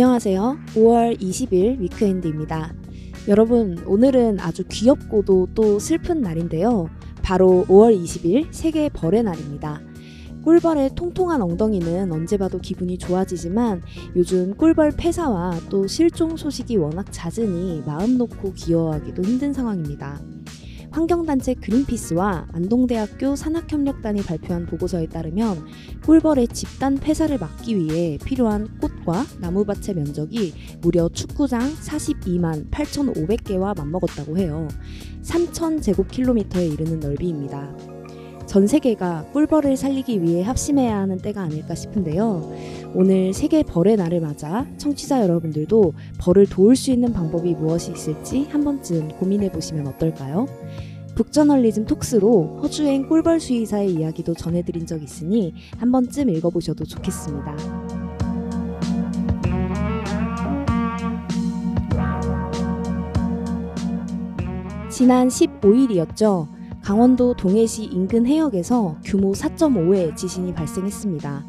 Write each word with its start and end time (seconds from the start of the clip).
안녕하세요. 0.00 0.56
5월 0.76 1.20
20일 1.20 1.78
위크엔드입니다. 1.78 2.72
여러분, 3.28 3.76
오늘은 3.86 4.40
아주 4.40 4.64
귀엽고도 4.66 5.48
또 5.54 5.78
슬픈 5.78 6.22
날인데요. 6.22 6.88
바로 7.22 7.66
5월 7.68 8.02
20일 8.02 8.50
세계 8.50 8.88
벌의 8.88 9.22
날입니다. 9.24 9.82
꿀벌의 10.42 10.94
통통한 10.94 11.42
엉덩이는 11.42 12.10
언제 12.12 12.38
봐도 12.38 12.58
기분이 12.58 12.96
좋아지지만 12.96 13.82
요즘 14.16 14.54
꿀벌 14.56 14.92
폐사와 14.96 15.60
또 15.68 15.86
실종 15.86 16.34
소식이 16.34 16.78
워낙 16.78 17.04
잦으니 17.10 17.82
마음 17.84 18.16
놓고 18.16 18.54
귀여워하기도 18.54 19.22
힘든 19.22 19.52
상황입니다. 19.52 20.18
환경단체 20.90 21.54
그린피스와 21.54 22.48
안동대학교 22.52 23.36
산학협력단이 23.36 24.22
발표한 24.22 24.66
보고서에 24.66 25.06
따르면 25.06 25.66
꿀벌의 26.04 26.48
집단 26.48 26.96
폐사를 26.96 27.36
막기 27.38 27.76
위해 27.76 28.18
필요한 28.24 28.78
꽃과 28.80 29.24
나무밭의 29.40 29.94
면적이 29.94 30.52
무려 30.80 31.08
축구장 31.08 31.60
42만 31.60 32.70
8,500개와 32.70 33.76
맞먹었다고 33.76 34.36
해요. 34.38 34.66
3,000제곱킬로미터에 35.22 36.72
이르는 36.72 37.00
넓이입니다. 37.00 37.89
전 38.50 38.66
세계가 38.66 39.26
꿀벌을 39.32 39.76
살리기 39.76 40.22
위해 40.22 40.42
합심해야 40.42 40.98
하는 40.98 41.18
때가 41.18 41.40
아닐까 41.40 41.76
싶은데요. 41.76 42.52
오늘 42.94 43.32
세계 43.32 43.62
벌의 43.62 43.94
날을 43.94 44.20
맞아 44.20 44.66
청취자 44.76 45.22
여러분들도 45.22 45.94
벌을 46.18 46.46
도울 46.46 46.74
수 46.74 46.90
있는 46.90 47.12
방법이 47.12 47.54
무엇이 47.54 47.92
있을지 47.92 48.48
한 48.50 48.64
번쯤 48.64 49.10
고민해 49.20 49.52
보시면 49.52 49.86
어떨까요? 49.86 50.48
북저널리즘 51.14 51.84
톡스로 51.84 52.58
허주행 52.60 53.06
꿀벌 53.06 53.38
수의사의 53.38 53.94
이야기도 53.94 54.34
전해드린 54.34 54.84
적 54.84 55.00
있으니 55.00 55.54
한 55.78 55.92
번쯤 55.92 56.28
읽어보셔도 56.30 56.84
좋겠습니다. 56.84 57.56
지난 64.90 65.28
15일이었죠. 65.28 66.59
강원도 66.82 67.34
동해시 67.34 67.84
인근 67.84 68.26
해역에서 68.26 68.96
규모 69.04 69.32
4.5의 69.32 70.16
지진이 70.16 70.54
발생했습니다. 70.54 71.44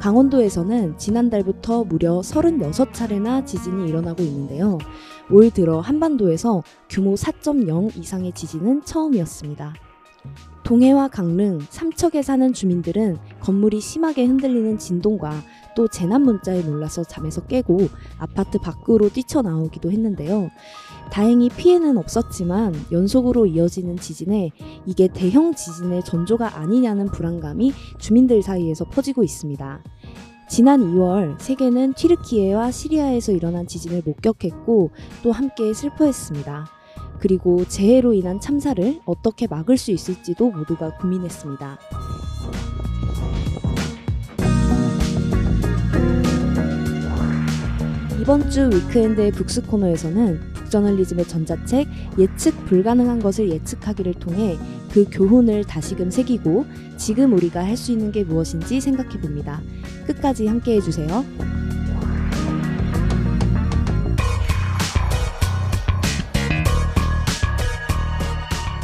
강원도에서는 0.00 0.98
지난달부터 0.98 1.84
무려 1.84 2.20
36차례나 2.20 3.46
지진이 3.46 3.88
일어나고 3.88 4.22
있는데요. 4.22 4.78
올 5.30 5.50
들어 5.50 5.80
한반도에서 5.80 6.62
규모 6.90 7.14
4.0 7.14 7.96
이상의 7.96 8.32
지진은 8.32 8.84
처음이었습니다. 8.84 9.74
동해와 10.64 11.08
강릉, 11.08 11.60
삼척에 11.60 12.22
사는 12.22 12.52
주민들은 12.52 13.18
건물이 13.40 13.80
심하게 13.80 14.24
흔들리는 14.24 14.78
진동과 14.78 15.42
또 15.74 15.88
재난 15.88 16.22
문자에 16.22 16.62
놀라서 16.62 17.04
잠에서 17.04 17.42
깨고 17.46 17.88
아파트 18.18 18.58
밖으로 18.58 19.08
뛰쳐나오기도 19.08 19.90
했는데요. 19.90 20.50
다행히 21.10 21.48
피해는 21.48 21.98
없었지만 21.98 22.74
연속으로 22.90 23.46
이어지는 23.46 23.96
지진에 23.96 24.50
이게 24.86 25.08
대형 25.08 25.54
지진의 25.54 26.04
전조가 26.04 26.58
아니냐는 26.58 27.06
불안감이 27.06 27.72
주민들 27.98 28.42
사이에서 28.42 28.84
퍼지고 28.86 29.22
있습니다. 29.22 29.82
지난 30.48 30.80
2월 30.80 31.40
세계는 31.40 31.94
튀르키예와 31.94 32.70
시리아에서 32.70 33.32
일어난 33.32 33.66
지진을 33.66 34.02
목격했고 34.04 34.90
또 35.22 35.32
함께 35.32 35.72
슬퍼했습니다. 35.72 36.66
그리고 37.18 37.64
재해로 37.64 38.12
인한 38.12 38.40
참사를 38.40 39.00
어떻게 39.06 39.46
막을 39.46 39.76
수 39.76 39.90
있을지도 39.90 40.50
모두가 40.50 40.98
고민했습니다. 40.98 41.78
이번 48.24 48.48
주 48.48 48.70
위크엔드의 48.72 49.32
북스 49.32 49.66
코너에서는 49.66 50.40
북저널리즘의 50.54 51.28
전자책 51.28 51.86
예측 52.18 52.64
불가능한 52.64 53.18
것을 53.18 53.50
예측하기를 53.50 54.14
통해 54.14 54.56
그 54.90 55.04
교훈을 55.10 55.64
다시금 55.64 56.10
새기고 56.10 56.64
지금 56.96 57.34
우리가 57.34 57.62
할 57.62 57.76
수 57.76 57.92
있는 57.92 58.10
게 58.12 58.24
무엇인지 58.24 58.80
생각해 58.80 59.20
봅니다. 59.20 59.60
끝까지 60.06 60.46
함께 60.46 60.76
해주세요. 60.76 61.22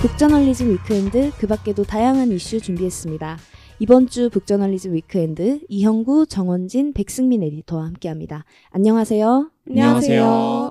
북저널리즘 0.01 0.71
위크엔드 0.71 1.33
그 1.39 1.47
밖에도 1.47 1.83
다양한 1.85 2.31
이슈 2.31 2.61
준비했습니다. 2.61 3.39
이번 3.81 4.09
주 4.09 4.29
북저널리즘 4.29 4.95
위크엔드 4.95 5.61
이형구, 5.69 6.27
정원진, 6.27 6.93
백승민 6.93 7.43
에디터와 7.43 7.87
함께합니다. 7.87 8.45
안녕하세요. 8.71 9.51
안녕하세요. 9.69 10.71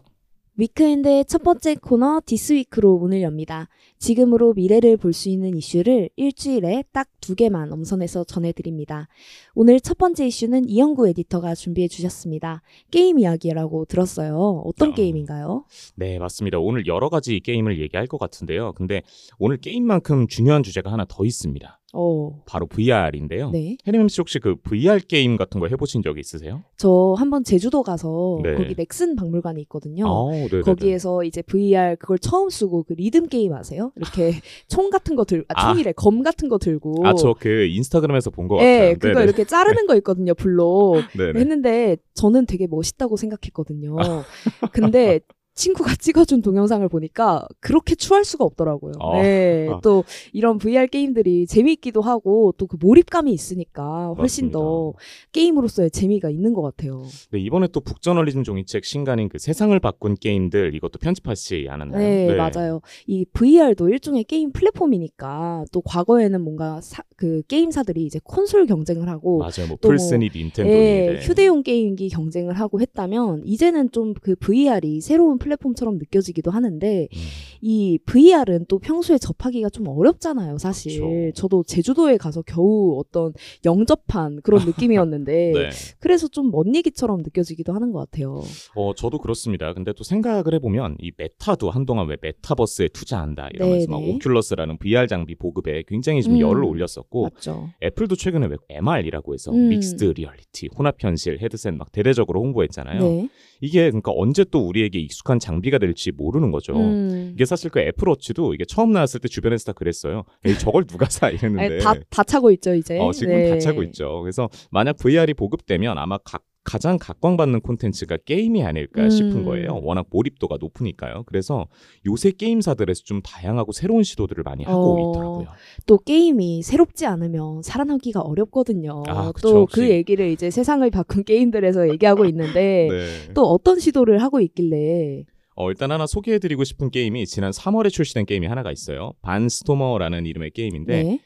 위크엔드의 0.58 1.24
첫 1.26 1.42
번째 1.42 1.76
코너 1.76 2.22
This 2.26 2.54
Week로 2.54 2.98
문을 3.00 3.22
엽니다. 3.22 3.70
지금으로 3.98 4.54
미래를 4.54 4.98
볼 4.98 5.14
수 5.14 5.30
있는 5.30 5.56
이슈를 5.58 6.10
일주일에 6.18 6.84
딱 6.92 7.08
두 7.22 7.36
개만 7.36 7.72
엄선해서 7.72 8.24
전해드립니다. 8.24 9.08
오늘 9.54 9.80
첫 9.80 9.98
번째 9.98 10.26
이슈는 10.28 10.68
이형구 10.68 11.08
에디터가 11.10 11.54
준비해 11.56 11.88
주셨습니다. 11.88 12.62
게임 12.92 13.20
이야기라고 13.20 13.86
들었어요. 13.86 14.64
어떤 14.66 14.90
어. 14.90 14.94
게임인가요? 14.94 15.66
네, 15.96 16.18
맞습니다. 16.20 16.60
오늘 16.60 16.88
여러 16.88 17.10
가지 17.10 17.40
게임을 17.40 17.80
얘기할 17.80 18.08
것 18.08 18.18
같은데요. 18.20 18.74
근데 18.74 19.02
오늘 19.38 19.58
게임만큼 19.58 20.28
중요한 20.28 20.64
주제가 20.64 20.92
하나 20.92 21.06
더 21.08 21.24
있습니다. 21.26 21.79
어, 21.94 22.44
바로 22.46 22.68
VR인데요. 22.68 23.50
네. 23.50 23.78
혜림 23.88 24.08
씨 24.10 24.22
혹시 24.22 24.38
그 24.40 24.56
VR 24.62 25.00
게임 25.08 25.38
같은 25.38 25.60
거 25.60 25.68
해보신 25.68 26.04
적이 26.04 26.20
있으세요? 26.20 26.64
저 26.78 27.16
한번 27.18 27.44
제주도 27.44 27.82
가서 27.82 28.40
네. 28.44 28.56
거기 28.56 28.76
넥슨 28.76 29.16
박물관이 29.16 29.60
있거든요. 29.64 30.06
아. 30.08 30.62
거기에서 30.64 31.24
이제 31.24 31.42
VR 31.42 31.96
그걸 32.00 32.20
처음 32.20 32.50
쓰고 32.50 32.84
그 32.84 32.94
리듬 32.94 33.28
게임 33.28 33.54
아세요? 33.54 33.92
이렇게 33.96 34.34
총 34.68 34.90
같은 34.92 35.16
거 35.16 35.26
들고 35.26 35.46
아, 35.50 35.54
아. 35.56 35.74
총이래 35.74 35.94
검 35.94 36.22
같은 36.22 36.48
거 36.50 36.58
들고 36.60 37.08
아, 37.08 37.14
저 37.16 37.34
그 37.40 37.66
인스타그램에서 37.68 38.30
본것 38.32 38.58
같아요. 38.58 38.70
예, 38.90 38.94
그거 38.94 39.14
네네. 39.14 39.24
이렇게 39.24 39.46
자르는 39.46 39.88
거 39.88 39.96
있거든요, 39.98 40.34
불로. 40.34 40.96
했는데 41.18 41.98
저는 42.14 42.46
되게 42.46 42.68
멋있다고 42.68 43.16
생각했거든요. 43.16 43.96
근데 44.74 45.20
친구가 45.60 45.96
찍어준 45.96 46.42
동영상을 46.42 46.88
보니까 46.88 47.46
그렇게 47.60 47.96
추할 47.96 48.24
수가 48.24 48.46
없더라고요. 48.46 48.94
어. 49.00 49.22
네, 49.22 49.68
어. 49.68 49.80
또 49.84 50.06
이런 50.32 50.58
VR 50.58 50.88
게임들이 50.88 51.48
재미있기도 51.48 52.02
하고 52.02 52.54
또 52.58 52.66
그 52.70 52.78
몰입감이 52.80 53.32
있으니까 53.34 54.14
훨씬 54.18 54.46
맞습니다. 54.46 54.60
더 54.60 54.94
게임으로서의 55.34 55.90
재미가 55.92 56.30
있는 56.30 56.54
것 56.54 56.62
같아요. 56.62 57.04
네, 57.32 57.40
이번에 57.40 57.68
또 57.72 57.82
북저널리즘 57.82 58.44
종이책 58.44 58.86
신간인 58.86 59.28
그 59.28 59.38
세상을 59.40 59.78
바꾼 59.80 60.16
게임들 60.16 60.76
이것도 60.76 61.00
편집하시지 61.00 61.68
않았나요? 61.70 61.98
네, 62.00 62.36
맞아요. 62.36 62.82
이 63.08 63.26
VR도 63.34 63.90
일종의 63.90 64.24
게임 64.26 64.52
플랫폼이니까 64.52 65.66
또 65.72 65.82
과거에는 65.82 66.42
뭔가 66.42 66.80
사- 66.82 67.04
그 67.16 67.42
게임사들이 67.48 68.06
이제 68.06 68.20
콘솔 68.24 68.66
경쟁을 68.68 69.10
하고 69.10 69.40
맞아요. 69.40 69.68
뭐또 69.68 69.90
플스니 69.90 70.30
닌텐도니 70.34 70.70
예, 70.78 71.14
네. 71.14 71.20
휴대용 71.22 71.64
게임기 71.64 72.10
경쟁을 72.10 72.54
하고 72.54 72.80
했다면 72.80 73.42
이제는 73.46 73.92
좀 73.92 74.14
그 74.22 74.36
VR이 74.36 75.02
새로운 75.02 75.38
플랫 75.38 75.49
폼처럼 75.56 75.98
느껴지기도 75.98 76.52
하는데 76.52 77.08
음, 77.12 77.20
이 77.62 77.98
VR은 78.06 78.66
또 78.68 78.80
평소에 78.80 79.18
접하기가 79.18 79.70
좀 79.70 79.88
어렵잖아요, 79.88 80.58
사실. 80.58 81.00
그렇죠. 81.00 81.34
저도 81.34 81.64
제주도에 81.64 82.18
가서 82.18 82.42
겨우 82.42 83.00
어떤 83.00 83.34
영접한 83.66 84.42
그런 84.44 84.60
느낌이었는데 84.66 85.52
네. 85.54 85.70
그래서 86.00 86.28
좀 86.28 86.50
먼 86.50 86.76
얘기처럼 86.76 87.22
느껴지기도 87.22 87.74
하는 87.74 87.92
것 87.92 88.00
같아요. 88.00 88.42
어, 88.76 88.94
저도 88.96 89.20
그렇습니다. 89.20 89.74
근데 89.74 89.94
또 89.94 90.04
생각을 90.04 90.54
해보면 90.56 90.98
이 91.00 91.12
메타도 91.16 91.70
한동안 91.70 92.08
왜 92.08 92.18
메타버스에 92.22 92.90
투자한다 92.90 93.50
이러면서 93.54 93.90
막 93.90 94.00
네네. 94.02 94.18
오큘러스라는 94.18 94.80
VR 94.80 95.08
장비 95.08 95.36
보급에 95.36 95.84
굉장히 95.88 96.24
좀 96.24 96.36
음. 96.36 96.40
열을 96.40 96.64
올렸었고 96.64 97.24
맞죠. 97.24 97.70
애플도 97.84 98.16
최근에 98.16 98.48
왜 98.48 98.56
MR이라고 98.70 99.34
해서 99.34 99.52
음. 99.52 99.70
mixed 99.70 100.06
reality, 100.06 100.70
혼합 100.78 100.96
현실, 101.00 101.40
헤드셋 101.40 101.76
막 101.76 101.92
대대적으로 101.92 102.42
홍보했잖아요. 102.42 103.00
네. 103.00 103.30
이게 103.62 103.90
그러니까 103.90 104.12
언제 104.16 104.44
또 104.46 104.60
우리에게 104.68 105.00
익숙한 105.00 105.39
장비가 105.40 105.78
될지 105.78 106.12
모르는 106.12 106.52
거죠. 106.52 106.74
음. 106.74 107.32
이게 107.34 107.46
사실 107.46 107.70
그 107.70 107.80
애플워치도 107.80 108.54
이게 108.54 108.66
처음 108.66 108.92
나왔을 108.92 109.20
때 109.20 109.28
주변에서 109.28 109.66
다 109.66 109.74
그랬어요. 109.74 110.24
에이, 110.46 110.58
저걸 110.58 110.86
누가 110.86 111.08
사 111.10 111.30
이랬는데 111.30 111.64
아니, 111.64 111.80
다, 111.80 111.94
다 112.10 112.24
차고 112.24 112.52
있죠, 112.52 112.74
이제. 112.74 113.00
어, 113.00 113.12
지금 113.12 113.34
네. 113.34 113.50
다 113.50 113.58
차고 113.60 113.84
있죠. 113.84 114.22
그래서 114.22 114.50
만약 114.72 114.98
VR이 114.98 115.34
보급되면 115.34 115.98
아마 115.98 116.18
각 116.20 116.44
가장 116.70 117.00
각광받는 117.00 117.62
콘텐츠가 117.62 118.18
게임이 118.18 118.64
아닐까 118.64 119.02
음. 119.02 119.10
싶은 119.10 119.44
거예요. 119.44 119.80
워낙 119.82 120.06
몰입도가 120.12 120.58
높으니까요. 120.60 121.24
그래서 121.26 121.66
요새 122.06 122.30
게임사들에서 122.30 123.02
좀 123.06 123.24
다양하고 123.24 123.72
새로운 123.72 124.04
시도들을 124.04 124.44
많이 124.44 124.66
하고 124.66 124.94
어. 124.94 125.10
있더라고요. 125.10 125.48
또 125.88 125.98
게임이 125.98 126.62
새롭지 126.62 127.08
않으면 127.08 127.64
살아남기가 127.64 128.22
어렵거든요. 128.22 129.02
아, 129.08 129.32
그쵸, 129.32 129.48
또그 129.50 129.60
혹시. 129.62 129.90
얘기를 129.90 130.30
이제 130.30 130.52
세상을 130.52 130.88
바꾼 130.92 131.24
게임들에서 131.24 131.90
얘기하고 131.90 132.26
있는데 132.26 132.88
네. 132.92 133.34
또 133.34 133.46
어떤 133.46 133.80
시도를 133.80 134.22
하고 134.22 134.40
있길래 134.40 135.24
어, 135.56 135.70
일단 135.72 135.92
하나 135.92 136.06
소개해드리고 136.06 136.64
싶은 136.66 136.92
게임이 136.92 137.26
지난 137.26 137.50
3월에 137.50 137.90
출시된 137.92 138.28
게임이 138.28 138.46
하나가 138.46 138.72
있어요. 138.72 139.14
반스토머라는 139.24 140.28
이름의 140.28 140.52
게임인데 140.52 141.04
네. 141.04 141.20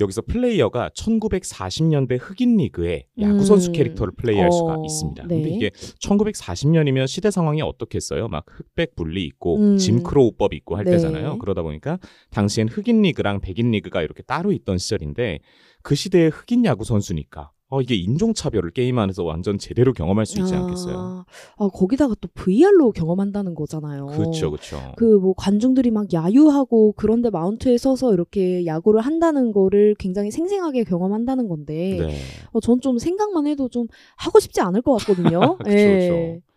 여기서 0.00 0.22
플레이어가 0.22 0.90
1940년대 0.90 2.18
흑인 2.20 2.56
리그의 2.56 3.06
야구 3.20 3.44
선수 3.44 3.70
음. 3.70 3.72
캐릭터를 3.72 4.12
플레이할 4.16 4.48
어, 4.48 4.50
수가 4.50 4.76
있습니다. 4.84 5.22
근데 5.22 5.36
네. 5.36 5.48
이게 5.48 5.70
1940년이면 5.70 7.06
시대 7.06 7.30
상황이 7.30 7.62
어떻겠어요? 7.62 8.28
막 8.28 8.44
흑백 8.48 8.96
분리 8.96 9.24
있고 9.24 9.58
음. 9.58 9.76
짐크로우법이 9.78 10.56
있고 10.56 10.76
할 10.76 10.84
네. 10.84 10.92
때잖아요. 10.92 11.38
그러다 11.38 11.62
보니까 11.62 11.98
당시엔 12.30 12.68
흑인 12.68 13.02
리그랑 13.02 13.40
백인 13.40 13.70
리그가 13.70 14.02
이렇게 14.02 14.22
따로 14.22 14.50
있던 14.52 14.78
시절인데 14.78 15.38
그 15.82 15.94
시대의 15.94 16.30
흑인 16.30 16.64
야구 16.64 16.84
선수니까 16.84 17.52
어, 17.74 17.80
이게 17.80 17.94
인종차별을 17.96 18.70
게임 18.70 18.98
안에서 18.98 19.24
완전 19.24 19.58
제대로 19.58 19.92
경험할 19.92 20.26
수 20.26 20.38
있지 20.38 20.54
않겠어요? 20.54 20.94
아, 20.96 21.24
아, 21.56 21.68
거기다가 21.68 22.14
또 22.20 22.28
VR로 22.34 22.92
경험한다는 22.92 23.54
거잖아요. 23.54 24.06
그렇죠, 24.06 24.50
그렇죠. 24.50 24.92
그 24.96 25.18
뭐 25.18 25.34
관중들이 25.36 25.90
막 25.90 26.12
야유하고 26.12 26.92
그런데 26.96 27.30
마운드에 27.30 27.78
서서 27.78 28.12
이렇게 28.14 28.64
야구를 28.66 29.00
한다는 29.00 29.50
거를 29.52 29.94
굉장히 29.98 30.30
생생하게 30.30 30.84
경험한다는 30.84 31.48
건데 31.48 31.96
네. 32.00 32.16
어, 32.52 32.60
전 32.60 32.80
좀 32.80 32.98
생각만 32.98 33.46
해도 33.46 33.68
좀 33.68 33.86
하고 34.16 34.38
싶지 34.40 34.60
않을 34.60 34.82
것 34.82 34.92
같거든요. 34.98 35.56
예. 35.68 36.40
그쵸. 36.40 36.53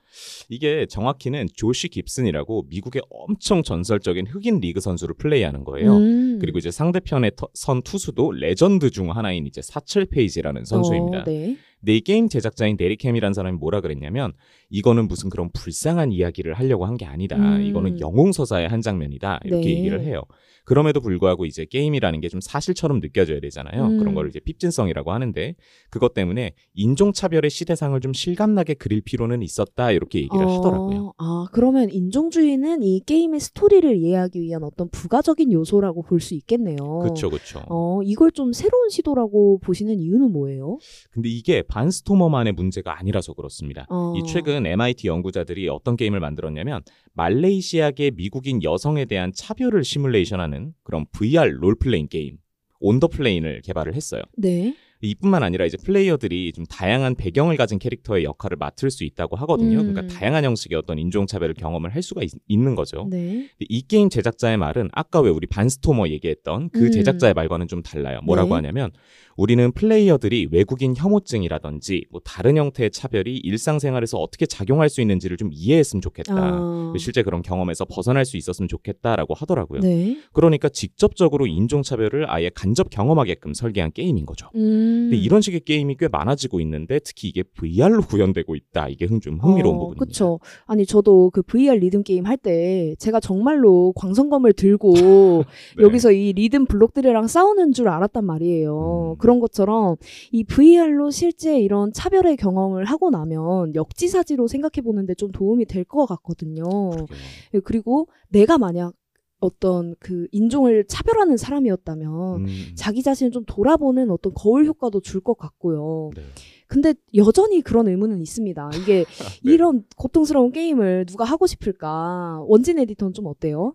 이게 0.50 0.86
정확히는 0.86 1.48
조시 1.54 1.90
깁슨이라고 1.90 2.66
미국의 2.70 3.02
엄청 3.10 3.64
전설적인 3.64 4.28
흑인 4.28 4.60
리그 4.60 4.80
선수를 4.80 5.16
플레이하는 5.18 5.64
거예요. 5.64 5.98
음. 5.98 6.38
그리고 6.40 6.58
이제 6.58 6.72
상대편의 6.72 7.32
터- 7.36 7.50
선 7.54 7.82
투수도 7.82 8.32
레전드 8.32 8.90
중 8.90 9.12
하나인 9.12 9.46
이제 9.46 9.62
사첼 9.62 10.06
페이지라는 10.06 10.64
선수입니다. 10.66 11.20
어, 11.20 11.24
네. 11.26 11.58
근데 11.79 11.95
이 11.95 12.01
게임 12.01 12.27
제작자인 12.27 12.75
데리캠이라는 12.77 13.33
사람이 13.33 13.57
뭐라 13.57 13.81
그랬냐면 13.81 14.33
이거는 14.69 15.07
무슨 15.07 15.29
그런 15.29 15.50
불쌍한 15.53 16.12
이야기를 16.12 16.53
하려고 16.56 16.85
한 16.85 16.97
게 16.97 17.06
아니다. 17.06 17.35
음. 17.38 17.62
이거는 17.62 18.00
영웅 18.00 18.31
서사의 18.31 18.68
한 18.69 18.81
장면이다. 18.81 19.41
이렇게 19.45 19.65
네. 19.68 19.77
얘기를 19.77 20.01
해요. 20.01 20.24
그럼에도 20.65 21.00
불구하고 21.00 21.45
이제 21.45 21.65
게임이라는 21.69 22.19
게 22.19 22.27
좀 22.27 22.41
사실처럼 22.41 23.00
느껴져야 23.00 23.39
되잖아요. 23.39 23.85
음. 23.85 24.00
그런 24.00 24.13
걸 24.15 24.27
이제 24.27 24.39
핍진성이라고 24.41 25.13
하는데 25.13 25.56
그것 25.89 26.13
때문에 26.13 26.51
인종차별의 26.74 27.50
시대상을 27.50 27.97
좀 28.01 28.12
실감나게 28.13 28.74
그릴 28.74 29.01
필요는 29.01 29.44
있었다. 29.44 29.91
이렇게 29.91 30.19
얘기를 30.19 30.44
어, 30.45 30.57
하더라고요. 30.57 31.13
아, 31.19 31.45
그러면 31.53 31.89
인종주의는 31.89 32.83
이 32.83 33.00
게임의 33.06 33.39
스토리를 33.39 33.95
이해하기 33.95 34.41
위한 34.41 34.63
어떤 34.63 34.89
부가적인 34.89 35.51
요소라고 35.53 36.01
볼 36.03 36.19
수 36.19 36.33
있겠네요. 36.33 36.75
그렇죠, 37.03 37.29
그렇죠. 37.29 37.62
어, 37.69 38.01
이걸 38.03 38.31
좀 38.31 38.51
새로운 38.51 38.89
시도라고 38.89 39.59
보시는 39.59 40.00
이유는 40.00 40.31
뭐예요? 40.33 40.79
근데 41.12 41.29
이게 41.29 41.62
반스토머만의 41.77 42.53
문제가 42.53 42.97
아니라서 42.97 43.33
그렇습니다. 43.33 43.85
어. 43.89 44.13
이 44.18 44.24
최근 44.27 44.65
MIT 44.65 45.07
연구자들이 45.07 45.69
어떤 45.69 45.95
게임을 45.95 46.19
만들었냐면 46.19 46.81
말레이시아계 47.13 48.12
미국인 48.15 48.63
여성에 48.63 49.06
대한 49.06 49.31
차별을 49.31 49.83
시뮬레이션하는 49.83 50.74
그런 50.83 51.06
VR 51.12 51.51
롤플레잉 51.51 52.07
게임 52.07 52.38
On 52.80 52.92
the 52.92 53.11
Plane을 53.11 53.62
개발을 53.62 53.94
했어요. 53.94 54.24
네. 54.35 54.75
이뿐만 55.02 55.44
아니라 55.44 55.66
이제 55.66 55.78
플레이어들이 55.78 56.54
좀 56.54 56.66
다양한 56.66 57.16
배경을 57.16 57.58
가진 57.58 57.80
캐릭터의 57.80 58.24
역할을 58.24 58.58
맡을 58.58 58.90
수 58.90 59.04
있다고 59.04 59.36
하거든요. 59.38 59.80
음. 59.80 59.94
그러니까 59.94 60.14
다양한 60.14 60.44
형식의 60.44 60.78
어떤 60.78 60.98
인종차별을 60.98 61.54
경험을 61.56 61.94
할 61.94 62.02
수가 62.02 62.22
있, 62.24 62.58
는 62.58 62.76
거죠. 62.76 63.08
네. 63.10 63.50
이 63.60 63.82
게임 63.82 64.10
제작자의 64.10 64.58
말은 64.58 64.90
아까 64.94 65.22
왜 65.22 65.30
우리 65.30 65.46
Barnstormer 65.45 66.07
얘기했던 66.08 66.70
그 66.72 66.88
음. 66.88 66.92
제작자의 66.92 67.34
말과는 67.36 67.68
좀 67.68 67.84
달라요. 67.84 68.20
뭐라고 68.24 68.50
네. 68.50 68.56
하냐면 68.56 68.92
우리는 69.36 69.72
플레이어들이 69.72 70.48
외국인 70.52 70.96
혐오증이라든지 70.98 72.06
뭐 72.10 72.20
다른 72.24 72.58
형태의 72.58 72.90
차별이 72.90 73.38
일상생활에서 73.38 74.18
어떻게 74.18 74.48
작용할 74.48 74.90
수 74.90 75.02
있는지를 75.02 75.38
좀 75.38 75.52
이해했으면 75.54 76.02
좋겠다. 76.02 76.34
아. 76.36 76.94
실제 76.98 77.22
그런 77.22 77.44
경험에서 77.44 77.86
벗어날 77.86 78.26
수 78.26 78.38
있었으면 78.38 78.68
좋겠다라고 78.68 79.36
하더라고요. 79.36 79.82
네. 79.82 80.20
그러니까 80.34 80.70
직접적으로 80.70 81.46
인종차별을 81.46 82.30
아예 82.30 82.50
간접 82.54 82.90
경험하게끔 82.90 83.54
설계한 83.54 83.92
게임인 83.92 84.26
거죠. 84.26 84.50
음. 84.56 84.87
근데 85.10 85.16
이런 85.18 85.42
식의 85.42 85.62
게임이 85.62 85.95
꽤 85.98 86.07
많아지고 86.07 86.60
있는데 86.62 87.00
특히 87.00 87.28
이게 87.30 87.44
VR로 87.44 88.01
구현되고 88.04 88.56
있다. 88.56 88.88
이게 88.89 89.06
흥- 89.06 89.19
좀 89.19 89.39
흥미로운 89.39 89.75
어, 89.75 89.80
부분입니다. 89.80 90.06
그쵸. 90.06 90.39
아니, 90.66 90.86
저도 90.86 91.30
그 91.31 91.42
VR 91.42 91.78
리듬 91.80 92.04
게임 92.04 92.25
할 92.25 92.38
때 92.38 92.95
제가 93.00 93.19
정말로 93.19 93.94
광선검을 93.95 94.54
들고 94.54 94.94
네. 95.78 95.84
여기서 95.84 96.12
이 96.12 96.34
리듬 96.34 96.66
블록들이랑 96.66 97.28
싸우는 97.28 97.74
줄 97.74 97.89
알았단 97.89 98.24
말이에요. 98.25 99.16
음. 99.16 99.18
그런 99.18 99.39
것처럼 99.39 99.95
이 100.31 100.44
VR로 100.44 101.10
실제 101.12 101.60
이런 101.60 101.92
차별의 101.94 102.38
경험을 102.38 102.86
하고 102.86 103.10
나면 103.10 103.74
역지사지로 103.75 104.48
생각해 104.48 104.84
보는데 104.84 105.13
좀 105.16 105.31
도움이 105.31 105.66
될 105.66 105.84
것 105.84 106.06
같거든요. 106.06 106.63
그러게요. 106.92 107.18
예, 107.56 107.60
그리고 107.60 108.07
내가 108.30 108.57
만약 108.57 108.94
어떤 109.39 109.95
그 110.00 110.28
인종을 110.31 110.86
차별하는 110.88 111.38
사람이었다면 111.38 112.45
음. 112.45 112.48
자기 112.75 113.04
자신을 113.04 113.31
좀 113.31 113.44
돌아보는 113.45 114.10
어떤 114.12 114.34
거울 114.34 114.66
효과도 114.66 115.00
줄 115.01 115.22
것 115.22 115.38
같고요. 115.38 116.12
네. 116.16 116.22
근데 116.68 116.94
여전히 117.16 117.62
그런 117.62 117.88
의문은 117.88 118.22
있습니다. 118.22 118.72
이게 118.81 119.04
네. 119.44 119.51
이런 119.51 119.84
고통스러운 119.95 120.51
게임을 120.51 121.06
누가 121.06 121.24
하고 121.25 121.48
싶을까? 121.48 122.44
원진 122.48 122.80
에디터는 122.80 123.13
좀 123.13 123.25
어때요? 123.28 123.74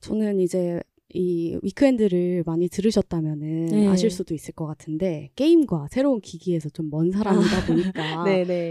저는 0.00 0.40
이제 0.40 0.80
이 1.12 1.58
위크엔드를 1.62 2.42
많이 2.46 2.68
들으셨다면은 2.68 3.66
네. 3.66 3.86
아실 3.88 4.10
수도 4.10 4.34
있을 4.34 4.54
것 4.54 4.66
같은데 4.66 5.30
게임과 5.36 5.88
새로운 5.90 6.20
기기에서 6.20 6.68
좀 6.70 6.90
먼 6.90 7.10
사람이다 7.12 7.66
보니까. 7.66 8.24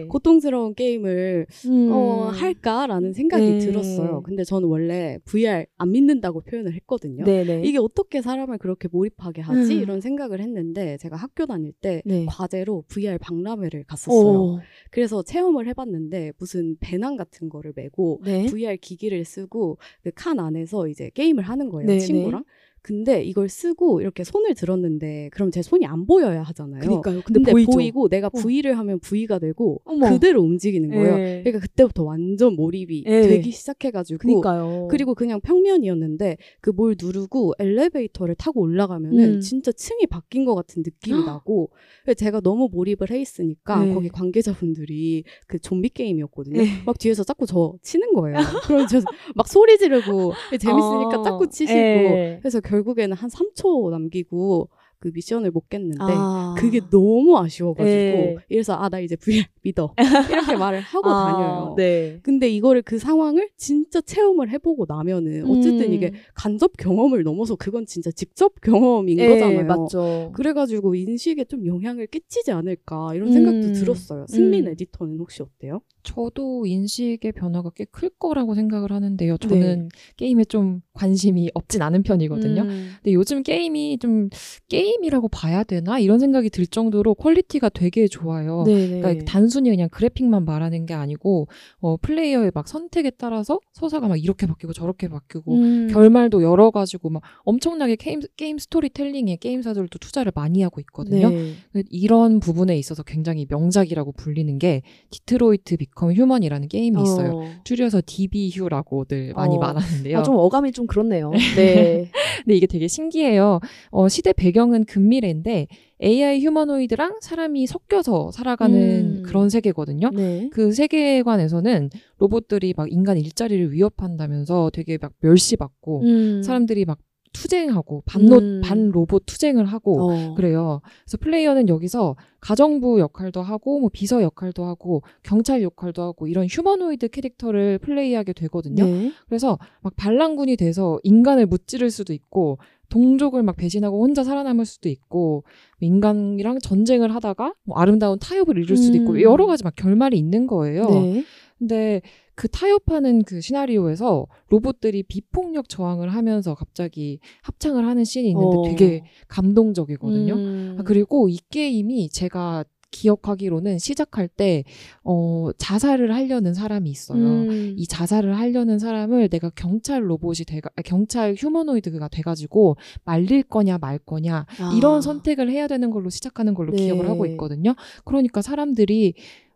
고통스러운 0.10 0.74
게임을 0.76 1.46
음. 1.68 1.90
어, 1.92 2.30
할까라는 2.34 3.14
생각이 3.14 3.44
네. 3.46 3.60
들었어요. 3.60 4.22
근데 4.24 4.44
저는 4.44 4.68
원래 4.68 5.20
VR 5.26 5.66
안 5.78 5.92
믿는다고 5.92 6.42
표현을 6.42 6.74
했거든요. 6.74 7.24
네네. 7.24 7.64
이게 7.66 7.78
어떻게 7.78 8.22
사람을 8.22 8.58
그렇게 8.58 8.88
몰입하게 8.92 9.42
하지? 9.42 9.76
음. 9.76 9.82
이런 9.82 10.02
생각을 10.02 10.42
했는데 10.42 10.98
제가 10.98 11.16
학교 11.16 11.46
다닐 11.46 11.72
때 11.72 12.02
네. 12.06 12.26
과제로 12.28 12.84
VR 12.90 13.18
박람회를 13.20 13.86
갔었어요. 13.86 14.28
오. 14.28 14.60
그래서 14.92 15.24
체험을 15.24 15.68
해봤는데 15.68 16.34
무슨 16.38 16.76
배낭 16.80 17.16
같은 17.16 17.48
거를 17.48 17.72
메고 17.76 18.20
네. 18.26 18.48
VR 18.48 18.78
기기를 18.78 19.24
쓰고 19.26 19.78
그 20.04 20.12
칸 20.20 20.40
안에서 20.40 20.88
이제 20.90 21.10
게임을 21.14 21.44
하는 21.44 21.70
거예요 21.70 21.88
네, 21.88 22.00
친구 22.00 22.29
랑. 22.32 22.46
근데 22.82 23.24
이걸 23.24 23.50
쓰고 23.50 24.02
이렇게 24.02 24.24
손을 24.24 24.54
들었는데 24.56 25.30
그럼 25.34 25.52
제 25.52 25.62
손이 25.62 25.86
안 25.86 26.06
보여야 26.06 26.42
하잖아요. 26.44 26.82
그니까요. 26.82 27.22
근데, 27.26 27.52
근데? 27.52 27.52
보이고 27.66 28.08
내가 28.10 28.28
어. 28.28 28.30
V를 28.32 28.78
하면 28.78 29.00
V가 29.00 29.40
되고 29.40 29.82
어머. 29.86 30.10
그대로 30.10 30.42
움직이는 30.42 30.90
거예요. 30.90 31.18
네. 31.18 31.44
그러니까 31.44 31.60
그때부터 31.60 32.04
완전 32.04 32.56
몰입이 32.56 33.04
네. 33.06 33.28
되기 33.28 33.52
시작해가지고 33.52 34.18
그니까요. 34.20 34.88
그리고 34.90 35.14
그냥 35.16 35.40
평면이었는데 35.42 36.38
그 36.62 36.72
뭘 36.80 36.96
누르고 37.02 37.56
엘리베이터를 37.60 38.36
타고 38.36 38.62
올라가면은 38.62 39.36
음. 39.36 39.42
진짜 39.42 39.72
층이 39.74 40.08
바뀐 40.08 40.46
것 40.46 40.56
같은 40.56 40.82
느낌이 40.86 41.20
나고 41.26 41.72
제가 42.16 42.40
너무 42.40 42.70
몰입을 42.72 43.12
해 43.12 43.20
있으니까 43.20 43.84
네. 43.84 43.94
거기 43.94 44.08
관계자분들이 44.10 45.24
그 45.48 45.60
좀비 45.60 45.90
게임이었거든요. 45.90 46.62
네. 46.62 46.68
막 46.86 46.98
뒤에서 46.98 47.24
자꾸 47.24 47.46
저 47.46 47.74
치는 47.82 48.14
거예요. 48.14 48.38
그럼 48.66 48.88
저 48.88 49.02
막 49.36 49.48
소리 49.48 49.78
지르고 49.78 50.34
재밌으니까 50.60 51.20
어. 51.20 51.24
자꾸 51.24 51.48
치시고 51.50 51.74
네. 51.80 52.38
그래서 52.42 52.62
결국에는 52.70 53.16
한 53.18 53.30
3초 53.30 53.90
남기고 53.90 54.70
그 55.00 55.12
미션을 55.14 55.52
못 55.52 55.70
깼는데 55.70 55.98
아. 56.02 56.56
그게 56.58 56.82
너무 56.90 57.38
아쉬워가지고 57.38 57.88
네. 57.88 58.36
이래서 58.50 58.74
아 58.76 58.90
나 58.90 59.00
이제 59.00 59.16
VR 59.16 59.46
믿어 59.62 59.94
이렇게 60.30 60.56
말을 60.56 60.80
하고 60.80 61.10
아, 61.10 61.32
다녀요. 61.32 61.74
네. 61.78 62.20
근데 62.24 62.50
이거를 62.50 62.82
그 62.82 62.98
상황을 63.00 63.50
진짜 63.58 64.00
체험을 64.02 64.50
해보고 64.52 64.86
나면은 64.88 65.46
어쨌든 65.46 65.88
음. 65.90 65.94
이게 65.94 66.14
간접 66.34 66.78
경험을 66.78 67.24
넘어서 67.24 67.56
그건 67.56 67.86
진짜 67.86 68.10
직접 68.12 68.54
경험인 68.62 69.18
네, 69.18 69.28
거잖아요. 69.28 69.66
맞죠. 69.66 70.32
그래가지고 70.34 70.96
인식에 70.96 71.44
좀 71.46 71.66
영향을 71.66 72.08
끼치지 72.08 72.52
않을까 72.52 73.14
이런 73.16 73.32
생각도 73.32 73.68
음. 73.68 73.74
들었어요. 73.74 74.26
승민 74.30 74.66
음. 74.68 74.72
에디터는 74.72 75.18
혹시 75.20 75.44
어때요? 75.44 75.82
저도 76.04 76.66
인식의 76.66 77.34
변화가 77.34 77.72
꽤 77.72 77.86
클 77.92 78.10
거라고 78.20 78.54
생각을 78.56 78.92
하는데요. 78.92 79.38
네. 79.38 79.48
저는 79.48 79.90
게임에 80.16 80.46
좀 80.46 80.82
관심이 80.94 81.50
없진 81.56 81.82
않은 81.82 82.04
편이거든요. 82.04 82.62
음. 82.62 82.92
근데 83.02 83.14
요즘 83.14 83.42
게임이 83.44 83.98
좀 84.00 84.30
게임이라고 84.70 85.28
봐야 85.30 85.64
되나 85.64 85.98
이런 86.00 86.20
생각이 86.20 86.50
들 86.52 86.68
정도로 86.68 87.16
quality가 87.16 87.70
되게 87.70 88.08
좋아요. 88.08 88.64
네네. 88.66 89.02
그러니까 89.02 89.26
단 89.26 89.49
순히 89.50 89.70
그냥 89.70 89.90
그래픽만 89.90 90.46
말하는 90.46 90.86
게 90.86 90.94
아니고 90.94 91.48
어, 91.80 91.98
플레이어의 91.98 92.52
막 92.54 92.68
선택에 92.68 93.12
따라서 93.12 93.60
서사가 93.74 94.08
막 94.08 94.22
이렇게 94.22 94.48
바뀌고 94.48 94.74
저렇게 94.74 95.08
바뀌고 95.08 95.56
음. 95.56 95.88
결말도 95.92 96.44
여러 96.44 96.72
가지고 96.72 97.10
막 97.10 97.24
엄청나게 97.44 97.96
게임, 97.96 98.22
게임 98.38 98.58
스토리텔링에 98.58 99.38
게임사들도 99.38 99.98
투자를 100.00 100.32
많이 100.36 100.62
하고 100.62 100.80
있거든요. 100.82 101.30
네. 101.30 101.54
이런 101.90 102.40
부분에 102.40 102.78
있어서 102.78 103.04
굉장히 103.04 103.46
명작이라고 103.50 104.12
불리는 104.14 104.60
게 104.60 104.82
Detroit 105.10 105.78
Become 105.78 106.14
Human이라는 106.14 106.68
게임이 106.68 107.02
있어요. 107.02 107.32
어. 107.32 107.46
줄여서 107.64 108.02
DB휴라고들 108.06 109.34
많이 109.34 109.56
어. 109.56 109.60
말하는데요. 109.60 110.20
아, 110.20 110.24
좀 110.24 110.36
어감이 110.36 110.72
좀 110.72 110.88
그렇네요. 110.88 111.32
네. 111.56 112.12
근데 112.44 112.56
이게 112.56 112.68
되게 112.68 112.88
신기해요. 112.88 113.60
어, 113.92 114.10
시대 114.10 114.34
배경은 114.34 114.86
근미래인데 114.86 115.68
AI 116.02 116.42
휴머노이드랑 116.46 117.20
사람이 117.22 117.68
섞여서 117.68 118.32
살아가는 118.32 119.18
음. 119.18 119.24
그런 119.24 119.50
세계거든요. 119.50 120.10
네. 120.12 120.50
그 120.52 120.72
세계관에서는 120.72 121.90
로봇들이 122.18 122.74
막 122.78 122.92
인간 122.92 123.18
일자리를 123.18 123.72
위협한다면서 123.74 124.72
되게 124.74 124.98
막 124.98 125.12
멸시받고 125.20 126.02
음. 126.04 126.44
사람들이 126.44 126.86
막 126.86 127.00
투쟁하고 127.34 128.04
반로, 128.06 128.38
음. 128.38 128.62
반 128.64 128.90
로봇 128.90 129.24
투쟁을 129.26 129.66
하고 129.66 130.12
어. 130.12 130.34
그래요. 130.36 130.82
그래서 131.04 131.18
플레이어는 131.18 131.70
여기서 131.70 132.16
가정부 132.40 133.00
역할도 133.00 133.42
하고 133.42 133.80
뭐 133.80 133.90
비서 133.92 134.22
역할도 134.22 134.64
하고 134.64 135.04
경찰 135.24 135.62
역할도 135.62 136.02
하고 136.02 136.28
이런 136.28 136.48
휴머노이드 136.50 137.10
캐릭터를 137.10 137.78
플레이하게 137.80 138.34
되거든요. 138.34 138.86
네. 138.86 139.12
그래서 139.28 139.58
막 139.82 139.96
반란군이 139.96 140.56
돼서 140.58 141.00
인간을 141.04 141.46
무찌를 141.46 141.92
수도 141.92 142.14
있고 142.14 142.58
동족을 142.90 143.44
막 143.44 143.56
배신하고 143.56 144.02
혼자 144.02 144.24
살아남을 144.24 144.66
수도 144.66 144.90
있고 144.90 145.44
인간이랑 145.80 146.60
전쟁을 146.60 147.14
하다가 147.14 147.54
뭐 147.64 147.78
아름다운 147.78 148.18
타협을 148.20 148.58
이룰 148.58 148.78
수도 148.78 148.98
있고 148.98 149.12
음. 149.12 149.22
여러 149.22 149.46
가지 149.46 149.64
막 149.64 149.76
결말이 149.76 150.18
있는 150.18 150.48
거예요. 150.48 150.90
네. 150.90 151.24
근데 151.60 152.02
그 152.40 152.48
타협하는 152.48 153.24
그 153.24 153.42
시나리오에서 153.42 154.26
로봇들이 154.48 155.04
비폭력 155.04 155.68
저항을 155.68 156.08
하면서 156.08 156.56
갑자기 156.56 157.20
합창을 157.42 157.86
하는 157.86 158.06
씬이 158.06 158.30
있는데 158.30 158.56
어. 158.56 158.64
되게 158.64 159.04
감동적이거든요. 159.28 160.34
음. 160.36 160.78
아, 160.80 160.84
그리고 160.84 161.28
이 161.28 161.38
게임이 161.50 162.08
제가 162.08 162.64
기억하기로는 162.92 163.78
시작할 163.78 164.30
때 164.30 164.64
어, 165.04 165.50
자살을 165.58 166.16
하려는 166.16 166.54
사람이 166.54 166.90
있어요. 166.90 167.20
음. 167.22 167.76
이 167.78 167.86
자살을 167.86 168.38
하려는 168.38 168.80
사람을 168.80 169.28
내가 169.28 169.50
경찰 169.50 170.10
로봇이 170.10 170.46
돼가 170.48 170.70
아, 170.78 170.82
경찰 170.82 171.36
휴머노이드가 171.38 172.08
돼가지고 172.08 172.78
말릴 173.04 173.44
거냐 173.44 173.80
말 173.80 174.00
거냐 174.00 174.46
아. 174.60 174.74
이런 174.78 175.02
선택을 175.02 175.52
해야 175.52 175.68
되는 175.68 175.92
걸로 175.92 176.10
시작하는 176.10 176.54
걸로 176.54 176.72
네. 176.72 176.86
기억을 176.86 177.10
하고 177.10 177.26
있거든요. 177.26 177.76
그러니까 178.06 178.42
사람들이 178.42 179.14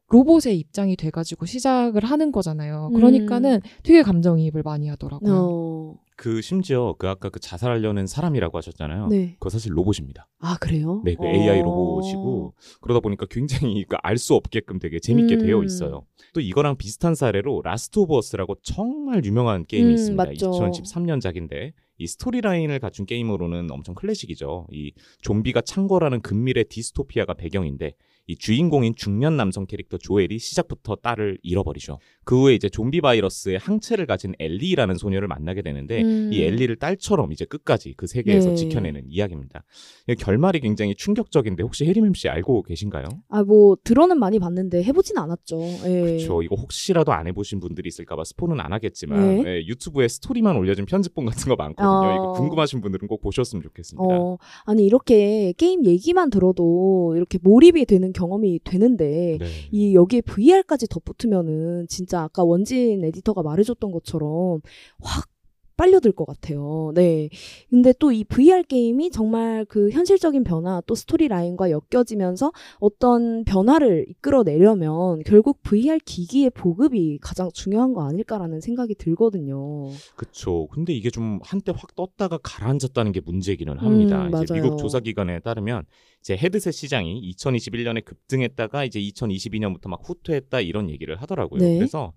로봇의 0.10 0.58
입장이 0.60 0.96
돼가지고 0.96 1.46
시작을 1.46 2.04
하는 2.06 2.32
거잖아요. 2.32 2.92
그러니까는 2.94 3.62
되게 3.84 4.04
감정이입을 4.04 4.62
많이 4.64 4.88
하더라고요. 4.90 5.32
음. 5.34 5.38
어. 5.38 6.04
그 6.16 6.42
심지어 6.42 6.94
그 7.00 7.10
아까 7.10 7.30
그 7.30 7.40
자살하려는 7.40 8.06
사람이라고 8.06 8.56
하셨잖아요. 8.60 9.08
네. 9.08 9.34
그거 9.40 9.50
사실 9.50 9.76
로봇입니다. 9.76 10.30
아, 10.40 10.58
그래요? 10.62 11.02
네, 11.04 11.16
그 11.16 11.24
어. 11.24 11.28
AI 11.28 11.62
로봇이고 11.64 12.54
그러다 12.82 13.00
보니까 13.00 13.26
굉장히 13.30 13.84
그 13.86 13.96
알 14.04 14.18
수 14.20 14.36
없게끔 14.36 14.78
되게 14.78 15.00
재밌게 15.00 15.36
음. 15.36 15.40
되어 15.40 15.64
있어요. 15.64 16.06
또 16.34 16.40
이거랑 16.40 16.78
비슷한 16.78 17.16
사례로 17.16 17.64
Last 17.64 17.98
of 18.00 18.16
Us라고 18.16 18.56
정말 18.62 19.26
유명한 19.26 19.66
게임이 19.66 19.90
음, 19.90 19.94
있습니다. 19.96 20.24
맞죠. 20.24 20.52
2013년작인데 20.52 21.74
이 21.98 22.08
storyline을 22.08 22.80
갖춘 22.80 23.06
게임으로는 23.08 23.72
엄청 23.72 23.96
클래식이죠. 23.96 24.68
이 24.72 24.94
좀비가 25.22 25.62
창궐하는 25.62 26.22
근미래 26.22 26.64
디스토피아가 26.64 27.34
배경인데 27.34 27.96
이 28.28 28.38
주인공인 28.38 28.96
중년 28.96 29.36
남성 29.36 29.66
캐릭터 29.66 29.98
조엘이 29.98 30.40
시작부터 30.40 30.96
딸을 30.96 31.40
잃어버리죠. 31.44 32.00
그 32.24 32.42
후에 32.42 32.56
이제 32.56 32.70
좀비 32.70 33.02
바이러스의 33.02 33.58
항체를 33.58 34.06
가진 34.06 34.34
엘리라는 34.40 34.96
소녀를 34.96 35.28
만나게 35.28 35.62
되는데 35.62 36.02
음. 36.02 36.30
이 36.32 36.42
엘리를 36.42 36.74
딸처럼 36.78 37.34
이제 37.34 37.44
끝까지 37.44 37.96
그 37.98 38.08
세계에서 38.08 38.50
네. 38.50 38.56
지켜내는 38.56 39.04
이야기입니다. 39.10 39.64
이 40.08 40.16
결말이 40.16 40.62
굉장히 40.62 40.96
충격적인데 40.96 41.64
혹시 41.64 41.86
해리맴 41.86 42.14
씨 42.14 42.30
알고 42.30 42.64
계신가요? 42.64 43.06
아, 43.28 43.44
뭐, 43.44 43.76
들어는 43.84 44.18
많이 44.20 44.40
봤는데 44.40 44.84
해보진 44.84 45.18
않았죠. 45.18 45.60
예. 45.86 46.02
그렇죠. 46.02 46.42
이거 46.44 46.56
혹시라도 46.56 47.12
안 47.12 47.28
해보신 47.28 47.60
분들이 47.60 47.90
있을까봐 47.90 48.24
스포는 48.24 48.62
안 48.62 48.72
하겠지만 48.72 49.44
네. 49.44 49.44
예, 49.46 49.66
유튜브에 49.66 50.08
스토리만 50.08 50.56
올려준 50.56 50.86
편집본 50.86 51.26
같은 51.26 51.50
거 51.50 51.56
많거든요. 51.58 51.90
어. 51.90 52.16
이거 52.16 52.32
궁금하신 52.34 52.80
분들은 52.80 53.10
꼭 53.10 53.22
보셨으면 53.22 53.62
좋겠습니다. 53.64 54.02
어, 54.02 54.38
아니, 54.64 54.86
이렇게 54.86 55.54
게임 55.58 55.86
얘기만 55.86 56.30
들어도 56.30 57.14
이렇게 57.18 57.38
몰입이 57.42 57.86
되는 57.86 58.13
경험이 58.14 58.60
되는데, 58.64 59.38
네. 59.40 59.46
이 59.72 59.96
여기에 59.96 60.22
VR까지 60.22 60.88
덧붙으면은 60.88 61.88
진짜 61.90 62.22
아까 62.22 62.44
원진 62.44 63.04
에디터가 63.04 63.44
말해줬던 63.44 63.92
것처럼 63.92 64.62
확 65.02 65.33
빨려들 65.78 66.12
것 66.14 66.26
같아요. 66.26 66.92
네. 66.96 67.30
근데 67.70 67.94
또 68.00 68.14
이 68.14 68.24
VR 68.24 68.64
게임이 68.64 69.10
정말 69.10 69.66
그 69.66 69.90
현실적인 69.90 70.44
변화 70.44 70.82
또 70.86 70.94
스토리 70.96 71.28
라인과 71.28 71.70
엮여지면서 71.72 72.52
어떤 72.80 73.44
변화를 73.44 74.06
이끌어내려면 74.10 75.24
결국 75.26 75.62
VR 75.64 75.98
기기의 76.06 76.52
보급이 76.52 77.18
가장 77.22 77.50
중요한 77.54 77.94
거 77.94 78.04
아닐까라는 78.08 78.62
생각이 78.62 78.96
들거든요. 78.96 79.90
그렇죠. 80.16 80.68
근데 80.68 80.94
이게 80.94 81.10
좀 81.10 81.40
한때 81.44 81.74
확 81.76 81.96
떴다가 81.96 82.38
가라앉았다는 82.44 83.12
게 83.12 83.22
문제기는 83.22 83.78
합니다. 83.80 84.24
음, 84.24 84.28
이제 84.44 84.54
맞아요. 84.54 84.64
미국 84.64 84.78
조사 84.78 85.00
기관에 85.00 85.40
따르면 85.40 85.86
이제 86.22 86.38
헤드셋 86.38 86.74
시장이 86.74 87.34
2021년에 87.36 88.06
급등했다가 88.06 88.86
이제 88.86 89.00
2022년부터 89.00 89.90
막 89.90 90.02
후퇴했다 90.04 90.62
이런 90.62 90.90
얘기를 90.90 91.16
하더라고요. 91.22 91.62
네. 91.62 91.76
그래서 91.78 92.14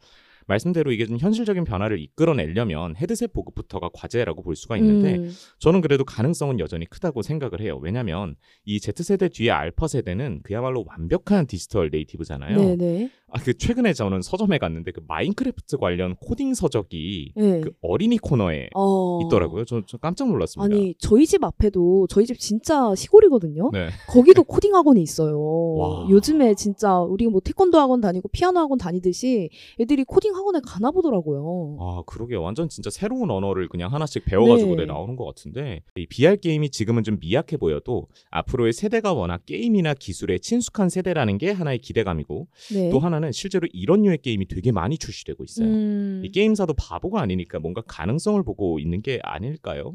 말씀대로 0.47 0.93
이게 0.93 1.07
좀 1.07 1.19
현실적인 1.19 1.65
변화를 1.65 2.01
이끌어내려면 2.01 2.97
헤드셋 2.97 3.33
보급부터가 3.33 3.91
과제라고 3.93 4.43
볼 4.43 4.57
수가 4.57 4.77
있는데 4.79 5.17
음, 5.17 5.33
저는 5.59 5.81
그래도 5.81 6.05
가능성은 6.05 6.61
여전히 6.61 6.87
크다고 6.87 7.23
생각을 7.23 7.61
해요. 7.61 7.79
왜냐하면 7.83 8.37
이 8.65 8.81
Z 8.81 9.03
세대 9.03 9.29
뒤에 9.29 9.51
알파 9.51 9.89
세대는 9.89 10.41
그야말로 10.43 10.85
완벽한 10.87 11.47
디지털 11.47 11.91
네이티브잖아요. 11.91 12.57
네네. 12.57 13.11
아 13.37 13.47
그 13.47 13.57
최근에 13.57 13.93
저는 13.93 14.23
서점에 14.23 14.59
갔는데 14.59 14.91
그 14.91 15.01
마인크래프트 15.07 15.77
관련 15.77 16.17
코딩 16.17 16.55
서적이 16.55 17.33
네. 17.37 17.61
그 17.61 17.71
어린이 17.81 18.19
코너에 18.19 18.71
어. 18.75 19.21
있더라고요. 19.23 19.65
저, 19.65 19.83
저 19.87 19.99
깜짝 19.99 20.29
놀랐습니다. 20.29 20.75
아니 20.75 20.95
저희 20.99 21.27
집 21.27 21.45
앞에도 21.45 22.07
저희 22.09 22.27
집 22.27 22.39
진짜 22.41 22.93
시골이거든요. 22.95 23.71
네. 23.73 23.89
거기도 24.09 24.43
코딩 24.43 24.75
학원이 24.75 25.01
있어요. 25.01 25.41
와. 25.77 26.07
요즘에 26.11 26.55
진짜 26.55 26.99
우리가 26.99 27.31
뭐 27.31 27.41
태권도 27.41 27.79
학원 27.79 28.01
다니고 28.01 28.29
피아노 28.33 28.59
학원 28.59 28.79
다니듯이 28.79 29.51
애들이 29.79 30.03
코딩 30.05 30.35
학원에 30.35 30.61
가나 30.67 30.91
보더라고요. 30.91 31.77
아, 31.81 32.03
그러게 32.07 32.35
완전 32.35 32.69
진짜 32.69 32.91
새로운 32.91 33.31
언어를 33.31 33.69
그냥 33.69 33.93
하나씩 33.93 34.25
배워가지고 34.25 34.71
네. 34.71 34.77
네, 34.79 34.87
나오는 34.87 35.15
것 35.15 35.25
같은데 35.25 35.83
이 35.97 36.07
VR 36.07 36.39
게임이 36.39 36.71
지금은 36.71 37.05
좀 37.05 37.19
미약해 37.21 37.57
보여도 37.59 38.09
앞으로의 38.31 38.73
세대가 38.73 39.13
워낙 39.13 39.47
게임이나 39.47 39.95
기술에 39.95 40.39
친숙한 40.39 40.89
세대라는 40.89 41.39
게 41.39 41.53
하나의 41.53 41.79
기대감이고 41.79 42.49
네. 42.75 42.91
또 42.91 42.99
하나는 42.99 43.26
실제로 43.33 43.69
이런 43.73 44.03
류의 44.03 44.19
게임이 44.19 44.49
되게 44.49 44.73
많이 44.73 44.99
출시되고 44.99 45.45
있어요. 45.45 45.69
음, 45.69 46.23
이 46.25 46.31
게임사도 46.31 46.75
바보가 46.75 47.21
아니니까 47.21 47.59
뭔가 47.59 47.83
가능성을 47.83 48.43
보고 48.43 48.79
있는 48.79 49.03
게 49.03 49.21
아닐까요? 49.23 49.95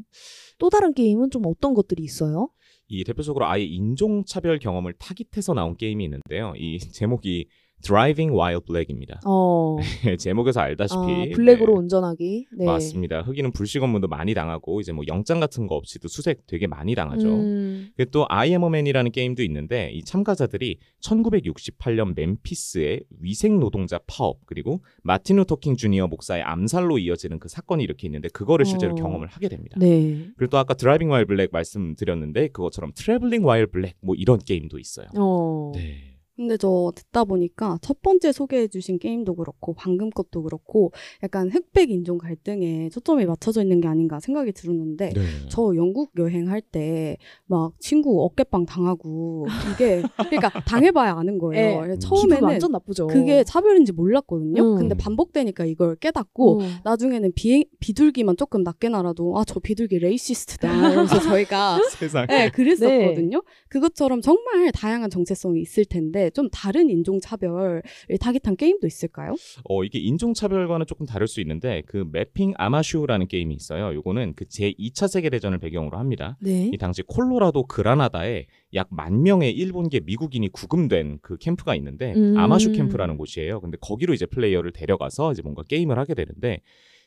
또 0.58 0.70
다른 0.70 0.94
게임은 0.94 1.32
좀 1.32 1.44
어떤 1.46 1.74
것들이 1.74 2.04
있어요? 2.04 2.50
이 2.88 3.04
대표적으로 3.04 3.46
아예 3.46 3.64
인종차별 3.64 4.60
경험을 4.60 4.94
타깃해서 4.94 5.54
나온 5.54 5.78
게임이 5.78 6.04
있는데요. 6.04 6.54
이 6.58 6.78
제목이 6.78 7.48
Driving 7.82 8.34
While 8.34 8.62
Black입니다. 8.66 9.22
어, 9.26 9.78
제목에서 10.20 10.62
알다시피 10.62 10.98
아, 10.98 11.36
블랙으로 11.36 11.74
네. 11.74 11.80
운전하기. 11.80 12.48
네. 12.58 12.66
맞습니다. 12.66 13.22
흑인은 13.22 13.52
불심 13.52 13.84
검문도 13.84 14.08
많이 14.08 14.34
당하고 14.34 14.82
이제 14.82 14.92
뭐 14.92 15.04
영장 15.08 15.40
같은 15.40 15.68
거 15.68 15.76
없이도 15.76 16.08
수색 16.08 16.48
되게 16.48 16.68
많이 16.68 16.96
당하죠. 16.96 17.28
음, 17.28 17.90
그리고 17.96 18.12
또 18.12 18.26
I 18.30 18.50
Am 18.50 18.64
a 18.64 18.68
Man이라는 18.68 19.12
게임도 19.12 19.44
있는데 19.44 19.92
이 19.92 20.04
참가자들이 20.04 20.78
1968년 21.02 22.14
멤피스의 22.16 23.04
위생 23.20 23.60
노동자 23.60 24.00
파업 24.08 24.46
그리고 24.46 24.82
마틴 25.04 25.38
루터 25.38 25.58
킹 25.58 25.76
주니어 25.76 26.08
목사의 26.08 26.44
암살로 26.44 27.00
이어지는 27.00 27.40
그 27.40 27.50
사건이 27.50 27.84
이렇게 27.84 28.08
있는데 28.08 28.30
그거를 28.30 28.66
실제로 28.66 28.94
어. 28.94 28.96
경험을 28.96 29.28
하게 29.28 29.50
됩니다. 29.50 29.78
네. 29.80 30.30
그리고 30.38 30.50
또 30.50 30.58
아까 30.58 30.74
Driving 30.74 31.10
While 31.10 31.26
Black 31.26 31.50
말씀드렸는데 31.52 32.50
그것처럼 32.50 32.92
Traveling 32.96 33.44
While 33.46 33.68
Black 33.68 33.96
뭐 34.02 34.16
이런 34.16 34.40
게임도 34.40 34.80
있어요. 34.80 35.08
어. 35.18 35.72
네. 35.76 36.11
근데 36.36 36.58
저 36.58 36.92
듣다 36.96 37.24
보니까 37.26 37.78
첫 37.82 38.02
번째 38.02 38.32
소개해 38.32 38.68
주신 38.68 38.98
게임도 39.00 39.36
그렇고 39.36 39.74
방금 39.74 40.10
것도 40.10 40.44
그렇고 40.44 40.92
약간 41.24 41.50
흑백 41.52 41.92
인종 41.92 42.18
갈등에 42.18 42.90
초점이 42.90 43.26
맞춰져 43.26 43.62
있는 43.62 43.80
게 43.82 43.88
아닌가 43.88 44.20
생각이 44.20 44.52
들었는데 44.54 45.10
네. 45.14 45.22
저 45.50 45.74
영국 45.76 46.12
여행할 46.18 46.62
때 46.62 47.18
막 47.46 47.74
친구 47.80 48.24
어깨빵 48.24 48.66
당하고 48.66 49.46
이게 49.74 50.02
그러니까 50.16 50.50
당해봐야 50.66 51.14
아는 51.18 51.38
거예요. 51.38 51.86
네. 51.86 52.00
처음에는 52.00 52.44
완전 52.44 52.72
나쁘죠. 52.72 53.08
그게 53.08 53.44
차별인지 53.44 53.92
몰랐거든요. 53.92 54.62
음. 54.74 54.78
근데 54.78 54.96
반복되니까 54.96 55.66
이걸 55.66 55.96
깨닫고 55.98 56.62
어. 56.62 56.66
나중에는 56.86 57.34
비, 57.36 57.66
비둘기만 57.80 58.38
조금 58.38 58.64
낮게 58.64 58.90
날아도 58.90 59.38
아 59.38 59.44
저 59.46 59.60
비둘기 59.60 60.00
racist다. 60.00 60.92
그래서 60.96 61.20
저희가 61.20 61.80
세상. 62.00 62.26
네, 62.28 62.50
그랬었거든요. 62.50 63.44
그것처럼 63.68 64.22
정말 64.22 64.72
다양한 64.72 65.10
정체성이 65.10 65.60
있을 65.62 65.84
텐데 65.84 66.21
있는데 66.22 66.30
좀 66.30 66.50
다른 66.50 66.90
인종차별을 66.90 67.82
타깃한 68.20 68.56
게임도 68.56 68.86
있을까요? 68.86 69.36
어, 69.64 69.84
이게 69.84 70.00
인종차별과는 70.00 70.86
조금 70.86 71.06
다를 71.06 71.28
수 71.28 71.42
있는데 71.42 71.82
그 71.88 72.06
Mapping 72.12 72.54
Amache라는 72.58 73.28
게임이 73.28 73.56
있어요. 73.56 73.94
요거는 73.96 74.34
그 74.36 74.46
제2차 74.46 75.08
세계대전을 75.08 75.58
배경으로 75.58 75.98
합니다. 75.98 76.38
네. 76.42 76.70
이 76.72 76.78
당시 76.78 77.02
콜로라도 77.04 77.64
그라나다에 77.66 78.46
약 78.76 78.88
만 78.92 79.24
명의 79.24 79.52
일본계 79.52 80.02
미국인이 80.02 80.50
구금된 80.50 81.20
그 81.22 81.38
캠프가 81.38 81.76
있는데 81.76 82.14
음. 82.14 82.38
아마슈 82.38 82.74
캠프라는 82.74 83.16
곳이에요. 83.18 83.62
근데 83.62 83.78
거기로 83.80 84.14
이제 84.14 84.26
플레이어를 84.26 84.72
데려가서 84.72 85.32
이제 85.32 85.42
뭔가 85.42 85.64
게임을 85.64 85.98
하게 85.98 86.14
되는데 86.14 86.62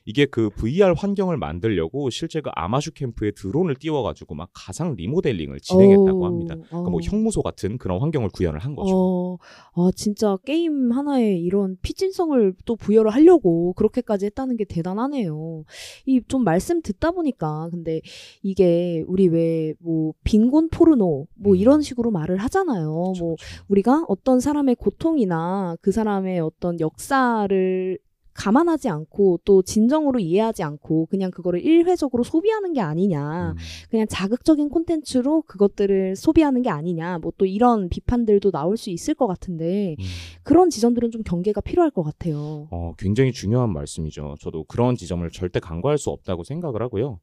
이게 0.07 0.27
그 0.27 0.51
VR 0.51 0.93
환경을 0.97 1.37
만들려고 1.39 2.11
실제 2.11 2.41
그 2.41 2.51
아마슈 2.55 2.93
캠프에 2.93 3.31
드론을 3.31 3.77
띄워가지고 3.77 4.35
막 4.35 4.51
가상 4.53 4.95
리모델링을 4.97 5.61
진행했다고 5.61 6.19
오, 6.21 6.27
합니다. 6.27 6.57
그러니까 6.69 6.91
뭐 6.91 6.99
어. 6.99 7.03
형무소 7.03 7.43
같은 7.43 7.79
그런 7.79 8.01
환경을 8.01 8.29
구현을 8.35 8.59
한 8.61 8.75
거죠. 8.77 8.93
어, 8.95 9.39
아, 9.75 9.91
진짜 9.97 10.37
게임 10.45 10.93
하나에 10.93 11.37
이런 11.39 11.77
피진성을 11.83 12.55
또 12.65 12.77
부여를 12.77 13.11
하려고 13.13 13.73
그렇게까지 13.75 14.27
했다는 14.27 14.57
게 14.57 14.65
대단하네요. 14.65 15.65
이 16.07 16.21
좀 16.29 16.43
말씀 16.45 16.81
듣다 16.83 17.11
보니까 17.13 17.69
근데 17.71 18.01
이게 18.43 19.05
우리 19.07 19.29
왜 19.29 19.75
뭐 19.81 20.13
빈곤 20.25 20.69
포르노 20.71 21.27
뭐 21.35 21.53
음. 21.53 21.57
이런 21.57 21.81
식으로 21.83 22.11
말을 22.11 22.37
하잖아요. 22.39 22.93
그렇죠, 23.13 23.25
뭐. 23.25 23.37
우리가 23.69 24.05
어떤 24.09 24.41
사람의 24.41 24.77
고통이나 24.77 25.77
그 25.81 25.93
사람의 25.93 26.41
어떤 26.41 26.79
역사를 26.81 27.99
감안하지 28.35 28.89
않고 28.89 29.41
또 29.45 29.63
진정으로 29.63 30.19
이해하지 30.19 30.63
않고 30.63 31.07
그냥 31.07 31.31
그거를 31.31 31.61
일회적으로 31.65 32.23
소비하는 32.23 32.73
게 32.73 32.81
아니냐. 32.81 33.53
음. 33.53 33.57
그냥 33.91 34.07
자극적인 34.09 34.71
콘텐츠로 34.71 35.43
그것들을 35.43 36.17
소비하는 36.17 36.63
게 36.63 36.71
아니냐. 36.71 37.19
뭐 37.19 37.35
또 37.37 37.47
이런 37.47 37.89
비판들도 37.89 38.51
나올 38.51 38.77
수 38.77 38.91
있을 38.91 39.15
것 39.15 39.27
같은데 39.27 39.97
음. 39.99 40.05
그런 40.43 40.71
지점들은 40.71 41.11
좀 41.11 41.23
경계가 41.23 41.61
필요할 41.61 41.91
것 41.91 42.03
같아요. 42.03 42.69
어, 42.71 42.93
굉장히 42.99 43.33
중요한 43.33 43.73
말씀이죠. 43.73 44.37
저도 44.41 44.65
그런 44.65 44.97
지점을 44.97 45.29
절대 45.31 45.61
간과할 45.61 45.99
수 45.99 46.11
없다고 46.11 46.45
생각을 46.45 46.83
하고요. 46.83 47.21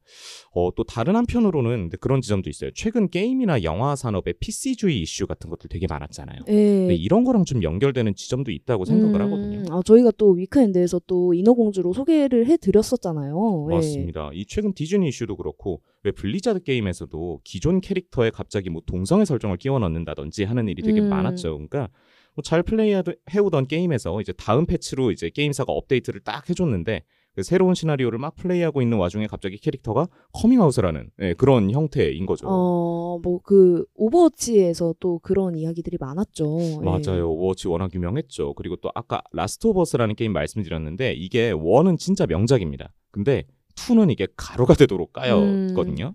어, 0.53 0.69
또 0.75 0.83
다른 0.83 1.15
한편으로는 1.15 1.89
그런 1.99 2.21
지점도 2.21 2.49
있어요. 2.49 2.71
최근 2.73 3.09
게임이나 3.09 3.63
영화 3.63 3.95
산업의 3.95 4.35
PC주의 4.39 4.99
이슈 5.01 5.27
같은 5.27 5.49
것들 5.49 5.69
되게 5.69 5.87
많았잖아요. 5.87 6.39
예. 6.49 6.93
이런 6.95 7.23
거랑 7.23 7.45
좀 7.45 7.63
연결되는 7.63 8.15
지점도 8.15 8.51
있다고 8.51 8.85
생각을 8.85 9.15
음, 9.15 9.25
하거든요. 9.25 9.63
아, 9.69 9.81
저희가 9.85 10.11
또 10.17 10.31
위크엔드에서 10.31 11.00
또 11.07 11.33
인어공주로 11.33 11.93
소개를 11.93 12.45
해드렸었잖아요. 12.47 13.67
예. 13.71 13.75
맞습니다. 13.75 14.31
이 14.33 14.45
최근 14.45 14.73
디즈니 14.73 15.07
이슈도 15.09 15.35
그렇고 15.35 15.81
왜 16.03 16.11
블리자드 16.11 16.63
게임에서도 16.63 17.41
기존 17.43 17.81
캐릭터에 17.81 18.29
갑자기 18.29 18.69
뭐 18.69 18.81
동성애 18.85 19.25
설정을 19.25 19.57
끼워 19.57 19.79
넣는다든지 19.79 20.43
하는 20.43 20.67
일이 20.67 20.81
되게 20.81 21.01
음. 21.01 21.09
많았죠. 21.09 21.53
그러니까 21.53 21.89
뭐 22.35 22.43
잘 22.43 22.63
플레이해오던 22.63 23.67
게임에서 23.67 24.21
이제 24.21 24.31
다음 24.33 24.65
패치로 24.65 25.11
이제 25.11 25.29
게임사가 25.29 25.71
업데이트를 25.71 26.21
딱 26.21 26.49
해줬는데 26.49 27.03
그 27.33 27.43
새로운 27.43 27.73
시나리오를 27.75 28.19
막 28.19 28.35
플레이하고 28.35 28.81
있는 28.81 28.97
와중에 28.97 29.27
갑자기 29.27 29.57
캐릭터가 29.57 30.07
커밍아웃을 30.33 30.85
하는 30.85 31.09
예, 31.21 31.33
그런 31.33 31.71
형태인 31.71 32.25
거죠. 32.25 32.47
어, 32.49 33.19
뭐 33.23 33.39
그 33.43 33.85
오버워치에서 33.95 34.95
또 34.99 35.19
그런 35.19 35.55
이야기들이 35.55 35.97
많았죠. 35.99 36.57
예. 36.81 36.85
맞아요. 36.85 37.31
오버워치 37.31 37.67
워낙 37.69 37.93
유명했죠. 37.93 38.53
그리고 38.55 38.75
또 38.77 38.91
아까 38.95 39.21
Last 39.31 39.67
of 39.67 39.79
Us라는 39.81 40.15
게임 40.15 40.33
말씀드렸는데 40.33 41.13
이게 41.13 41.51
원은 41.51 41.97
진짜 41.97 42.25
명작입니다. 42.25 42.93
근데 43.11 43.45
투는 43.75 44.09
이게 44.09 44.27
가루가 44.35 44.73
되도록 44.73 45.13
까였거든요. 45.13 46.13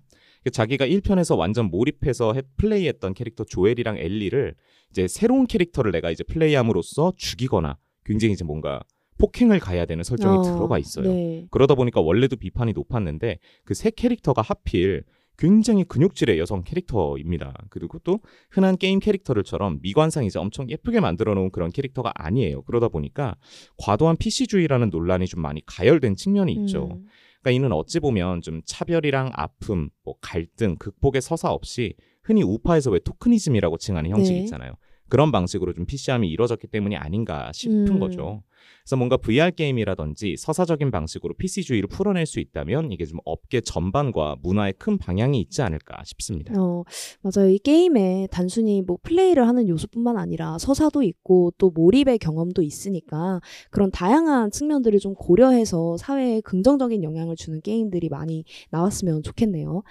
자기가 0.53 0.87
1편에서 0.87 1.37
완전 1.37 1.67
몰입해서 1.71 2.35
해- 2.35 2.43
플레이했던 2.57 3.15
캐릭터 3.15 3.43
조엘이랑 3.45 3.97
엘리를 3.99 4.55
이제 4.91 5.09
새로운 5.09 5.47
캐릭터를 5.47 5.91
내가 5.91 6.11
이제 6.13 6.23
플레이함으로써 6.23 7.13
죽이거나 7.17 7.79
굉장히 8.05 8.35
이제 8.35 8.45
뭔가 8.45 8.81
폭행을 9.19 9.61
가야 9.61 9.87
되는 9.87 10.05
설정이 10.05 10.39
어, 10.39 10.43
들어가 10.43 10.79
있어요. 10.79 11.13
네. 11.13 11.47
그러다 11.51 11.75
보니까 11.75 12.01
원래도 12.01 12.37
비판이 12.37 12.73
높았는데 12.73 13.39
그새 13.65 13.91
캐릭터가 13.91 14.43
하필 14.43 15.05
굉장히 15.39 15.85
근육질의 15.85 16.39
여성 16.39 16.63
캐릭터입니다. 16.63 17.55
그리고 17.69 17.99
또 17.99 18.21
흔한 18.51 18.77
게임 18.77 19.01
캐릭터들처럼 19.01 19.81
미관상 19.83 20.25
이제 20.25 20.39
엄청 20.39 20.69
예쁘게 20.71 21.01
만들어 21.01 21.35
놓은 21.35 21.51
그런 21.51 21.71
캐릭터가 21.71 22.13
아니에요. 22.15 22.63
그러다 22.63 22.89
보니까 22.89 23.37
과도한 23.79 24.17
PC주의라는 24.17 24.91
논란이 24.91 25.27
좀 25.27 25.43
많이 25.43 25.65
가열된 25.67 26.17
측면이 26.17 26.53
있죠. 26.53 26.89
음. 26.93 27.07
그러니까 27.43 27.51
이는 27.51 27.73
어찌 27.73 28.01
보면 28.01 28.41
좀 28.41 28.63
차별이랑 28.65 29.31
아픔, 29.35 29.91
뭐 30.05 30.15
갈등, 30.21 30.77
극복의 30.77 31.21
서사 31.21 31.51
없이 31.51 31.95
흔히 32.25 32.43
우파에서 32.43 32.91
왜 32.91 32.99
토크니즘이라고 32.99 33.77
칭하는 33.77 34.11
형식이 34.11 34.39
네. 34.39 34.45
있잖아요. 34.45 34.73
그런 35.09 35.31
방식으로 35.31 35.73
좀 35.73 35.87
PC함이 35.87 36.29
이루어졌기 36.29 36.67
때문이 36.67 36.97
아닌가 36.97 37.53
싶은 37.53 37.89
음. 37.89 38.01
거죠. 38.01 38.43
그래서 38.83 38.97
뭔가 38.97 39.17
VR 39.17 39.51
게임이라든지 39.53 40.37
서사적인 40.39 40.91
방식으로 40.91 41.35
PC주의를 41.35 41.89
풀어낼 41.89 42.27
수 42.27 42.41
있다면 42.41 42.93
이게 42.93 43.05
좀 43.05 43.19
업계 43.25 43.61
전반과 43.61 44.37
문화에 44.43 44.73
큰 44.73 44.99
방향이 44.99 45.41
있지 45.41 45.63
않을까 45.63 46.03
싶습니다. 46.05 46.55
어, 46.57 46.85
맞아요. 47.23 47.51
이 47.51 47.59
게임에 47.59 48.29
단순히 48.31 48.83
뭐 48.83 48.99
플레이를 49.03 49.47
하는 49.47 49.69
요소뿐만 49.69 50.17
아니라 50.17 50.59
서사도 50.59 51.03
있고 51.03 51.53
또 51.59 51.71
몰입의 51.71 52.19
경험도 52.19 52.63
있으니까 52.63 53.41
그런 53.71 53.91
다양한 53.91 54.51
측면들을 54.51 54.99
좀 55.01 55.15
고려해서 55.15 55.97
사회에 55.97 56.41
긍정적인 56.43 57.03
영향을 57.03 57.37
주는 57.37 57.61
게임들이 57.61 58.09
많이 58.09 58.45
나왔으면 58.71 59.23
좋겠네요. 59.23 59.83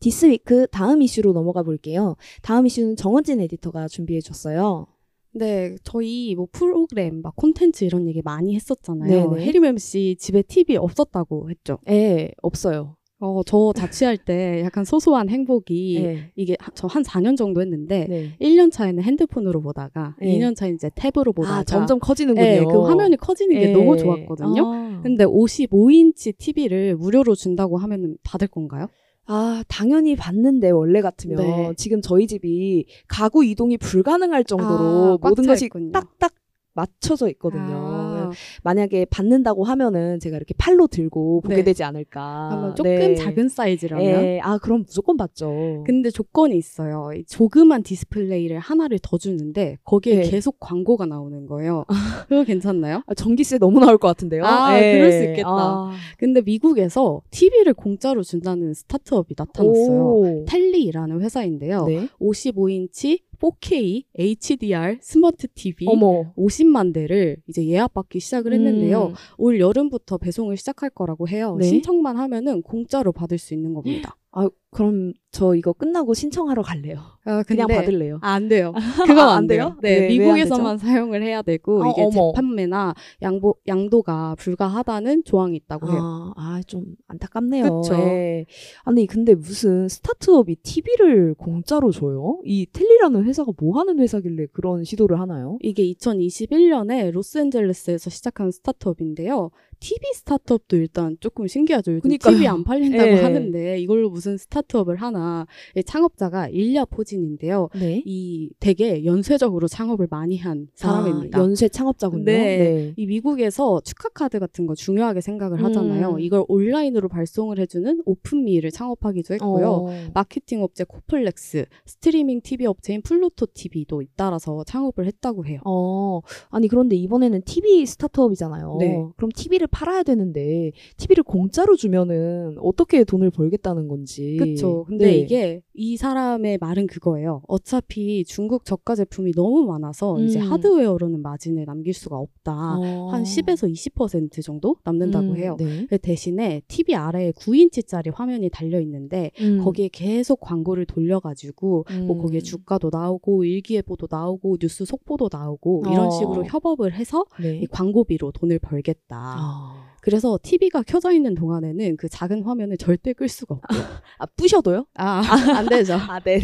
This 0.00 0.33
Week 0.33 0.66
다음 0.68 1.02
이슈로 1.02 1.32
넘어가 1.32 1.62
볼게요. 1.62 2.16
다음 2.42 2.66
이슈는 2.66 2.96
정원진 2.96 3.40
에디터가 3.40 3.88
준비해 3.88 4.20
줬어요. 4.20 4.86
네, 5.32 5.76
저희 5.84 6.34
뭐 6.34 6.46
프로그램, 6.50 7.22
막 7.22 7.34
콘텐츠 7.36 7.84
이런 7.84 8.06
얘기 8.08 8.20
많이 8.22 8.54
했었잖아요. 8.54 9.30
네네. 9.30 9.44
해리맴 9.44 9.78
씨 9.78 10.16
집에 10.18 10.42
TV 10.42 10.76
없었다고 10.76 11.50
했죠. 11.50 11.78
예, 11.88 12.30
없어요. 12.42 12.96
어, 13.22 13.42
저 13.44 13.72
자취할 13.76 14.16
때 14.16 14.62
약간 14.64 14.82
소소한 14.84 15.28
행복이 15.28 15.96
예. 16.02 16.32
이게 16.36 16.56
저 16.74 16.88
한 16.88 17.02
4년 17.02 17.36
정도 17.36 17.60
했는데 17.60 18.06
네. 18.08 18.30
1년 18.40 18.72
차에는 18.72 19.02
핸드폰으로 19.02 19.60
보다가 19.60 20.16
네. 20.20 20.38
2년 20.38 20.56
차에 20.56 20.70
이제 20.70 20.88
탭으로 20.88 21.34
보다가 21.34 21.56
아, 21.58 21.62
점점 21.64 21.98
커지는군요. 21.98 22.42
네, 22.46 22.64
그 22.64 22.80
화면이 22.80 23.16
커지는 23.18 23.60
게 23.60 23.68
예. 23.68 23.72
너무 23.72 23.98
좋았거든요. 23.98 24.62
아. 24.64 25.00
근데 25.02 25.26
55인치 25.26 26.36
TV를 26.38 26.96
무료로 26.96 27.34
준다고 27.34 27.76
하면 27.76 28.16
받을 28.22 28.48
건가요? 28.48 28.86
아, 29.26 29.62
당연히 29.68 30.16
봤는데 30.16 30.70
원래 30.70 31.00
같으면 31.00 31.36
네. 31.36 31.74
지금 31.76 32.00
저희 32.02 32.26
집이 32.26 32.86
가구 33.06 33.44
이동이 33.44 33.76
불가능할 33.78 34.44
정도로 34.44 35.14
아, 35.14 35.16
꽉 35.22 35.28
모든 35.30 35.44
차 35.44 35.52
것이 35.52 35.66
있군요. 35.66 35.92
딱딱 35.92 36.32
맞춰져 36.72 37.28
있거든요. 37.30 37.89
아, 38.30 38.60
만약에 38.62 39.06
받는다고 39.06 39.64
하면은 39.64 40.18
제가 40.20 40.36
이렇게 40.36 40.54
팔로 40.56 40.86
들고 40.86 41.40
보게 41.42 41.56
네. 41.56 41.64
되지 41.64 41.84
않을까. 41.84 42.74
조금 42.76 42.90
네. 42.90 43.14
작은 43.14 43.48
사이즈라면 43.48 44.04
예, 44.04 44.40
아, 44.42 44.58
그럼 44.58 44.84
무조건 44.86 45.16
받죠. 45.16 45.84
근데 45.86 46.10
조건이 46.10 46.56
있어요. 46.56 47.10
이 47.16 47.24
조그만 47.24 47.82
디스플레이를 47.82 48.58
하나를 48.58 48.98
더 49.02 49.18
주는데 49.18 49.78
거기에 49.84 50.22
네. 50.22 50.30
계속 50.30 50.56
광고가 50.60 51.06
나오는 51.06 51.46
거예요. 51.46 51.84
그거 52.28 52.44
괜찮나요? 52.44 53.02
아, 53.06 53.14
전기세 53.14 53.58
너무 53.58 53.80
나올 53.80 53.98
것 53.98 54.08
같은데요. 54.08 54.44
아, 54.44 54.78
예. 54.80 54.92
그럴 54.92 55.12
수 55.12 55.24
있겠다. 55.24 55.48
아. 55.48 55.92
근데 56.18 56.40
미국에서 56.40 57.22
TV를 57.30 57.74
공짜로 57.74 58.22
준다는 58.22 58.74
스타트업이 58.74 59.34
나타났어요. 59.36 60.02
오. 60.02 60.44
텔리라는 60.46 61.20
회사인데요. 61.20 61.86
네. 61.86 62.08
55인치 62.20 63.20
4K 63.40 64.04
HDR 64.18 64.98
스마트 65.00 65.48
TV 65.48 65.86
어머. 65.88 66.32
50만 66.34 66.92
대를 66.92 67.38
이제 67.48 67.66
예약받기 67.66 68.20
시작을 68.20 68.52
했는데요. 68.52 69.08
음. 69.08 69.14
올 69.38 69.58
여름부터 69.60 70.18
배송을 70.18 70.56
시작할 70.56 70.90
거라고 70.90 71.28
해요. 71.28 71.56
네. 71.58 71.66
신청만 71.66 72.16
하면은 72.18 72.62
공짜로 72.62 73.12
받을 73.12 73.38
수 73.38 73.54
있는 73.54 73.72
겁니다. 73.74 74.16
아, 74.32 74.48
그럼 74.70 75.12
저 75.32 75.56
이거 75.56 75.72
끝나고 75.72 76.14
신청하러 76.14 76.62
갈래요. 76.62 77.00
아, 77.24 77.42
그냥 77.42 77.66
받을래요. 77.66 78.18
아, 78.22 78.32
안 78.32 78.48
돼요. 78.48 78.72
그건 79.06 79.18
아, 79.18 79.32
안, 79.32 79.38
안 79.38 79.46
돼요. 79.48 79.76
네, 79.82 79.90
왜, 79.90 80.00
왜안 80.00 80.18
미국에서만 80.18 80.78
사용을 80.78 81.22
해야 81.22 81.42
되고 81.42 81.82
아, 81.82 81.90
이게 81.90 82.02
어머. 82.02 82.32
재판매나 82.32 82.94
양보 83.22 83.56
양도가 83.66 84.36
불가하다는 84.38 85.24
조항이 85.24 85.56
있다고 85.56 85.90
해요. 85.90 86.00
아, 86.00 86.32
아, 86.36 86.60
좀 86.66 86.84
안타깝네요. 87.08 87.80
그쵸. 87.80 87.94
예. 87.94 88.46
아니, 88.84 89.06
근데 89.06 89.34
무슨 89.34 89.88
스타트업이 89.88 90.56
TV를 90.62 91.34
공짜로 91.34 91.90
줘요? 91.90 92.40
이 92.44 92.66
텔리라는 92.72 93.24
회사가 93.24 93.52
뭐 93.58 93.78
하는 93.78 93.98
회사길래 93.98 94.46
그런 94.52 94.84
시도를 94.84 95.18
하나요? 95.20 95.58
이게 95.60 95.82
2021년에 95.92 97.10
로스앤젤레스에서 97.10 98.10
시작한 98.10 98.52
스타트업인데요. 98.52 99.50
TV 99.80 100.12
스타트업도 100.14 100.76
일단 100.76 101.16
조금 101.20 101.46
신기하죠. 101.46 101.92
요즘 101.92 102.02
그니까요. 102.02 102.34
TV 102.34 102.46
안 102.46 102.64
팔린다고 102.64 103.10
예. 103.10 103.22
하는데 103.22 103.78
이걸로 103.78 104.10
무슨 104.10 104.36
스타트업 104.36 104.70
스타트업을 104.70 104.96
하나 104.96 105.46
이 105.76 105.82
창업자가 105.82 106.48
일야 106.48 106.84
포진인데요. 106.84 107.68
네. 107.74 108.02
이 108.04 108.50
되게 108.60 109.04
연쇄적으로 109.04 109.68
창업을 109.68 110.08
많이 110.10 110.38
한 110.38 110.68
사람입니다. 110.74 111.38
아, 111.38 111.42
연쇄 111.42 111.68
창업자군요. 111.68 112.24
네. 112.24 112.94
이 112.96 113.06
미국에서 113.06 113.80
축하 113.84 114.08
카드 114.08 114.38
같은 114.38 114.66
거 114.66 114.74
중요하게 114.74 115.20
생각을 115.20 115.62
하잖아요. 115.64 116.14
음. 116.14 116.20
이걸 116.20 116.44
온라인으로 116.48 117.08
발송을 117.08 117.58
해주는 117.58 118.02
오픈미를 118.04 118.70
창업하기도 118.70 119.34
했고요. 119.34 119.70
어. 119.70 120.10
마케팅 120.14 120.62
업체 120.62 120.84
코플렉스, 120.84 121.66
스트리밍 121.86 122.40
TV 122.42 122.66
업체인 122.66 123.02
플루토 123.02 123.46
TV도 123.54 124.02
잇따라서 124.02 124.64
창업을 124.64 125.06
했다고 125.06 125.46
해요. 125.46 125.60
어, 125.64 126.20
아니 126.50 126.68
그런데 126.68 126.96
이번에는 126.96 127.42
TV 127.42 127.86
스타트업이잖아요. 127.86 128.76
네. 128.80 129.04
그럼 129.16 129.30
TV를 129.34 129.66
팔아야 129.70 130.02
되는데 130.02 130.72
TV를 130.96 131.22
공짜로 131.24 131.76
주면은 131.76 132.56
어떻게 132.58 133.04
돈을 133.04 133.30
벌겠다는 133.30 133.88
건지. 133.88 134.36
그쵸. 134.38 134.84
근데 134.88 135.06
네. 135.06 135.18
이게 135.18 135.62
이 135.74 135.96
사람의 135.96 136.58
말은 136.58 136.86
그거예요. 136.86 137.42
어차피 137.48 138.24
중국 138.24 138.64
저가 138.64 138.94
제품이 138.94 139.32
너무 139.32 139.64
많아서 139.66 140.20
이제 140.20 140.40
음. 140.40 140.52
하드웨어로는 140.52 141.22
마진을 141.22 141.64
남길 141.64 141.94
수가 141.94 142.16
없다. 142.16 142.78
어. 142.78 143.08
한 143.10 143.22
10에서 143.22 143.70
20% 143.72 144.42
정도 144.42 144.76
남는다고 144.84 145.28
음, 145.28 145.36
해요. 145.36 145.56
네. 145.58 145.86
그 145.88 145.98
대신에 145.98 146.62
TV 146.68 146.94
아래에 146.94 147.32
9인치짜리 147.32 148.12
화면이 148.14 148.50
달려 148.50 148.80
있는데 148.80 149.30
음. 149.40 149.60
거기에 149.62 149.88
계속 149.92 150.40
광고를 150.40 150.86
돌려가지고 150.86 151.84
뭐 152.06 152.16
음. 152.16 152.22
거기에 152.22 152.40
주가도 152.40 152.90
나오고 152.92 153.44
일기예보도 153.44 154.08
나오고 154.10 154.58
뉴스 154.58 154.84
속보도 154.84 155.28
나오고 155.32 155.84
이런 155.86 156.06
어. 156.06 156.10
식으로 156.10 156.44
협업을 156.44 156.92
해서 156.92 157.24
네. 157.40 157.60
이 157.62 157.66
광고비로 157.66 158.32
돈을 158.32 158.58
벌겠다. 158.58 159.36
아. 159.60 159.89
그래서 160.02 160.38
TV가 160.42 160.82
켜져 160.82 161.12
있는 161.12 161.34
동안에는 161.34 161.96
그 161.96 162.08
작은 162.08 162.42
화면을 162.42 162.76
절대 162.76 163.12
끌 163.12 163.28
수가 163.28 163.56
없고요. 163.56 163.80
아, 164.18 164.26
부셔도요? 164.36 164.86
아, 164.94 165.20
안 165.56 165.66
되죠. 165.68 165.94
아, 165.94 166.20
네. 166.20 166.40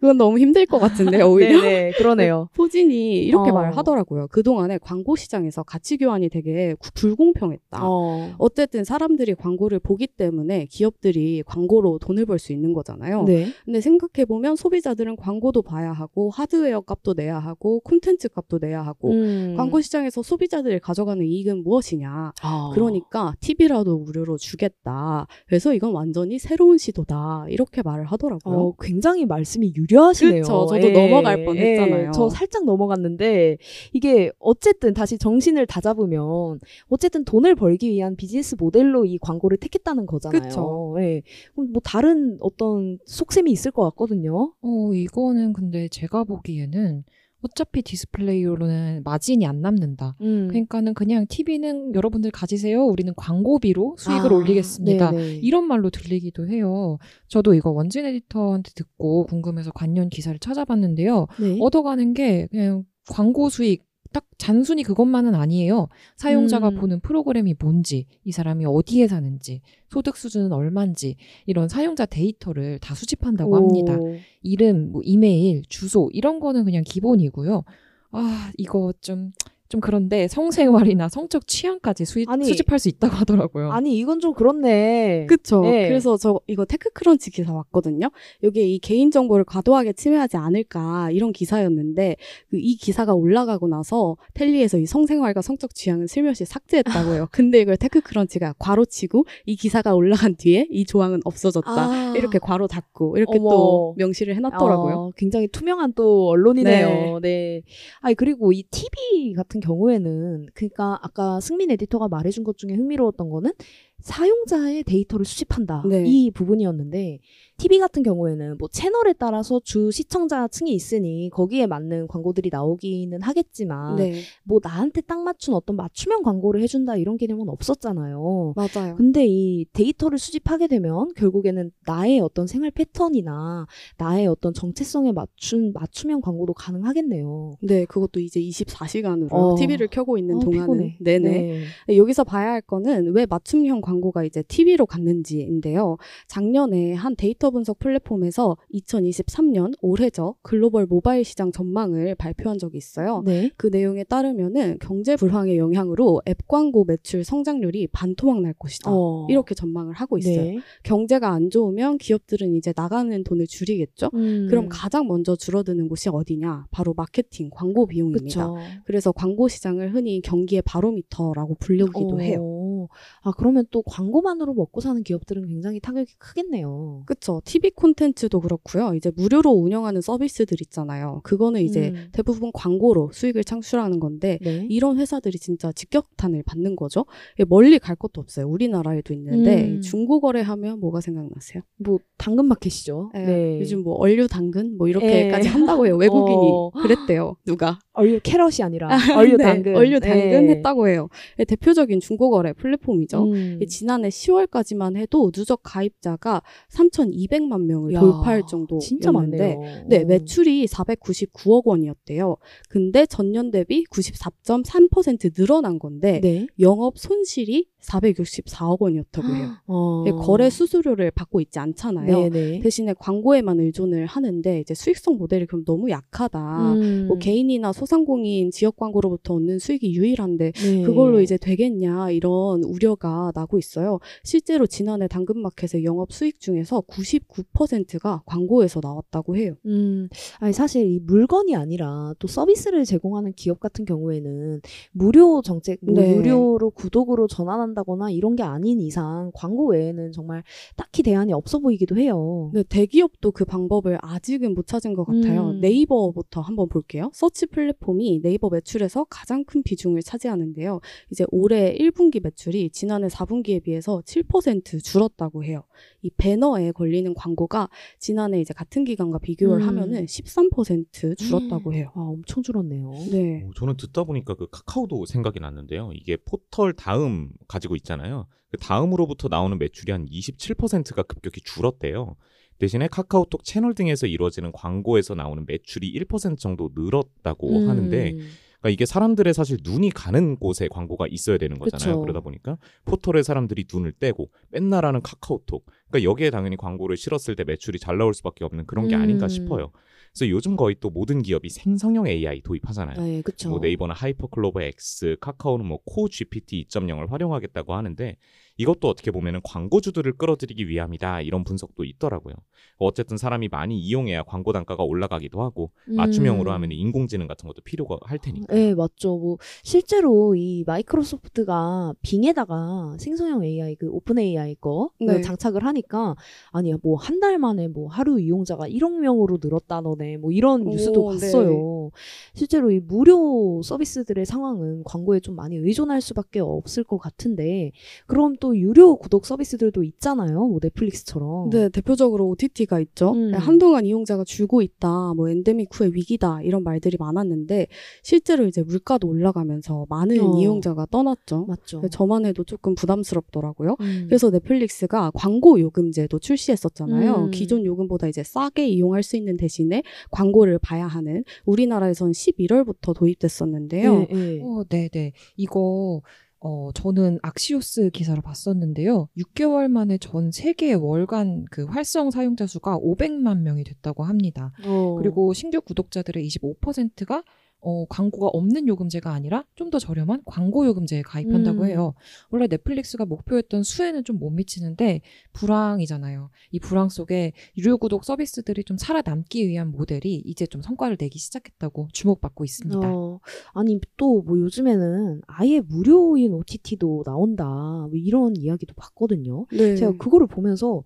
그건 0.00 0.16
너무 0.16 0.38
힘들 0.38 0.66
것 0.66 0.78
같은데 0.78 1.20
오히려. 1.22 1.60
네, 1.62 1.92
그러네요. 1.92 2.48
포진이 2.54 3.18
이렇게 3.24 3.50
어. 3.50 3.54
말을 3.54 3.76
하더라고요. 3.76 4.28
그동안에 4.28 4.78
광고 4.78 5.16
시장에서 5.16 5.62
가치 5.62 5.96
교환이 5.96 6.28
되게 6.28 6.74
구- 6.78 6.90
불공평했다. 6.94 7.80
어. 7.82 8.34
어쨌든 8.38 8.84
사람들이 8.84 9.34
광고를 9.34 9.78
보기 9.80 10.06
때문에 10.06 10.66
기업들이 10.66 11.42
광고로 11.46 11.98
돈을 11.98 12.26
벌 12.26 12.38
수 12.38 12.52
있는 12.52 12.72
거잖아요. 12.72 13.24
네. 13.24 13.48
근데 13.64 13.80
생각해보면 13.80 14.54
소비자들은 14.54 15.16
광고도 15.16 15.62
봐야 15.62 15.92
하고 15.92 16.30
하드웨어 16.30 16.82
값도 16.82 17.14
내야 17.14 17.38
하고 17.40 17.80
콘텐츠 17.80 18.28
값도 18.28 18.58
내야 18.60 18.80
하고 18.82 19.10
음. 19.10 19.54
광고 19.56 19.80
시장에서 19.80 20.22
소비자들이 20.22 20.78
가져가는 20.78 21.24
이익은 21.24 21.64
무엇이냐. 21.64 22.32
아. 22.40 22.70
그러니까 22.78 23.34
TV라도 23.40 23.98
무료로 23.98 24.36
주겠다. 24.38 25.26
그래서 25.46 25.74
이건 25.74 25.92
완전히 25.92 26.38
새로운 26.38 26.78
시도다. 26.78 27.46
이렇게 27.48 27.82
말을 27.82 28.06
하더라고요. 28.06 28.54
어, 28.56 28.74
굉장히 28.80 29.26
말씀이 29.26 29.72
유려하시네요. 29.74 30.42
그쵸. 30.42 30.66
저도 30.66 30.90
넘어갈 30.90 31.44
뻔했잖아요. 31.44 32.12
저 32.12 32.28
살짝 32.28 32.64
넘어갔는데 32.64 33.58
이게 33.92 34.30
어쨌든 34.38 34.94
다시 34.94 35.18
정신을 35.18 35.66
다잡으면 35.66 36.60
어쨌든 36.88 37.24
돈을 37.24 37.54
벌기 37.54 37.90
위한 37.90 38.16
비즈니스 38.16 38.56
모델로 38.58 39.04
이 39.04 39.18
광고를 39.18 39.58
택했다는 39.58 40.06
거잖아요. 40.06 40.42
그쵸. 40.42 40.96
예. 41.00 41.22
그럼 41.54 41.72
뭐 41.72 41.80
다른 41.84 42.36
어떤 42.40 42.98
속셈이 43.06 43.50
있을 43.50 43.70
것 43.70 43.82
같거든요. 43.90 44.52
어, 44.60 44.94
이거는 44.94 45.52
근데 45.52 45.88
제가 45.88 46.24
보기에는 46.24 47.04
어차피 47.42 47.82
디스플레이로는 47.82 49.02
마진이 49.04 49.46
안 49.46 49.60
남는다. 49.60 50.16
음. 50.20 50.48
그러니까는 50.48 50.94
그냥 50.94 51.26
TV는 51.28 51.94
여러분들 51.94 52.30
가지세요. 52.30 52.84
우리는 52.84 53.12
광고비로 53.16 53.96
수익을 53.98 54.32
아, 54.32 54.36
올리겠습니다. 54.36 55.10
네네. 55.12 55.34
이런 55.42 55.64
말로 55.64 55.90
들리기도 55.90 56.48
해요. 56.48 56.98
저도 57.28 57.54
이거 57.54 57.70
원진 57.70 58.04
에디터한테 58.06 58.72
듣고 58.74 59.26
궁금해서 59.26 59.70
관련 59.72 60.08
기사를 60.08 60.38
찾아봤는데요. 60.38 61.26
네. 61.40 61.58
얻어가는 61.60 62.12
게 62.14 62.48
그냥 62.50 62.84
광고 63.08 63.48
수익 63.48 63.87
딱 64.12 64.24
단순히 64.38 64.82
그것만은 64.82 65.34
아니에요. 65.34 65.88
사용자가 66.16 66.70
음. 66.70 66.74
보는 66.76 67.00
프로그램이 67.00 67.54
뭔지, 67.58 68.06
이 68.24 68.32
사람이 68.32 68.64
어디에 68.66 69.06
사는지, 69.08 69.60
소득 69.90 70.16
수준은 70.16 70.52
얼만지 70.52 71.16
이런 71.46 71.68
사용자 71.68 72.06
데이터를 72.06 72.78
다 72.78 72.94
수집한다고 72.94 73.56
합니다. 73.56 73.96
오. 73.98 74.16
이름, 74.42 74.92
뭐 74.92 75.02
이메일, 75.04 75.62
주소 75.68 76.10
이런 76.12 76.40
거는 76.40 76.64
그냥 76.64 76.82
기본이고요. 76.86 77.64
아 78.10 78.52
이거 78.56 78.92
좀 79.00 79.32
좀 79.68 79.80
그런데 79.82 80.28
성생활이나 80.28 81.08
성적 81.10 81.46
취향까지 81.46 82.06
수, 82.06 82.22
아니, 82.26 82.46
수집할 82.46 82.78
수 82.78 82.88
있다고 82.88 83.14
하더라고요. 83.16 83.70
아니 83.70 83.98
이건 83.98 84.18
좀 84.18 84.32
그렇네. 84.32 85.26
그쵸. 85.26 85.60
네. 85.60 85.88
그래서 85.88 86.16
저 86.16 86.40
이거 86.46 86.64
테크크런치 86.64 87.30
기사 87.30 87.52
왔거든요. 87.52 88.10
여기에 88.42 88.64
이 88.64 88.78
개인정보를 88.78 89.44
과도하게 89.44 89.92
침해하지 89.92 90.38
않을까 90.38 91.10
이런 91.10 91.32
기사였는데 91.32 92.16
그이 92.50 92.76
기사가 92.76 93.12
올라가고 93.14 93.68
나서 93.68 94.16
텔리에서 94.34 94.78
이 94.78 94.86
성생활과 94.86 95.42
성적 95.42 95.74
취향을 95.74 96.08
슬며시 96.08 96.46
삭제했다고 96.46 97.14
해요. 97.14 97.28
근데 97.32 97.60
이걸 97.60 97.76
테크크런치가 97.76 98.54
괄호치고 98.58 99.26
이 99.44 99.56
기사가 99.56 99.94
올라간 99.94 100.36
뒤에 100.36 100.66
이 100.70 100.86
조항은 100.86 101.20
없어졌다. 101.24 101.70
아. 101.70 102.14
이렇게 102.16 102.38
괄호 102.38 102.68
닫고 102.68 103.18
이렇게 103.18 103.38
어머. 103.38 103.50
또 103.50 103.94
명시를 103.98 104.34
해놨더라고요. 104.36 104.94
어, 104.94 105.10
굉장히 105.16 105.46
투명한 105.48 105.92
또 105.92 106.28
언론이네요. 106.28 107.20
네. 107.20 107.62
아니 108.00 108.14
그리고 108.14 108.52
이 108.52 108.62
TV 108.70 109.34
같은 109.58 109.60
경우에는 109.60 110.46
그러니까 110.54 110.98
아까 111.02 111.40
승민 111.40 111.70
에디터가 111.70 112.08
말해준 112.08 112.44
것 112.44 112.56
중에 112.56 112.74
흥미로웠던 112.74 113.28
거는 113.28 113.52
사용자의 114.00 114.84
데이터를 114.84 115.26
수집한다 115.26 115.82
네. 115.86 116.04
이 116.06 116.30
부분이었는데 116.30 117.18
TV 117.58 117.80
같은 117.80 118.04
경우에는 118.04 118.56
뭐 118.58 118.68
채널에 118.68 119.12
따라서 119.18 119.60
주 119.64 119.90
시청자층이 119.90 120.72
있으니 120.72 121.28
거기에 121.32 121.66
맞는 121.66 122.06
광고들이 122.06 122.50
나오기는 122.52 123.20
하겠지만 123.20 123.96
네, 123.96 124.22
뭐 124.44 124.60
나한테 124.62 125.00
딱 125.00 125.20
맞춘 125.22 125.54
어떤 125.54 125.74
맞춤형 125.74 126.22
광고를 126.22 126.62
해준다 126.62 126.96
이런 126.96 127.16
개념은 127.16 127.48
없었잖아요. 127.48 128.54
맞아요. 128.54 128.94
근데 128.96 129.26
이 129.26 129.66
데이터를 129.72 130.18
수집하게 130.18 130.68
되면 130.68 131.12
결국에는 131.16 131.72
나의 131.84 132.20
어떤 132.20 132.46
생활 132.46 132.70
패턴이나 132.70 133.66
나의 133.96 134.28
어떤 134.28 134.54
정체성에 134.54 135.10
맞춘 135.10 135.72
맞춤형 135.72 136.20
광고도 136.20 136.54
가능하겠네요. 136.54 137.56
네, 137.60 137.84
그것도 137.86 138.20
이제 138.20 138.40
24시간으로 138.40 139.32
어. 139.32 139.56
TV를 139.56 139.88
켜고 139.88 140.16
있는 140.16 140.36
어, 140.36 140.38
동안은 140.38 140.60
피곤해. 140.60 140.98
네네. 141.00 141.28
네. 141.28 141.62
네, 141.88 141.96
여기서 141.96 142.22
봐야 142.22 142.52
할 142.52 142.60
거는 142.60 143.14
왜 143.14 143.26
맞춤형 143.26 143.80
광고가 143.88 144.24
이제 144.24 144.42
TV로 144.42 144.84
갔는지인데요. 144.84 145.96
작년에 146.26 146.92
한 146.92 147.16
데이터 147.16 147.50
분석 147.50 147.78
플랫폼에서 147.78 148.56
2023년 148.74 149.72
올해죠 149.80 150.34
글로벌 150.42 150.84
모바일 150.86 151.24
시장 151.24 151.50
전망을 151.50 152.14
발표한 152.14 152.58
적이 152.58 152.76
있어요. 152.76 153.22
네. 153.24 153.50
그 153.56 153.68
내용에 153.68 154.04
따르면은 154.04 154.78
경제 154.80 155.16
불황의 155.16 155.56
영향으로 155.56 156.20
앱 156.28 156.46
광고 156.46 156.84
매출 156.84 157.24
성장률이 157.24 157.88
반토막 157.88 158.42
날 158.42 158.52
것이다. 158.58 158.90
어. 158.92 159.26
이렇게 159.30 159.54
전망을 159.54 159.94
하고 159.94 160.18
있어요. 160.18 160.36
네. 160.36 160.58
경제가 160.82 161.30
안 161.30 161.48
좋으면 161.48 161.96
기업들은 161.98 162.54
이제 162.56 162.74
나가는 162.76 163.24
돈을 163.24 163.46
줄이겠죠. 163.46 164.10
음. 164.14 164.46
그럼 164.50 164.68
가장 164.70 165.06
먼저 165.06 165.34
줄어드는 165.34 165.88
곳이 165.88 166.10
어디냐? 166.10 166.66
바로 166.70 166.92
마케팅, 166.94 167.48
광고 167.50 167.86
비용입니다. 167.86 168.24
그쵸. 168.24 168.56
그래서 168.84 169.12
광고 169.12 169.48
시장을 169.48 169.94
흔히 169.94 170.20
경기의 170.20 170.62
바로미터라고 170.62 171.56
부르기도 171.58 172.16
어. 172.16 172.18
해요. 172.18 172.88
아 173.22 173.32
그러면 173.36 173.64
또 173.70 173.77
광고만으로 173.86 174.54
먹고 174.54 174.80
사는 174.80 175.02
기업들은 175.02 175.46
굉장히 175.46 175.80
타격이 175.80 176.14
크겠네요. 176.18 177.02
그쵸. 177.06 177.40
TV 177.44 177.70
콘텐츠도 177.70 178.40
그렇고요. 178.40 178.94
이제 178.94 179.10
무료로 179.14 179.50
운영하는 179.50 180.00
서비스들 180.00 180.60
있잖아요. 180.62 181.20
그거는 181.24 181.62
이제 181.62 181.88
음. 181.94 182.08
대부분 182.12 182.50
광고로 182.52 183.10
수익을 183.12 183.44
창출하는 183.44 184.00
건데 184.00 184.38
네. 184.42 184.66
이런 184.68 184.98
회사들이 184.98 185.38
진짜 185.38 185.72
직격탄을 185.72 186.42
받는 186.44 186.76
거죠. 186.76 187.06
멀리 187.48 187.78
갈 187.78 187.96
것도 187.96 188.20
없어요. 188.20 188.46
우리나라에도 188.48 189.14
있는데 189.14 189.68
음. 189.68 189.80
중고거래 189.80 190.40
하면 190.42 190.80
뭐가 190.80 191.00
생각나세요? 191.00 191.62
뭐 191.76 191.98
당근 192.16 192.46
마켓이죠. 192.46 193.10
예, 193.14 193.18
네. 193.18 193.60
요즘 193.60 193.82
뭐 193.82 193.94
얼류 193.94 194.28
당근 194.28 194.76
뭐 194.76 194.88
이렇게까지 194.88 195.48
예. 195.48 195.52
한다고 195.52 195.86
해요. 195.86 195.96
외국인이 195.96 196.36
어. 196.50 196.70
그랬대요. 196.70 197.36
누가? 197.46 197.78
얼류 197.92 198.20
캐럿이 198.22 198.62
아니라 198.62 198.88
얼류 199.16 199.36
네, 199.36 199.44
당근. 199.44 199.76
얼류 199.76 200.00
당근 200.00 200.46
네. 200.46 200.54
했다고 200.54 200.88
해요. 200.88 201.08
예, 201.38 201.44
대표적인 201.44 202.00
중고거래 202.00 202.52
플랫폼이죠. 202.54 203.24
음. 203.24 203.58
이 203.68 203.70
지난해 203.70 204.08
10월까지만 204.08 204.96
해도 204.96 205.30
누적 205.30 205.60
가입자가 205.62 206.42
3,200만 206.70 207.64
명을 207.64 207.92
야, 207.92 208.00
돌파할 208.00 208.42
정도였는데 208.48 208.84
진짜 208.84 209.12
많네요. 209.12 209.60
네, 209.86 210.02
어. 210.02 210.04
매출이 210.06 210.66
499억 210.66 211.66
원이었대요. 211.66 212.36
근데 212.68 213.04
전년 213.06 213.50
대비 213.50 213.84
94.3% 213.84 215.34
늘어난 215.34 215.78
건데 215.78 216.20
네. 216.22 216.46
영업 216.58 216.98
손실이 216.98 217.66
464억 217.88 218.80
원이었다고 218.80 219.28
해요. 219.28 219.48
어. 219.66 220.04
이게 220.06 220.12
거래 220.12 220.50
수수료를 220.50 221.10
받고 221.10 221.40
있지 221.40 221.58
않잖아요. 221.58 222.30
네네. 222.30 222.60
대신에 222.60 222.94
광고에만 222.98 223.60
의존을 223.60 224.06
하는데 224.06 224.60
이제 224.60 224.74
수익성 224.74 225.16
모델이 225.16 225.46
그럼 225.46 225.64
너무 225.64 225.90
약하다. 225.90 226.72
음. 226.74 227.06
뭐 227.08 227.18
개인이나 227.18 227.72
소상공인 227.72 228.50
지역 228.50 228.76
광고로부터 228.76 229.34
얻는 229.34 229.58
수익이 229.58 229.94
유일한데 229.94 230.52
네. 230.52 230.82
그걸로 230.82 231.20
이제 231.20 231.36
되겠냐 231.36 232.10
이런 232.10 232.62
우려가 232.64 233.32
나고 233.34 233.58
있어요. 233.58 233.98
실제로 234.24 234.66
지난해 234.66 235.08
당근마켓의 235.08 235.84
영업 235.84 236.12
수익 236.12 236.40
중에서 236.40 236.82
99%가 236.82 238.22
광고에서 238.26 238.80
나왔다고 238.82 239.36
해요. 239.36 239.54
음, 239.66 240.08
아니 240.40 240.52
사실 240.52 240.86
이 240.86 241.00
물건이 241.00 241.56
아니라 241.56 242.14
또 242.18 242.28
서비스를 242.28 242.84
제공하는 242.84 243.32
기업 243.34 243.60
같은 243.60 243.84
경우에는 243.84 244.60
무료 244.92 245.42
정책, 245.42 245.78
뭐 245.82 245.94
네. 245.94 246.16
유료로 246.16 246.70
구독으로 246.70 247.26
전환한다 247.26 247.77
거나 247.82 248.10
이런 248.10 248.36
게 248.36 248.42
아닌 248.42 248.80
이상 248.80 249.30
광고 249.34 249.70
외에는 249.70 250.12
정말 250.12 250.42
딱히 250.76 251.02
대안이 251.02 251.32
없어 251.32 251.58
보이기도 251.58 251.96
해요. 251.96 252.50
네, 252.54 252.62
대기업도 252.62 253.32
그 253.32 253.44
방법을 253.44 253.98
아직은 254.02 254.54
못 254.54 254.66
찾은 254.66 254.94
것 254.94 255.04
같아요. 255.04 255.50
음. 255.50 255.60
네이버부터 255.60 256.40
한번 256.40 256.68
볼게요. 256.68 257.10
서치 257.12 257.46
플랫폼이 257.46 258.20
네이버 258.22 258.48
매출에서 258.50 259.04
가장 259.04 259.44
큰 259.44 259.62
비중을 259.62 260.02
차지하는데요. 260.02 260.80
이제 261.10 261.24
올해 261.30 261.74
1분기 261.76 262.22
매출이 262.22 262.70
지난해 262.70 263.08
4분기에 263.08 263.62
비해서 263.62 264.02
7% 264.04 264.82
줄었다고 264.82 265.44
해요. 265.44 265.62
이 266.02 266.10
배너에 266.10 266.72
걸리는 266.72 267.12
광고가 267.14 267.68
지난해 267.98 268.40
이제 268.40 268.54
같은 268.54 268.84
기간과 268.84 269.18
비교를 269.18 269.62
음. 269.62 269.68
하면은 269.68 270.04
13% 270.04 271.16
줄었다고 271.16 271.74
해요. 271.74 271.90
아, 271.94 272.00
엄청 272.00 272.42
줄었네요. 272.42 272.90
네. 273.10 273.44
오, 273.44 273.52
저는 273.54 273.76
듣다 273.76 274.04
보니까 274.04 274.34
그 274.34 274.48
카카오도 274.50 275.06
생각이 275.06 275.40
났는데요. 275.40 275.90
이게 275.94 276.16
포털 276.16 276.72
다음 276.72 277.30
가 277.46 277.57
지고 277.58 277.76
있잖아요. 277.76 278.26
그 278.50 278.56
다음으로부터 278.58 279.28
나오는 279.28 279.56
매출이 279.58 279.92
한 279.92 280.06
27%가 280.06 281.02
급격히 281.02 281.40
줄었대요. 281.40 282.16
대신에 282.58 282.88
카카오톡 282.88 283.44
채널 283.44 283.74
등에서 283.74 284.06
이루어지는 284.06 284.52
광고에서 284.52 285.14
나오는 285.14 285.44
매출이 285.46 285.92
1% 285.92 286.38
정도 286.38 286.70
늘었다고 286.74 287.48
음. 287.50 287.68
하는데 287.68 288.16
그러니까 288.60 288.70
이게 288.70 288.86
사람들의 288.86 289.32
사실 289.34 289.58
눈이 289.62 289.90
가는 289.90 290.36
곳에 290.36 290.66
광고가 290.68 291.06
있어야 291.08 291.38
되는 291.38 291.58
거잖아요. 291.58 291.96
그쵸. 291.96 292.00
그러다 292.00 292.20
보니까 292.20 292.58
포털에 292.84 293.22
사람들이 293.22 293.66
눈을 293.72 293.92
떼고 293.92 294.30
맨날 294.50 294.84
하는 294.84 295.00
카카오톡. 295.00 295.64
그러니까 295.88 296.10
여기에 296.10 296.30
당연히 296.30 296.56
광고를 296.56 296.96
실었을 296.96 297.36
때 297.36 297.44
매출이 297.44 297.78
잘 297.78 297.96
나올 297.98 298.14
수밖에 298.14 298.44
없는 298.44 298.66
그런 298.66 298.88
게 298.88 298.96
아닌가 298.96 299.26
음. 299.26 299.28
싶어요. 299.28 299.70
그래서 300.18 300.30
요즘 300.30 300.56
거의 300.56 300.74
또 300.80 300.90
모든 300.90 301.22
기업이 301.22 301.48
생성형 301.48 302.08
AI 302.08 302.40
도입하잖아요. 302.40 303.00
네, 303.00 303.22
그쵸. 303.22 303.50
뭐 303.50 303.60
네이버는 303.60 303.94
하이퍼클로버 303.94 304.62
X, 304.62 305.16
카카오는 305.20 305.64
뭐 305.64 305.78
코 305.84 306.08
GPT 306.08 306.66
2.0을 306.68 307.10
활용하겠다고 307.12 307.72
하는데 307.74 308.16
이것도 308.58 308.88
어떻게 308.88 309.10
보면은 309.12 309.40
광고주들을 309.44 310.12
끌어들이기 310.18 310.68
위함이다 310.68 311.22
이런 311.22 311.44
분석도 311.44 311.84
있더라고요. 311.84 312.34
어쨌든 312.76 313.16
사람이 313.16 313.48
많이 313.48 313.78
이용해야 313.78 314.24
광고 314.24 314.52
단가가 314.52 314.82
올라가기도 314.82 315.40
하고 315.42 315.70
맞춤형으로 315.86 316.50
음. 316.50 316.54
하면 316.54 316.72
인공지능 316.72 317.28
같은 317.28 317.46
것도 317.46 317.62
필요가 317.62 317.98
할 318.02 318.18
테니까. 318.18 318.52
네, 318.52 318.74
맞죠. 318.74 319.16
뭐 319.16 319.38
실제로 319.62 320.34
이 320.34 320.64
마이크로소프트가 320.66 321.94
빙에다가 322.02 322.96
생성형 322.98 323.44
AI 323.44 323.76
그 323.76 323.88
오픈 323.90 324.18
AI 324.18 324.56
거 324.56 324.90
네. 325.00 325.20
장착을 325.22 325.64
하니까 325.64 326.16
아니야 326.50 326.76
뭐한 326.82 327.20
달 327.20 327.38
만에 327.38 327.68
뭐 327.68 327.88
하루 327.88 328.20
이용자가 328.20 328.68
1억 328.68 328.98
명으로 328.98 329.38
늘었다 329.40 329.80
너네 329.80 330.16
뭐 330.16 330.32
이런 330.32 330.62
오, 330.62 330.70
뉴스도 330.70 331.12
네. 331.12 331.20
봤어요. 331.20 331.90
실제로 332.34 332.72
이 332.72 332.80
무료 332.80 333.62
서비스들의 333.62 334.26
상황은 334.26 334.82
광고에 334.84 335.20
좀 335.20 335.36
많이 335.36 335.56
의존할 335.56 336.00
수밖에 336.00 336.40
없을 336.40 336.82
것 336.82 336.98
같은데 336.98 337.70
그럼 338.06 338.34
또 338.40 338.47
유료 338.56 338.96
구독 338.96 339.26
서비스들도 339.26 339.82
있잖아요. 339.82 340.46
뭐 340.46 340.58
넷플릭스처럼. 340.62 341.50
네, 341.50 341.68
대표적으로 341.68 342.28
OTT가 342.28 342.80
있죠. 342.80 343.12
음. 343.12 343.32
네, 343.32 343.38
한동안 343.38 343.84
이용자가 343.84 344.24
줄고 344.24 344.62
있다, 344.62 345.14
뭐 345.14 345.28
엔데믹 345.28 345.68
후의 345.72 345.94
위기다 345.94 346.42
이런 346.42 346.62
말들이 346.62 346.96
많았는데 346.98 347.66
실제로 348.02 348.44
이제 348.46 348.62
물가도 348.62 349.08
올라가면서 349.08 349.86
많은 349.88 350.20
어. 350.20 350.38
이용자가 350.38 350.86
떠났죠. 350.90 351.46
맞죠. 351.46 351.80
네, 351.80 351.88
저만 351.88 352.26
해도 352.26 352.44
조금 352.44 352.74
부담스럽더라고요. 352.74 353.76
음. 353.80 354.04
그래서 354.06 354.30
넷플릭스가 354.30 355.10
광고 355.14 355.60
요금제도 355.60 356.18
출시했었잖아요. 356.18 357.26
음. 357.26 357.30
기존 357.30 357.64
요금보다 357.64 358.08
이제 358.08 358.22
싸게 358.22 358.68
이용할 358.68 359.02
수 359.02 359.16
있는 359.16 359.36
대신에 359.36 359.82
광고를 360.10 360.58
봐야 360.58 360.86
하는 360.86 361.24
우리나라에선 361.44 362.12
11월부터 362.12 362.94
도입됐었는데요. 362.94 363.98
네, 363.98 364.06
네. 364.10 364.40
어, 364.42 364.64
네 364.68 364.88
네. 364.88 365.12
이거, 365.36 366.02
어, 366.40 366.70
저는 366.72 367.18
악시오스 367.22 367.90
기사를 367.90 368.20
봤었는데요. 368.22 369.08
6개월 369.18 369.68
만에 369.68 369.98
전 369.98 370.30
세계 370.30 370.72
월간 370.74 371.46
그 371.50 371.64
활성 371.64 372.10
사용자 372.10 372.46
수가 372.46 372.78
500만 372.78 373.40
명이 373.40 373.64
됐다고 373.64 374.04
합니다. 374.04 374.52
어. 374.64 374.96
그리고 374.98 375.32
신규 375.32 375.60
구독자들의 375.60 376.26
25%가 376.26 377.24
어, 377.60 377.86
광고가 377.86 378.28
없는 378.28 378.68
요금제가 378.68 379.12
아니라 379.12 379.44
좀 379.56 379.70
더 379.70 379.78
저렴한 379.78 380.22
광고 380.24 380.64
요금제에 380.66 381.02
가입한다고 381.02 381.62
음. 381.62 381.66
해요. 381.66 381.94
원래 382.30 382.46
넷플릭스가 382.46 383.04
목표했던 383.04 383.62
수에는 383.62 384.04
좀 384.04 384.18
못 384.18 384.30
미치는데 384.30 385.02
불황이잖아요. 385.32 386.30
이 386.52 386.60
불황 386.60 386.88
속에 386.88 387.32
유료 387.56 387.78
구독 387.78 388.04
서비스들이 388.04 388.64
좀 388.64 388.76
살아남기 388.78 389.46
위한 389.48 389.70
모델이 389.70 390.22
이제 390.24 390.46
좀 390.46 390.62
성과를 390.62 390.96
내기 391.00 391.18
시작했다고 391.18 391.88
주목받고 391.92 392.44
있습니다. 392.44 392.80
어, 392.82 393.20
아니 393.54 393.80
또 393.96 394.22
뭐 394.22 394.38
요즘에는 394.38 395.22
아예 395.26 395.60
무료인 395.60 396.32
OTT도 396.34 397.02
나온다 397.06 397.44
뭐 397.44 397.90
이런 397.94 398.36
이야기도 398.36 398.74
봤거든요. 398.74 399.46
네. 399.52 399.76
제가 399.76 399.92
그거를 399.98 400.26
보면서 400.26 400.82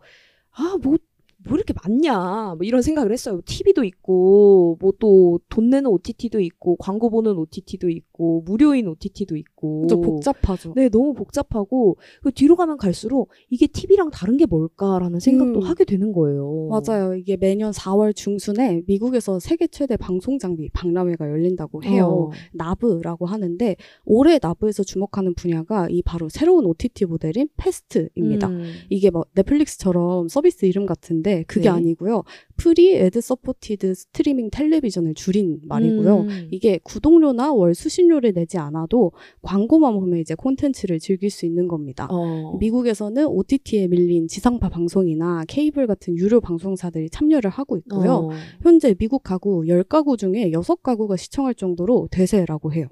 아 0.51 0.77
뭐 0.83 0.97
뭐 1.45 1.57
이렇게 1.57 1.75
많냐 1.83 2.55
뭐 2.57 2.59
이런 2.63 2.83
생각을 2.83 3.13
했어요. 3.13 3.41
TV도 3.45 3.85
있고 3.85 4.77
뭐 4.81 4.93
또 4.99 5.39
돈 5.49 5.71
내는 5.71 5.91
OTT도 5.91 6.41
있고 6.41 6.77
광고 6.77 7.11
보는 7.11 7.37
OTT도 7.37 7.89
있고 7.91 8.43
무료인 8.47 8.89
OTT도 8.89 9.37
있고 9.37 9.87
좀 9.89 10.01
복잡하죠. 10.01 10.73
네, 10.77 10.89
너무 10.89 11.15
복잡하고 11.15 11.97
그 12.23 12.31
뒤로 12.33 12.57
가면 12.57 12.77
갈수록 12.77 13.31
이게 13.51 13.67
TV랑 13.67 14.11
다른 14.11 14.37
게 14.37 14.47
뭘까라는 14.47 15.21
생각도 15.21 15.61
음. 15.61 15.63
하게 15.65 15.85
되는 15.85 16.13
거예요. 16.13 16.69
맞아요. 16.71 17.15
이게 17.15 17.37
매년 17.37 17.73
4월 17.73 18.15
중순에 18.15 18.83
미국에서 18.87 19.41
세계 19.41 19.67
최대 19.67 19.97
방송 19.97 20.39
장비 20.39 20.69
박람회가 20.71 21.29
열린다고 21.29 21.83
해요. 21.85 22.31
어. 22.31 22.31
나브라고 22.53 23.27
하는데 23.27 23.77
올해 24.05 24.39
나브에서 24.41 24.83
주목하는 24.85 25.35
분야가 25.35 25.89
이 25.91 26.03
바로 26.03 26.29
새로운 26.29 26.67
OTT 26.67 27.07
모델인 27.07 27.49
FAST입니다. 27.57 28.49
음. 28.49 28.73
이게 28.91 29.11
뭐 29.11 29.25
넷플릭스처럼 29.35 30.29
서비스 30.29 30.67
이름 30.67 30.87
같은데 30.87 31.32
그게 31.47 31.63
네. 31.63 31.69
아니고요. 31.69 32.25
Free 32.57 32.95
Ad-supported 32.97 33.95
Streaming 33.95 34.51
Television을 34.51 35.15
줄인 35.15 35.61
말이고요. 35.65 36.21
음. 36.21 36.49
이게 36.51 36.79
구독료나 36.85 37.53
월 37.53 37.75
수신료를 37.75 38.33
내지 38.33 38.59
않아도 38.59 39.13
광고만 39.43 39.95
보면 39.95 40.19
이제 40.21 40.35
콘텐츠를 40.35 40.99
즐길 40.99 41.31
수 41.31 41.47
있는 41.47 41.67
겁니다. 41.67 42.07
어. 42.11 42.57
미국에서는 42.61 43.27
OTT에 43.27 43.89
밀린 43.89 44.29
지상파 44.29 44.69
방송이나 44.69 45.45
케이블 45.49 45.87
같은 45.87 46.17
유료 46.17 46.41
방송사들이 46.41 47.11
참여를 47.11 47.51
하고 47.51 47.77
있고요. 47.79 48.13
어. 48.13 48.31
현재 48.63 48.95
미국 48.95 49.23
가구 49.23 49.63
10가구 49.63 50.17
중에 50.17 50.51
6가구가 50.51 51.17
시청할 51.17 51.55
정도로 51.55 52.09
대세라고 52.11 52.73
해요. 52.73 52.89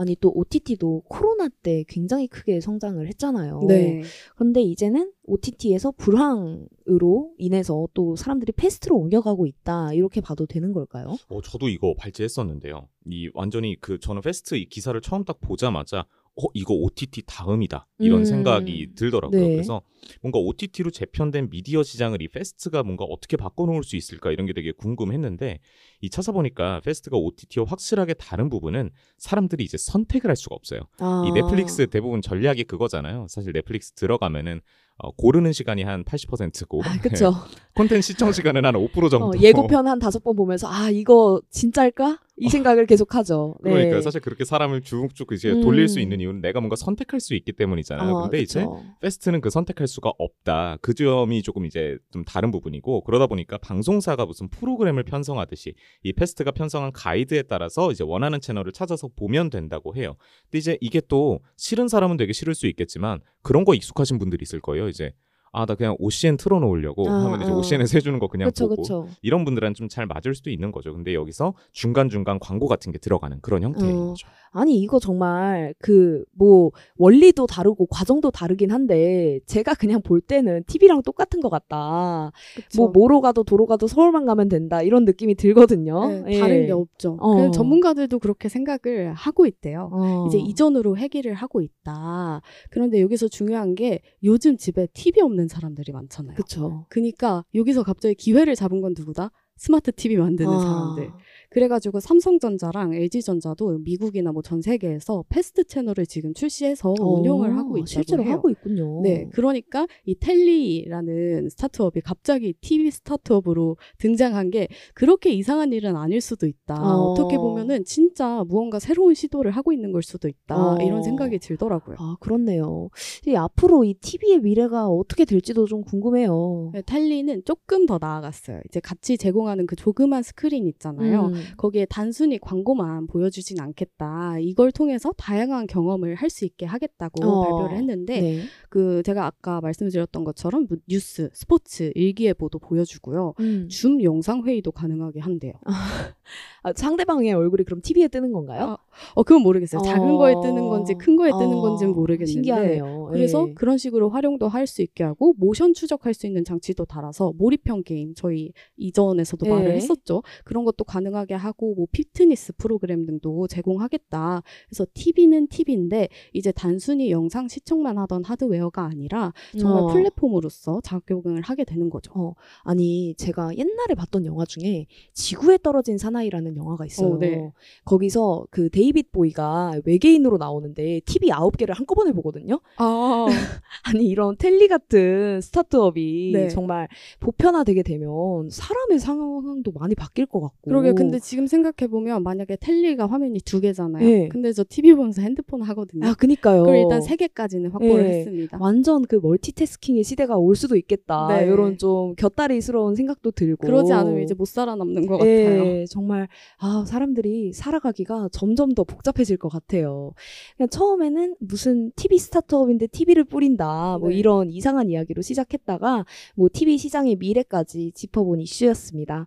아니 0.00 0.16
또 0.18 0.32
OTT도 0.34 1.02
코로나 1.10 1.48
때 1.48 1.84
굉장히 1.86 2.26
크게 2.26 2.62
성장을 2.62 3.06
했잖아요. 3.06 3.60
네. 3.68 4.00
그런데 4.34 4.62
이제는 4.62 5.12
OTT에서 5.24 5.90
불황으로 5.90 7.34
인해서 7.36 7.86
또 7.92 8.16
사람들이 8.16 8.52
패스트로 8.52 8.96
옮겨가고 8.96 9.46
있다 9.46 9.92
이렇게 9.92 10.22
봐도 10.22 10.46
되는 10.46 10.72
걸까요? 10.72 11.18
어, 11.28 11.42
저도 11.42 11.68
이거 11.68 11.92
발제했었는데요. 11.98 12.88
이 13.10 13.30
완전히 13.34 13.76
그 13.78 14.00
저는 14.00 14.22
FAST 14.22 14.54
이 14.54 14.70
기사를 14.70 14.98
처음 15.02 15.24
딱 15.24 15.38
보자마자 15.42 16.06
어 16.36 16.46
이거 16.54 16.74
OTT 16.74 17.22
다음이다 17.26 17.88
이런 17.98 18.20
음. 18.20 18.24
생각이 18.24 18.94
들더라고요. 18.94 19.40
네. 19.40 19.52
그래서 19.52 19.82
뭔가 20.22 20.38
OTT로 20.38 20.90
재편된 20.90 21.50
미디어 21.50 21.82
시장을 21.82 22.22
이 22.22 22.28
FAST가 22.28 22.82
뭔가 22.82 23.04
어떻게 23.04 23.36
바꿔놓을 23.36 23.82
수 23.82 23.96
있을까 23.96 24.30
이런 24.30 24.46
게 24.46 24.52
되게 24.52 24.72
궁금했는데 24.72 25.58
이 26.00 26.10
찾아보니까 26.10 26.80
FAST가 26.80 27.16
OTT와 27.16 27.66
확실하게 27.66 28.14
다른 28.14 28.48
부분은 28.48 28.90
사람들이 29.18 29.64
이제 29.64 29.76
선택을 29.76 30.30
할 30.30 30.36
수가 30.36 30.54
없어요. 30.54 30.82
아. 30.98 31.24
이 31.26 31.32
넷플릭스 31.32 31.86
대부분 31.88 32.22
전략이 32.22 32.64
그거잖아요. 32.64 33.26
사실 33.28 33.52
넷플릭스 33.52 33.92
들어가면은 33.92 34.60
어, 35.02 35.10
고르는 35.12 35.52
시간이 35.52 35.82
한 35.82 36.04
80%고 36.04 36.82
아. 36.84 36.92
콘텐츠 37.80 38.08
시청 38.08 38.30
시간은 38.30 38.66
한 38.66 38.74
5% 38.74 39.10
정도. 39.10 39.28
어, 39.28 39.32
예고편 39.40 39.86
한 39.86 39.98
다섯 39.98 40.22
번 40.22 40.36
보면서 40.36 40.68
아 40.68 40.90
이거 40.90 41.40
진짜일까? 41.48 42.18
이 42.36 42.48
생각을 42.48 42.86
계속 42.86 43.14
하죠. 43.14 43.56
네. 43.64 43.70
그러니까 43.70 44.02
사실 44.02 44.20
그렇게 44.20 44.44
사람을 44.44 44.82
쭉쭉 44.82 45.32
이제 45.32 45.52
음. 45.52 45.62
돌릴 45.62 45.88
수 45.88 45.98
있는 45.98 46.20
이유는 46.20 46.42
내가 46.42 46.60
뭔가 46.60 46.76
선택할 46.76 47.20
수 47.20 47.34
있기 47.34 47.52
때문이잖아요. 47.52 48.14
어, 48.14 48.22
근데 48.22 48.40
이제 48.40 48.60
그쵸. 48.60 48.82
FAST는 49.00 49.40
그 49.40 49.48
선택할 49.48 49.86
수가 49.86 50.12
없다. 50.18 50.76
그 50.82 50.92
점이 50.94 51.42
조금 51.42 51.64
이제 51.64 51.96
좀 52.12 52.22
다른 52.24 52.50
부분이고 52.50 53.04
그러다 53.04 53.26
보니까 53.26 53.56
방송사가 53.58 54.26
무슨 54.26 54.48
프로그램을 54.48 55.02
편성하듯이 55.04 55.74
이 56.02 56.12
FAST가 56.12 56.50
편성한 56.50 56.92
가이드에 56.92 57.42
따라서 57.42 57.92
이제 57.92 58.04
원하는 58.04 58.42
채널을 58.42 58.72
찾아서 58.72 59.08
보면 59.16 59.48
된다고 59.48 59.94
해요. 59.96 60.16
근데 60.44 60.58
이제 60.58 60.78
이게 60.82 61.00
또 61.08 61.40
싫은 61.56 61.88
사람은 61.88 62.18
되게 62.18 62.34
싫을 62.34 62.54
수 62.54 62.66
있겠지만 62.66 63.20
그런 63.42 63.64
거 63.64 63.74
익숙하신 63.74 64.18
분들이 64.18 64.42
있을 64.42 64.60
거예요. 64.60 64.88
이제 64.88 65.12
아 65.52 65.66
나 65.66 65.74
그냥 65.74 65.96
OCN 65.98 66.36
틀어놓으려고 66.36 67.08
아, 67.08 67.24
하면 67.24 67.42
이제 67.42 67.50
아. 67.50 67.54
OCN에서 67.54 67.96
해주는 67.98 68.18
거 68.18 68.28
그냥 68.28 68.46
그렇죠, 68.46 68.68
보고 68.68 68.82
그렇죠. 68.82 69.08
이런 69.22 69.44
분들은 69.44 69.74
좀 69.74 69.88
잘 69.90 70.06
맞을 70.06 70.34
수도 70.36 70.50
있는 70.50 70.70
거죠. 70.70 70.92
근데 70.92 71.14
여기서 71.14 71.54
중간 71.72 72.08
중간 72.08 72.38
광고 72.38 72.68
같은 72.68 72.92
게 72.92 72.98
들어가는 72.98 73.40
그런 73.40 73.62
형태인 73.64 73.90
어. 73.96 74.06
거죠. 74.10 74.28
아니 74.52 74.78
이거 74.80 74.98
정말 75.00 75.74
그 75.78 76.24
뭐 76.32 76.70
원리도 76.96 77.46
다르고 77.46 77.86
과정도 77.86 78.30
다르긴 78.30 78.70
한데 78.70 79.40
제가 79.46 79.74
그냥 79.74 80.00
볼 80.00 80.20
때는 80.20 80.64
TV랑 80.66 81.02
똑같은 81.02 81.40
것 81.40 81.50
같다. 81.50 82.32
뭐 82.76 82.88
뭐로 82.88 83.20
가도 83.20 83.42
도로 83.44 83.66
가도 83.66 83.86
서울만 83.86 84.24
가면 84.26 84.48
된다 84.48 84.80
이런 84.82 85.04
느낌이 85.04 85.34
들거든요. 85.34 86.06
네, 86.24 86.34
예. 86.34 86.38
다른 86.40 86.66
게 86.66 86.72
없죠. 86.72 87.18
어. 87.20 87.36
그 87.36 87.50
전문가들도 87.50 88.18
그렇게 88.20 88.48
생각을 88.48 89.12
하고 89.14 89.46
있대요. 89.46 89.90
어. 89.92 90.26
이제 90.28 90.38
이전으로 90.38 90.96
해결을 90.96 91.34
하고 91.34 91.60
있다. 91.60 92.40
그런데 92.70 93.00
여기서 93.02 93.28
중요한 93.28 93.74
게 93.74 94.00
요즘 94.22 94.56
집에 94.56 94.86
TV 94.92 95.20
없는 95.22 95.39
사람들이 95.48 95.92
많잖아요. 95.92 96.36
그쵸. 96.36 96.86
그러니까 96.88 97.44
여기서 97.54 97.82
갑자기 97.82 98.14
기회를 98.14 98.54
잡은 98.54 98.80
건 98.80 98.94
누구다? 98.96 99.30
스마트 99.56 99.92
TV 99.92 100.16
만드는 100.16 100.50
아. 100.50 100.58
사람들. 100.58 101.12
그래가지고 101.50 102.00
삼성전자랑 102.00 102.94
LG전자도 102.94 103.78
미국이나 103.84 104.32
뭐 104.32 104.40
전 104.42 104.62
세계에서 104.62 105.24
FAST 105.28 105.64
채널을 105.64 106.06
지금 106.06 106.32
출시해서 106.34 106.94
운영을 106.98 107.56
하고 107.56 107.76
있다고 107.76 107.82
어, 107.82 107.86
실제로 107.86 108.24
해요. 108.24 108.32
하고 108.32 108.50
있군요. 108.50 109.00
네, 109.02 109.28
그러니까 109.32 109.86
이 110.04 110.14
텔리라는 110.18 111.48
스타트업이 111.50 112.00
갑자기 112.00 112.54
TV 112.60 112.90
스타트업으로 112.90 113.76
등장한 113.98 114.50
게 114.50 114.68
그렇게 114.94 115.30
이상한 115.32 115.72
일은 115.72 115.96
아닐 115.96 116.20
수도 116.20 116.46
있다. 116.46 116.74
어. 116.74 117.10
어. 117.12 117.14
떻게 117.14 117.36
보면은 117.36 117.84
진짜 117.84 118.44
무언가 118.48 118.78
새로운 118.78 119.14
시도를 119.14 119.50
하고 119.52 119.72
있는 119.72 119.92
걸 119.92 120.02
수도 120.02 120.28
있다. 120.28 120.56
어. 120.74 120.78
이런 120.82 121.02
생각이 121.02 121.38
들더라고요. 121.38 121.96
아 121.98 122.16
그렇네요. 122.20 122.88
이 123.26 123.34
앞으로 123.34 123.84
이 123.84 123.94
TV의 123.94 124.40
미래가 124.40 124.88
어떻게 124.88 125.24
될지도 125.24 125.66
좀 125.66 125.82
궁금해요. 125.82 126.70
네, 126.74 126.82
텔리는 126.86 127.42
조금 127.44 127.86
더 127.86 127.98
나아갔어요. 128.00 128.60
이제 128.68 128.80
같이 128.80 129.16
제공하는 129.18 129.66
그 129.66 129.76
조그만 129.76 130.22
스크린 130.22 130.66
있잖아요. 130.66 131.26
음. 131.26 131.39
거기에 131.56 131.86
단순히 131.86 132.38
광고만 132.38 133.06
보여주진 133.06 133.60
않겠다. 133.60 134.38
이걸 134.40 134.72
통해서 134.72 135.12
다양한 135.16 135.66
경험을 135.66 136.14
할 136.14 136.30
수 136.30 136.44
있게 136.44 136.64
하겠다고 136.64 137.24
어. 137.24 137.42
발표를 137.42 137.76
했는데 137.78 138.20
네. 138.20 138.42
그 138.68 139.02
제가 139.04 139.26
아까 139.26 139.60
말씀드렸던 139.60 140.22
것처럼 140.22 140.66
뭐 140.68 140.78
뉴스, 140.88 141.28
스포츠, 141.32 141.90
일기예보도 141.96 142.60
보여주고요. 142.60 143.34
음. 143.40 143.68
줌 143.68 144.00
영상 144.02 144.44
회의도 144.44 144.70
가능하게 144.70 145.18
한대요. 145.18 145.54
아, 146.62 146.72
상대방의 146.74 147.32
얼굴이 147.32 147.64
그럼 147.64 147.80
TV에 147.82 148.06
뜨는 148.08 148.30
건가요? 148.32 148.62
아, 148.62 148.76
어 149.14 149.22
그건 149.24 149.42
모르겠어요. 149.42 149.82
작은 149.82 150.08
어. 150.10 150.18
거에 150.18 150.34
뜨는 150.42 150.68
건지 150.68 150.94
큰 150.94 151.16
거에 151.16 151.30
뜨는 151.30 151.54
어, 151.54 151.60
건지는 151.62 151.92
모르겠는데. 151.94 152.30
신기하네요. 152.30 153.08
그래서 153.10 153.46
예. 153.48 153.54
그런 153.54 153.76
식으로 153.78 154.10
활용도 154.10 154.46
할 154.48 154.66
수 154.70 154.82
있게 154.82 155.02
하고 155.02 155.34
모션 155.38 155.72
추적할 155.74 156.14
수 156.14 156.26
있는 156.28 156.44
장치도 156.44 156.84
달아서 156.84 157.32
몰입형 157.36 157.82
게임 157.82 158.14
저희 158.14 158.52
이전에서도 158.76 159.44
예. 159.46 159.50
말을 159.50 159.72
했었죠. 159.72 160.22
그런 160.44 160.64
것도 160.64 160.84
가능하게 160.84 161.29
하고 161.34 161.74
뭐 161.74 161.86
피트니스 161.90 162.54
프로그램 162.56 163.06
등도 163.06 163.46
제공하겠다. 163.48 164.42
그래서 164.68 164.86
TV는 164.94 165.48
TV인데 165.48 166.08
이제 166.32 166.52
단순히 166.52 167.10
영상 167.10 167.48
시청만 167.48 167.98
하던 167.98 168.24
하드웨어가 168.24 168.84
아니라 168.84 169.32
정말 169.58 169.82
어. 169.82 169.86
플랫폼으로서 169.88 170.80
작용을 170.82 171.42
하게 171.42 171.64
되는 171.64 171.90
거죠. 171.90 172.12
어, 172.14 172.34
아니 172.64 173.14
제가 173.16 173.56
옛날에 173.56 173.94
봤던 173.94 174.26
영화 174.26 174.44
중에 174.44 174.86
지구에 175.12 175.58
떨어진 175.62 175.98
사나이라는 175.98 176.56
영화가 176.56 176.86
있어요. 176.86 177.14
어, 177.14 177.18
네. 177.18 177.50
거기서 177.84 178.46
그 178.50 178.68
데이빗 178.70 179.12
보이가 179.12 179.80
외계인으로 179.84 180.38
나오는데 180.38 181.00
TV 181.06 181.30
9개를 181.30 181.74
한꺼번에 181.74 182.12
보거든요. 182.12 182.60
아, 182.76 183.26
아니 183.84 184.06
이런 184.06 184.36
텔리 184.36 184.68
같은 184.68 185.40
스타트업이 185.40 186.32
네. 186.34 186.48
정말 186.48 186.88
보편화되게 187.20 187.82
되면 187.82 188.48
사람의 188.50 188.98
상황도 188.98 189.72
많이 189.72 189.94
바뀔 189.94 190.26
것 190.26 190.40
같고. 190.40 190.70
그러게 190.70 190.92
근데 190.92 191.18
지금 191.20 191.46
생각해 191.46 191.88
보면 191.90 192.22
만약에 192.22 192.56
텔리가 192.60 193.06
화면이 193.06 193.40
두 193.40 193.60
개잖아요. 193.60 194.04
네. 194.04 194.28
근데 194.28 194.52
저 194.52 194.64
TV 194.68 194.94
보면서 194.94 195.22
핸드폰 195.22 195.62
하거든요. 195.62 196.06
아 196.06 196.14
그니까요. 196.14 196.62
그걸 196.62 196.78
일단 196.78 197.00
세 197.00 197.16
개까지는 197.16 197.70
확보를 197.70 198.04
예. 198.04 198.18
했습니다. 198.18 198.58
완전 198.60 199.02
그 199.02 199.16
멀티태스킹의 199.16 200.04
시대가 200.04 200.36
올 200.36 200.56
수도 200.56 200.76
있겠다. 200.76 201.28
네. 201.28 201.46
이런 201.46 201.78
좀 201.78 202.14
곁다리스러운 202.16 202.94
생각도 202.94 203.30
들고. 203.30 203.66
그러지 203.66 203.92
않으면 203.92 204.22
이제 204.22 204.34
못 204.34 204.46
살아남는 204.46 205.06
것 205.06 205.18
같아요. 205.18 205.64
예, 205.66 205.84
정말 205.88 206.28
아 206.58 206.84
사람들이 206.86 207.52
살아가기가 207.52 208.28
점점 208.32 208.72
더 208.74 208.84
복잡해질 208.84 209.36
것 209.36 209.48
같아요. 209.48 210.12
그냥 210.56 210.68
처음에는 210.68 211.36
무슨 211.38 211.92
TV 211.96 212.18
스타트업인데 212.18 212.88
TV를 212.88 213.24
뿌린다, 213.24 213.98
뭐 213.98 214.08
네. 214.08 214.16
이런 214.16 214.50
이상한 214.50 214.88
이야기로 214.90 215.22
시작했다가 215.22 216.04
뭐 216.34 216.48
TV 216.52 216.78
시장의 216.78 217.16
미래까지 217.16 217.92
짚어본 217.94 218.40
이슈였습니다. 218.40 219.26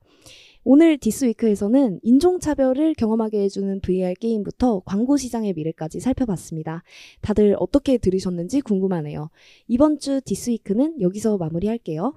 오늘 0.65 0.97
디스위크에서는 0.97 1.99
인종차별을 2.03 2.93
경험하게 2.93 3.41
해주는 3.43 3.81
VR 3.81 4.13
게임부터 4.13 4.81
광고 4.85 5.17
시장의 5.17 5.53
미래까지 5.53 5.99
살펴봤습니다. 5.99 6.83
다들 7.19 7.57
어떻게 7.59 7.97
들으셨는지 7.97 8.61
궁금하네요. 8.61 9.29
이번 9.67 9.99
주 9.99 10.21
디스위크는 10.21 11.01
여기서 11.01 11.37
마무리할게요. 11.37 12.13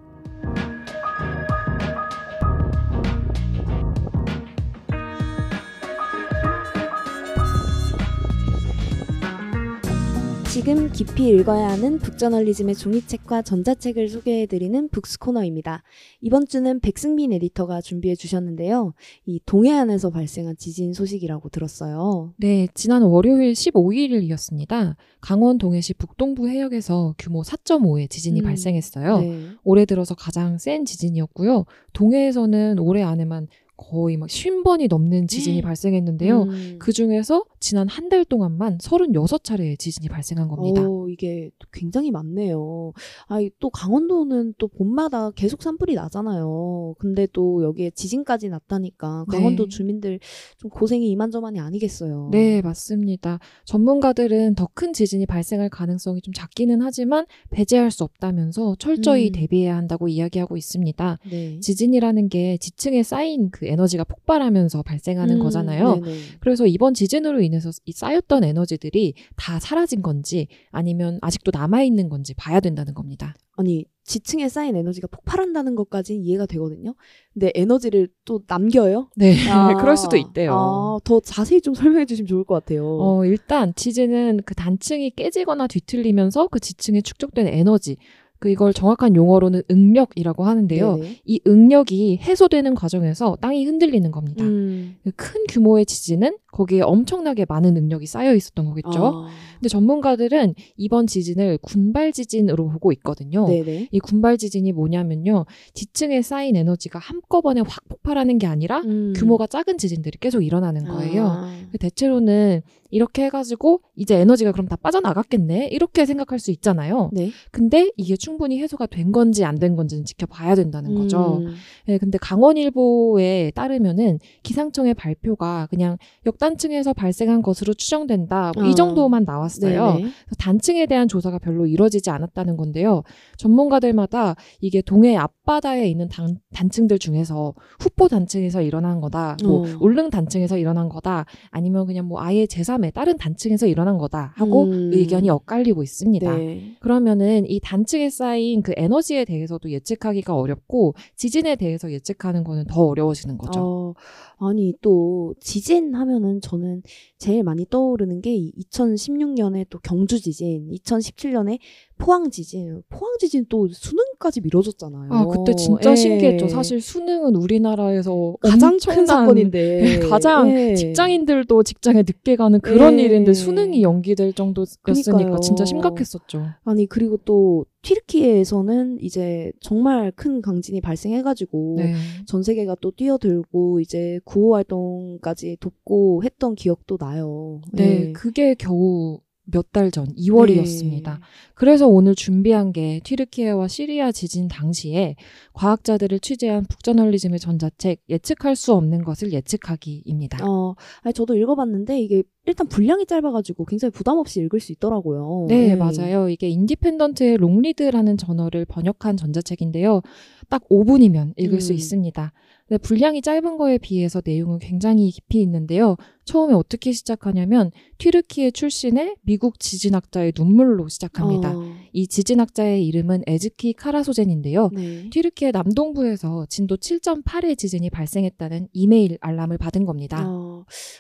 지금 10.57 10.91
깊이 10.91 11.29
읽어야 11.29 11.69
하는 11.69 11.99
북저널리즘의 11.99 12.77
종이책과 12.77 13.43
전자책을 13.43 14.09
소개해드리는 14.09 14.89
북스 14.89 15.19
코너입니다. 15.19 15.83
이번 16.23 16.47
주는 16.47 16.81
백승민 16.81 17.35
에디터가 17.35 17.83
준비해 17.83 18.15
주셨는데요. 18.15 18.95
이 19.27 19.39
동해안에서 19.45 20.09
발생한 20.09 20.57
지진 20.57 20.95
소식이라고 20.95 21.51
들었어요. 21.51 22.33
네, 22.39 22.69
지난 22.73 23.03
월요일 23.03 23.53
15일이었습니다. 23.53 24.97
강원 25.21 25.59
동해시 25.59 25.93
북동부 25.93 26.49
해역에서 26.49 27.17
규모 27.19 27.43
4.5의 27.43 28.09
지진이 28.09 28.41
음, 28.41 28.45
발생했어요. 28.47 29.19
네. 29.19 29.49
올해 29.63 29.85
들어서 29.85 30.15
가장 30.15 30.57
센 30.57 30.87
지진이었고요. 30.87 31.67
동해에서는 31.93 32.79
올해 32.79 33.03
안에만 33.03 33.49
거의 33.77 34.17
막 34.17 34.29
50번이 34.29 34.89
넘는 34.89 35.29
지진이 35.29 35.61
발생했는데요. 35.63 36.43
음. 36.45 36.77
그 36.79 36.93
중에서 36.93 37.45
지난 37.67 37.89
한 37.89 38.07
달 38.09 38.25
동안만 38.25 38.79
36차례의 38.79 39.81
지진이 39.81 40.09
발생한 40.09 40.47
겁니다. 40.47 40.87
오, 40.89 41.09
이게 41.09 41.51
또 41.59 41.67
굉장히 41.73 42.13
많네요. 42.13 42.93
아, 43.27 43.39
또 43.59 43.69
강원도는 43.71 44.55
또 44.59 44.69
봄마다 44.69 45.33
계속 45.33 45.61
산불이 45.61 45.97
나잖아요. 45.97 46.95
근데 47.01 47.27
또 47.33 47.65
여기에 47.65 47.91
지진까지 47.91 48.49
났다니까 48.49 49.25
강원도 49.29 49.65
네. 49.65 49.69
주민들 49.69 50.21
좀 50.59 50.71
고생이 50.71 51.11
이만저만이 51.11 51.59
아니겠어요. 51.59 52.29
네, 52.31 52.63
맞습니다. 52.63 53.41
전문가들은 53.65 54.55
더 54.55 54.69
큰 54.77 54.93
지진이 54.93 55.25
발생할 55.27 55.71
가능성이 55.71 56.21
좀 56.21 56.35
작기는 56.35 56.83
하지만 56.83 57.25
배제할 57.51 57.91
수 57.91 58.05
없다면서 58.05 58.77
철저히 58.79 59.29
음. 59.31 59.33
대비해야 59.33 59.75
한다고 59.75 60.07
이야기하고 60.07 60.57
있습니다. 60.59 61.19
네. 61.31 61.59
지진이라는 61.61 62.29
게 62.29 62.59
지층에 62.59 63.03
쌓인 63.03 63.51
그 63.51 63.67
에너지가 63.67 64.05
폭발하면서 64.05 64.83
발생하는 64.83 65.37
음, 65.39 65.43
거잖아요. 65.43 65.95
네네. 66.01 66.17
그래서 66.41 66.67
이번 66.67 66.93
지진으로 66.95 67.41
인해 67.41 67.56
서 67.61 67.71
이 67.85 67.93
쌓였던 67.93 68.45
에너지들이 68.45 69.15
다 69.37 69.59
사라진 69.61 70.03
건지 70.03 70.49
아니면 70.71 71.19
아직도 71.23 71.51
남아 71.55 71.83
있는 71.83 72.09
건지 72.09 72.35
봐야 72.35 72.61
된다는 72.61 72.95
겁니다. 72.95 73.35
아니 73.59 73.85
지층에 74.05 74.49
쌓인 74.49 74.77
에너지가 74.77 75.09
폭발한다는 75.09 75.75
것까지는 75.75 76.21
이해가 76.23 76.47
되거든요. 76.47 76.95
근데 77.33 77.51
에너지를 77.55 78.09
또 78.25 78.43
남겨요? 78.47 79.11
네, 79.17 79.35
아, 79.49 79.75
그럴 79.81 79.97
수도 79.97 80.17
있대요. 80.17 80.53
아, 80.53 80.99
더 81.05 81.21
자세히 81.21 81.61
좀 81.61 81.75
설명해 81.75 82.05
주시면 82.07 82.27
좋을 82.27 82.45
것 82.45 82.55
같아요. 82.55 82.87
어, 82.87 83.25
일단 83.25 83.73
지진은 83.75 84.41
그 84.45 84.55
단층이 84.55 85.11
깨지거나 85.11 85.67
뒤틀리면서 85.67 86.49
그 86.49 86.61
지층에 86.61 87.01
축적된 87.01 87.49
에너지, 87.49 87.97
그 88.39 88.51
이걸 88.51 88.73
정확한 88.73 89.17
용어로는 89.17 89.63
응력이라고 89.71 90.45
하는데요. 90.45 90.97
네네. 90.97 91.21
이 91.25 91.41
응력이 91.47 92.19
해소되는 92.23 92.75
과정에서 92.75 93.37
땅이 93.41 93.65
흔들리는 93.65 94.11
겁니다. 94.11 94.45
음. 94.45 94.97
그큰 95.05 95.45
규모의 95.49 95.87
지진은 95.87 96.37
거기에 96.53 96.83
엄청나게 96.83 97.47
많은 97.49 97.75
능력이 97.75 98.07
쌓여 98.07 98.35
있었던 98.35 98.67
거겠죠. 98.67 99.05
아, 99.05 99.29
근데 99.55 99.69
전문가들은 99.69 100.55
이번 100.77 101.07
지진을 101.07 101.59
군발 101.63 102.13
지진으로 102.13 102.69
보고 102.69 102.93
있거든요. 102.93 103.47
네네. 103.47 103.89
이 103.91 103.99
군발 103.99 104.39
지진이 104.39 104.73
뭐냐면요. 104.73 105.45
지층에 105.75 106.23
쌓인 106.23 106.57
에너지가 106.57 106.99
한꺼번에 106.99 107.63
확 107.67 107.87
폭발하는 107.89 108.39
게 108.39 108.47
아니라 108.47 108.81
음. 108.81 109.13
규모가 109.17 109.47
작은 109.47 109.79
지진들이 109.79 110.19
계속 110.19 110.43
일어나는 110.43 110.85
거예요. 110.85 111.27
아. 111.27 111.53
대체로는 111.79 112.63
이렇게 112.91 113.25
해가지고 113.25 113.81
이제 113.97 114.15
에너지가 114.17 114.53
그럼 114.53 114.69
다 114.69 114.77
빠져나갔겠네 114.77 115.69
이렇게 115.73 116.07
생각할 116.07 116.39
수 116.39 116.51
있잖아요. 116.53 117.11
네. 117.13 117.31
근데 117.51 117.91
이게 117.97 118.17
충분히 118.17 118.61
해소가 118.63 118.87
된 118.87 119.11
건지 119.13 119.45
안 119.45 119.57
된 119.57 119.75
건지는 119.77 120.05
지켜봐야 120.05 120.55
된다는 120.55 120.95
거죠. 120.95 121.39
음. 121.39 121.55
네, 121.87 121.99
근데 121.99 122.19
강원일보에 122.19 123.53
따르면은 123.55 124.19
기상청의 124.43 124.95
발표가 124.95 125.67
그냥 125.71 125.97
역단층에서 126.27 126.93
발생한 126.93 127.43
것으로 127.43 127.75
추정된다. 127.75 128.53
뭐이 128.55 128.71
어. 128.71 128.75
정도만 128.75 129.25
나왔어요. 129.25 129.87
네네. 129.87 130.01
그래서 130.01 130.37
단층에 130.39 130.87
대한 130.87 131.09
조사가 131.09 131.39
별로 131.39 131.67
이루어지지 131.67 132.11
않았다는 132.11 132.57
건데요. 132.57 133.03
전문가들마다 133.39 134.37
이게 134.61 134.83
동해 134.83 135.17
앞바다에 135.17 135.89
있는 135.89 136.09
단, 136.09 136.39
단층들 136.55 136.99
중에서 136.99 137.55
후포 137.81 138.09
단층에서 138.09 138.63
일어난 138.63 139.01
거다. 139.01 139.37
뭐 139.43 139.63
어. 139.63 139.77
울릉 139.81 140.11
단층에서 140.11 140.59
일어난 140.59 140.89
거다. 140.89 141.25
아니면 141.51 141.87
그냥 141.87 142.07
뭐 142.07 142.21
아예 142.21 142.45
제3 142.47 142.85
의 142.87 142.93
다른 142.93 143.17
단층에서 143.17 143.67
일어난 143.67 143.99
거다 143.99 144.33
하고 144.37 144.65
음. 144.65 144.91
의견이 144.93 145.31
엇갈리고 145.31 145.83
있습니다. 145.83 146.37
네. 146.37 146.77
그러면은 146.81 147.45
이 147.49 147.61
단층에 147.61 148.11
쌓인 148.11 148.63
그 148.63 148.73
에너지에 148.77 149.25
대해서도 149.25 149.71
예측하기가 149.71 150.35
어렵고 150.35 150.95
지진에 151.17 151.57
대해서 151.57 151.93
예측하는 151.93 152.45
거는 152.45 152.65
더 152.67 152.83
어려워지는 152.83 153.39
거죠. 153.39 153.61
어, 153.61 153.95
아니 154.39 154.75
또 154.81 155.35
지진 155.41 155.95
하면은 155.95 156.41
저는 156.41 156.83
제일 157.19 157.43
많이 157.43 157.67
떠오르는 157.69 158.21
게 158.21 158.37
2016년에 158.37 159.67
또 159.71 159.79
경주 159.81 160.21
지진, 160.21 160.71
2017년에 160.71 161.59
포항 161.99 162.31
지진. 162.31 162.83
포항 162.89 163.17
지진 163.19 163.47
또 163.49 163.69
수능 163.69 164.05
까지 164.19 164.41
미뤄졌잖아요. 164.41 165.13
아, 165.13 165.27
그때 165.27 165.55
진짜 165.55 165.93
예. 165.93 165.97
신기했죠. 165.97 166.49
사실 166.49 166.81
수능은 166.81 167.37
우리나라에서 167.37 168.37
가장 168.41 168.79
큰 168.79 169.07
사건인데 169.07 169.81
네, 169.81 169.99
가장 170.09 170.51
예. 170.51 170.75
직장인들도 170.75 171.63
직장에 171.63 172.03
늦게 172.03 172.37
가는 172.37 172.61
그런 172.61 172.99
예. 172.99 173.05
일인데 173.05 173.33
수능이 173.33 173.83
연기될 173.83 174.33
정도였으니까 174.33 174.93
그러니까요. 175.13 175.41
진짜 175.41 175.65
심각했었죠. 175.65 176.47
아니 176.65 176.87
그리고 176.87 177.19
또 177.25 177.65
튀르키예에서는 177.83 178.99
이제 179.01 179.53
정말 179.61 180.11
큰 180.17 180.43
강진이 180.43 180.81
발생해가지고 180.81 181.75
네. 181.79 181.95
전 182.27 182.43
세계가 182.43 182.77
또 182.81 182.91
뛰어들고 182.91 183.81
이제 183.81 184.19
구호 184.25 184.55
활동까지 184.57 185.59
돕고 185.61 186.23
했던 186.25 186.55
기억도 186.55 186.97
나요. 186.97 187.61
네, 187.73 188.09
예. 188.09 188.13
그게 188.13 188.55
겨우 188.55 189.21
몇 189.47 189.73
달 189.73 189.91
전 189.91 190.07
2월이었습니다. 190.15 191.05
네. 191.05 191.21
그래서 191.55 191.87
오늘 191.87 192.15
준비한 192.15 192.73
게 192.73 193.01
튀르키예와 193.05 193.69
시리아 193.69 194.13
지진 194.13 194.49
당시에 194.49 195.17
과학자들을 195.53 196.21
취재한 196.21 196.65
북저널리즘의 196.65 197.39
전자책 197.39 198.03
예측할 198.09 198.57
수 198.57 198.73
없는 198.75 199.05
것을 199.05 199.33
예측하기입니다. 199.33 200.47
어, 200.49 200.75
아니 201.03 201.13
저도 201.15 201.37
읽어봤는데 201.37 202.01
이게 202.01 202.23
일단 202.47 202.69
분량이 202.69 203.07
짧아가지고 203.07 203.65
굉장히 203.65 203.91
부담 203.93 204.19
없이 204.19 204.41
읽을 204.41 204.61
수 204.61 204.73
있더라고요. 204.73 205.47
네, 205.49 205.71
예. 205.71 205.75
맞아요. 205.75 206.29
이게 206.29 206.49
인디펜던트의 206.49 207.39
long 207.39 207.61
read라는 207.61 208.17
저널을 208.19 208.65
번역한 208.67 209.17
전자책인데요. 209.17 210.03
딱 210.49 210.63
5분이면 210.69 211.33
읽을 211.37 211.61
수 211.61 211.73
음. 211.73 211.77
있습니다. 211.77 212.33
근데 212.69 212.79
분량이 212.83 213.23
짧은 213.23 213.59
거에 213.59 213.79
비해서 213.79 214.21
내용은 214.25 214.59
굉장히 214.59 215.11
깊이 215.11 215.41
있는데요. 215.41 215.97
처음에 216.25 216.53
어떻게 216.55 216.91
시작하냐면 216.91 217.71
튀르키예 217.99 218.51
출신의 218.51 219.17
미국 219.23 219.61
지진학자의 219.61 220.33
눈물로 220.37 220.89
시작합니다. 220.89 221.57
어, 221.57 221.77
이 221.93 222.09
지진학자의 222.09 222.85
이름은 222.85 223.23
에즈키 223.29 223.75
카라소젠인데요. 223.75 224.71
네. 224.73 225.09
튀르키예 225.11 225.53
남동부에서 225.53 226.47
진도 226.49 226.77
7.8의 226.77 227.57
지진이 227.57 227.91
발생했다는 227.91 228.69
이메일 228.73 229.17
알람을 229.21 229.59
받은 229.59 229.85
겁니다. 229.85 230.25
어, 230.27 230.46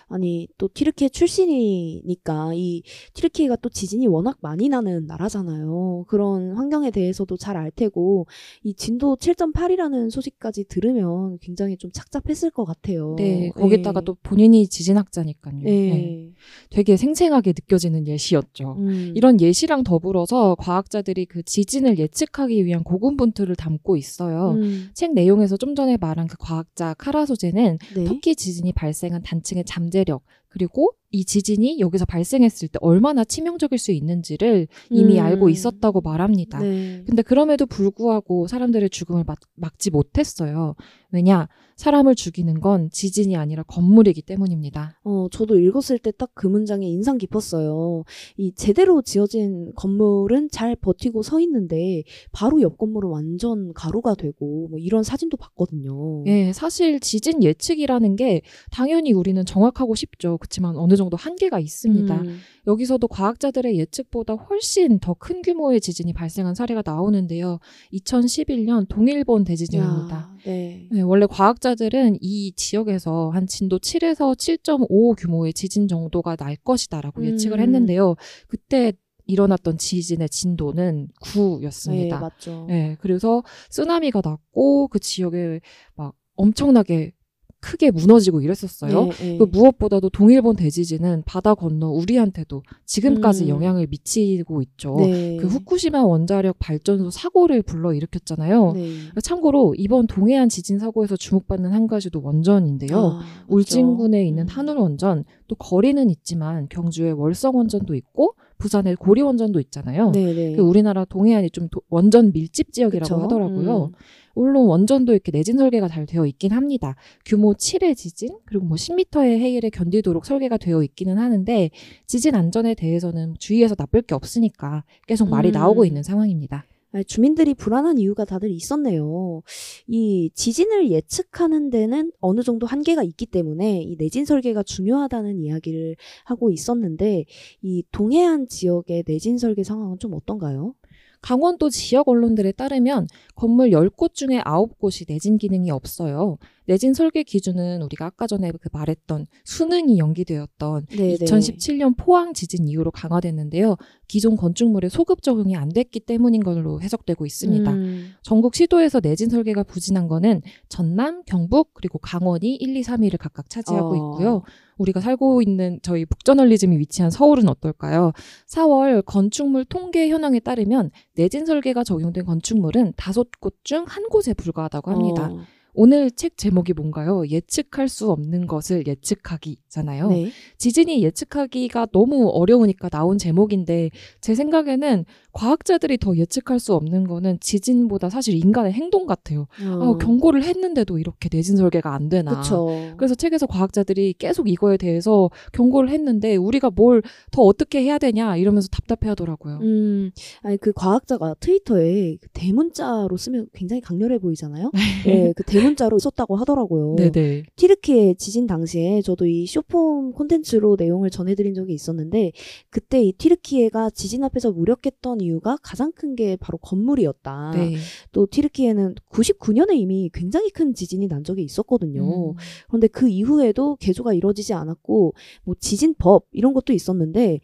아니 0.09 0.47
또 0.59 0.69
튀르키예 0.73 1.09
출신이니까 1.09 2.53
이 2.55 2.83
튀르키예가 3.15 3.57
또 3.57 3.69
지진이 3.69 4.07
워낙 4.07 4.39
많이 4.41 4.69
나는 4.69 5.07
나라잖아요. 5.07 6.05
그런 6.07 6.53
환경에 6.53 6.91
대해서도 6.91 7.37
잘 7.37 7.57
알 7.57 7.71
테고 7.71 8.27
이 8.63 8.75
진도 8.75 9.17
7.8이라는 9.17 10.11
소식까지 10.11 10.65
들으면 10.69 11.39
굉장히 11.41 11.77
좀 11.77 11.91
착잡했을 11.93 12.51
것 12.51 12.65
같아요. 12.65 13.15
네, 13.17 13.51
거기다가 13.51 14.01
예. 14.01 14.05
또 14.05 14.15
본인이 14.23 14.69
지진학자니까요. 14.69 15.61
예. 15.65 15.71
네, 15.71 16.31
되게 16.71 16.97
생생하게 16.97 17.51
느껴지는 17.51 18.07
예시였죠. 18.07 18.77
음. 18.79 19.13
이런 19.17 19.41
예시랑 19.41 19.85
더불어서 19.85 20.55
과학자들이 20.57 21.27
그 21.27 21.43
지진을 21.43 21.99
예측하기 21.99 22.65
위한 22.65 22.85
고군분투를 22.85 23.57
담고 23.57 23.97
있어요. 23.97 24.53
음, 24.53 24.91
책 24.95 25.15
내용에서 25.15 25.57
좀 25.57 25.75
전에 25.75 25.97
말한 25.97 26.27
그 26.27 26.37
과학자 26.39 26.95
카라 26.95 27.27
소제는 27.27 27.79
네. 27.95 28.05
터키 28.05 28.37
지진이 28.37 28.73
발생한 28.73 29.23
단 29.23 29.43
층의 29.47 29.65
잠재력 29.65 30.25
그리고 30.57 30.93
이 31.11 31.25
지진이 31.25 31.81
여기서 31.81 32.07
발생했을 32.07 32.69
때 32.69 32.79
얼마나 32.81 33.25
치명적일 33.25 33.79
수 33.79 33.93
있는지를 33.93 34.69
이미 34.91 35.19
음. 35.21 35.25
알고 35.25 35.51
있었다고 35.51 36.01
말합니다. 36.01 36.61
네. 36.61 37.03
근데 37.07 37.21
그럼에도 37.23 37.67
불구하고 37.67 38.47
사람들의 38.49 38.89
죽음을 38.89 39.25
막, 39.25 39.39
막지 39.55 39.91
못했어요. 39.91 40.75
왜냐? 41.13 41.47
사람을 41.77 42.15
죽이는 42.15 42.61
건 42.61 42.89
지진이 42.91 43.37
아니라 43.37 43.63
건물이기 43.65 44.23
때문입니다. 44.23 44.99
어, 45.05 45.27
저도 45.31 45.59
읽었을 45.59 45.99
때 45.99 46.11
딱 46.11 46.31
그 46.35 46.47
문장이 46.47 46.91
인상 46.91 47.19
깊었어요. 47.19 48.05
이 48.39 48.53
제대로 48.55 49.03
지어진 49.03 49.73
건물은 49.75 50.49
잘 50.51 50.75
버티고 50.77 51.23
서 51.23 51.39
있는데 51.41 52.03
바로 52.33 52.61
옆 52.63 52.79
건물은 52.79 53.11
완전 53.11 53.73
가루가 53.75 54.15
되고 54.15 54.69
뭐 54.69 54.79
이런 54.79 55.03
사진도 55.03 55.37
봤거든요. 55.37 56.25
예, 56.27 56.53
사실 56.53 56.99
지진 57.01 57.43
예측이라는 57.43 58.17
게 58.17 58.43
당연히 58.71 59.13
우리는 59.13 59.45
정확하고 59.45 59.95
싶죠. 59.95 60.39
그렇지만 60.47 60.77
어느 60.77 60.97
정도 60.97 61.17
한계가 61.17 61.59
있습니다. 61.59 62.15
음, 62.15 62.39
여기서도 62.67 63.09
과학자들의 63.09 63.79
예측보다 63.79 64.35
훨씬 64.35 64.99
더 65.01 65.15
큰 65.19 65.43
규모의 65.43 65.81
지진이 65.81 66.13
발생한 66.13 66.55
사례가 66.55 66.83
나오는데요. 66.85 67.59
2011년 67.93 68.87
동일본 68.89 69.45
대지진입니다. 69.45 70.17
야, 70.17 70.37
네. 70.45 70.89
네, 70.93 71.01
원래 71.01 71.27
과학자들은 71.27 72.19
이 72.21 72.53
지역에서 72.55 73.31
한 73.31 73.47
진도 73.47 73.79
7에서 73.79 74.37
7.5 74.37 75.17
규모의 75.19 75.53
지진 75.53 75.89
정도가 75.89 76.37
날 76.37 76.57
것이다라고 76.57 77.23
음. 77.23 77.27
예측을 77.27 77.61
했는데요. 77.61 78.15
그때 78.47 78.93
일어났던 79.27 79.79
지진의 79.79 80.29
진도는 80.29 81.09
네, 81.09 81.31
9였습니다. 81.33 82.21
맞죠. 82.21 82.67
네, 82.69 82.97
그래서 83.01 83.43
쓰나미가 83.71 84.21
났고 84.25 84.87
그 84.89 85.01
지역에 85.01 85.61
막 85.97 86.15
엄청나게 86.37 87.13
크게 87.61 87.91
무너지고 87.91 88.41
이랬었어요. 88.41 89.07
네, 89.07 89.11
네. 89.11 89.39
그 89.39 89.45
무엇보다도 89.45 90.11
동일본 90.11 90.57
대지진은 90.57 91.23
바다 91.27 91.55
건너 91.55 91.89
우리한테도 91.89 92.63
지금까지 92.85 93.45
음. 93.45 93.49
영향을 93.49 93.87
미치고 93.89 94.63
있죠. 94.63 94.97
네. 94.99 95.37
그 95.39 95.47
후쿠시마 95.47 96.05
원자력 96.05 96.59
발전소 96.59 97.11
사고를 97.11 97.63
불러 97.63 97.93
일으켰잖아요. 97.93 98.73
네. 98.73 98.97
참고로 99.23 99.75
이번 99.77 100.07
동해안 100.07 100.49
지진 100.49 100.79
사고에서 100.79 101.17
주목받는 101.17 101.73
한 101.73 101.87
가지도 101.87 102.23
원전인데요. 102.23 102.97
아. 102.97 103.21
울진군에 103.49 104.25
있는 104.25 104.45
음. 104.45 104.49
한울 104.49 104.79
원전, 104.79 105.25
또 105.49 105.55
거리는 105.57 106.09
있지만 106.11 106.69
경주에 106.69 107.11
월성 107.11 107.57
원전도 107.57 107.95
있고 107.95 108.35
부산에 108.59 108.95
고리 108.95 109.23
원전도 109.23 109.61
있잖아요. 109.61 110.11
네, 110.13 110.33
네. 110.35 110.57
그 110.57 110.63
우리나라 110.63 111.05
동해안이 111.05 111.51
좀 111.51 111.69
도- 111.69 111.83
원전 111.89 112.33
밀집 112.33 112.73
지역이라고 112.73 113.15
그쵸? 113.15 113.23
하더라고요. 113.25 113.85
음. 113.87 113.93
물론 114.35 114.67
원전도 114.67 115.13
이렇게 115.13 115.33
내진 115.33 115.57
설계가 115.57 115.89
잘 115.89 116.05
되어 116.05 116.27
있긴 116.27 116.53
합니다. 116.53 116.95
규모 117.25 117.55
7의 117.55 117.97
지진 117.97 118.37
그리고 118.45 118.67
뭐 118.67 118.77
10m의 118.77 119.39
해일에 119.39 119.71
견디도록 119.71 120.27
설계가 120.27 120.59
되어 120.59 120.83
있기는 120.83 121.17
하는데 121.17 121.71
지진 122.07 122.35
안전에 122.35 122.75
대해서는 122.75 123.37
주위에서 123.39 123.75
나쁠 123.79 124.03
게 124.03 124.15
없으니까 124.15 124.85
계속 125.07 125.29
말이 125.31 125.49
음. 125.49 125.53
나오고 125.53 125.85
있는 125.87 126.03
상황입니다. 126.03 126.65
아니, 126.93 127.05
주민들이 127.05 127.55
불안한 127.55 127.99
이유가 127.99 128.25
다들 128.25 128.51
있었네요. 128.51 129.43
이 129.87 130.31
지진을 130.35 130.91
예측하는 130.91 131.71
데는 131.71 132.13
어느 132.21 132.43
정도 132.43 132.67
한계가 132.67 133.03
있기 133.03 133.27
때문에 133.27 133.83
이 133.83 133.97
내진 133.97 134.25
설계가 134.25 134.63
중요하다는 134.63 135.41
이야기를 135.41 135.97
하고 136.25 136.51
있었는데 136.51 137.25
이 137.63 137.85
동해안 137.93 138.47
지역의 138.49 139.05
내진 139.07 139.39
설계 139.39 139.65
상황은 139.65 139.99
좀 139.99 140.15
어떤가요? 140.15 140.75
강원도 141.21 141.71
지역 141.71 142.09
언론들에 142.09 142.53
따르면 142.53 143.09
건물 143.35 143.71
10곳 143.71 144.15
중에 144.15 144.41
9곳이 144.41 145.07
내진 145.09 145.39
기능이 145.39 145.71
없어요. 145.71 146.39
내진 146.67 146.95
설계 146.95 147.23
기준은 147.23 147.83
우리가 147.83 148.07
아까 148.07 148.27
전에 148.27 148.51
그 148.61 148.69
말했던 148.73 149.27
수능이 149.45 149.99
연기되었던 149.99 150.87
네, 150.91 151.17
2017년 151.17 151.97
포항 151.97 152.35
지진 152.35 152.69
이후로 152.69 152.91
강화됐는데요. 152.91 153.77
기존 154.09 154.37
건축물에 154.37 154.89
소급 154.89 155.23
적용이 155.23 155.57
안 155.57 155.69
됐기 155.71 156.01
때문인 156.01 156.43
걸로 156.43 156.81
해석되고 156.81 157.25
있습니다. 157.27 157.71
음, 157.71 158.13
전국 158.23 158.55
시도에서 158.55 159.01
내진 159.01 159.31
설계가 159.31 159.63
부진한 159.63 160.09
거는 160.09 160.43
전남, 160.69 161.23
경북, 161.25 161.75
그리고 161.75 161.99
강원이 161.99 162.55
1, 162.57 162.77
2, 162.77 162.83
3위를 162.83 163.19
각각 163.19 163.49
차지하고 163.51 163.91
어. 163.91 163.97
있고요. 163.97 164.43
우리가 164.79 165.01
살고 165.01 165.41
있는 165.41 165.81
저희 165.83 166.05
북저널리즘이 166.05 166.79
위치한 166.79 167.11
서울은 167.11 167.49
어떨까요? 167.49 168.13
4월 168.49 169.03
건축물 169.07 169.65
통계 169.65 170.09
현황에 170.11 170.39
따르면 170.41 170.91
내진 171.15 171.47
설계가 171.47 171.83
적용된 171.83 172.25
건축물은 172.27 172.93
다섯 172.97 173.29
곳 173.41 173.57
중 173.65 173.85
한 173.87 174.09
곳에 174.09 174.35
불과하다고 174.35 174.91
합니다. 174.91 175.31
어, 175.33 175.41
오늘 175.79 176.11
책 176.11 176.37
제목이 176.37 176.73
뭔가요? 176.73 177.25
예측할 177.29 177.89
수 177.89 178.11
없는 178.11 178.47
것을 178.47 178.87
예측하기잖아요. 178.87 180.09
네. 180.09 180.31
지진이 180.59 181.03
예측하기가 181.03 181.89
너무 181.93 182.29
어려우니까 182.31 182.89
나온 182.89 183.19
제목인데 183.19 183.91
제 184.21 184.35
생각에는 184.35 185.05
과학자들이 185.33 185.99
더 185.99 186.17
예측할 186.17 186.59
수 186.59 186.75
없는 186.75 187.07
거는 187.07 187.39
지진보다 187.41 188.09
사실 188.09 188.35
인간의 188.35 188.73
행동 188.73 189.07
같아요. 189.07 189.47
아, 189.61 189.97
경고를 190.01 190.43
했는데도 190.45 190.99
이렇게 190.99 191.29
내진 191.29 191.57
설계가 191.57 191.93
안 191.95 192.09
되나. 192.09 192.31
그렇죠. 192.33 192.69
그래서 192.97 193.15
책에서 193.15 193.47
과학자들이 193.47 194.15
계속 194.19 194.49
이거에 194.49 194.77
대해서 194.79 195.29
경고를 195.53 195.91
했는데 195.91 196.37
우리가 196.37 196.71
뭘 196.71 197.03
더 197.31 197.43
어떻게 197.43 197.83
해야 197.83 197.99
되냐 197.99 198.37
이러면서 198.37 198.69
답답해 198.69 199.09
하더라고요. 199.11 199.59
음, 199.63 200.11
아니 200.43 200.57
그 200.57 200.73
과학자가 200.73 201.35
트위터에 201.41 202.17
그 202.21 202.29
대문자로 202.33 203.17
쓰면 203.17 203.49
굉장히 203.53 203.81
강렬해 203.83 204.19
보이잖아요. 204.19 204.71
네, 205.07 205.33
그 205.37 205.43
대문 205.45 205.66
자로 205.75 205.99
썼다고 205.99 206.37
하더라고요. 206.37 206.97
네네. 206.97 207.45
티르키의 207.57 208.17
지진 208.17 208.47
당시에 208.47 209.03
저도 209.03 209.27
이 209.27 209.47
쇼폼 209.47 210.13
콘텐츠로 210.13 210.77
내용을 210.79 211.11
전해드린 211.11 211.55
적이 211.55 211.75
있었는데 211.75 212.33
그때 212.71 213.03
이 213.03 213.13
티르키예가 213.13 213.91
지진 213.91 214.23
앞에서 214.23 214.53
무력했던 214.53 215.21
이유가 215.21 215.57
가장 215.63 215.93
큰 215.93 216.17
게 216.17 216.37
바로 216.37 216.59
건물이었다. 216.59 217.53
네. 217.55 217.77
또 218.11 218.27
티르키예는 218.27 218.95
99년에 219.11 219.75
이미 219.77 220.11
굉장히 220.13 220.51
큰 220.51 220.75
지진이 220.75 221.07
난 221.09 221.23
적이 221.23 221.43
있었거든요. 221.45 222.31
음. 222.31 222.35
그런데 222.69 222.89
그 222.89 223.09
이후에도 223.09 223.77
개조가 223.77 224.15
이루어지지 224.15 224.55
않았고 224.55 225.15
뭐 225.45 225.55
지진법 225.61 226.27
이런 226.33 226.55
것도 226.55 226.73
있었는데 226.73 227.41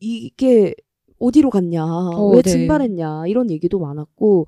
이게 0.00 0.74
어디로 1.18 1.48
갔냐, 1.48 1.86
왜 2.32 2.42
네. 2.42 2.50
증발했냐 2.50 3.26
이런 3.26 3.50
얘기도 3.50 3.78
많았고 3.78 4.46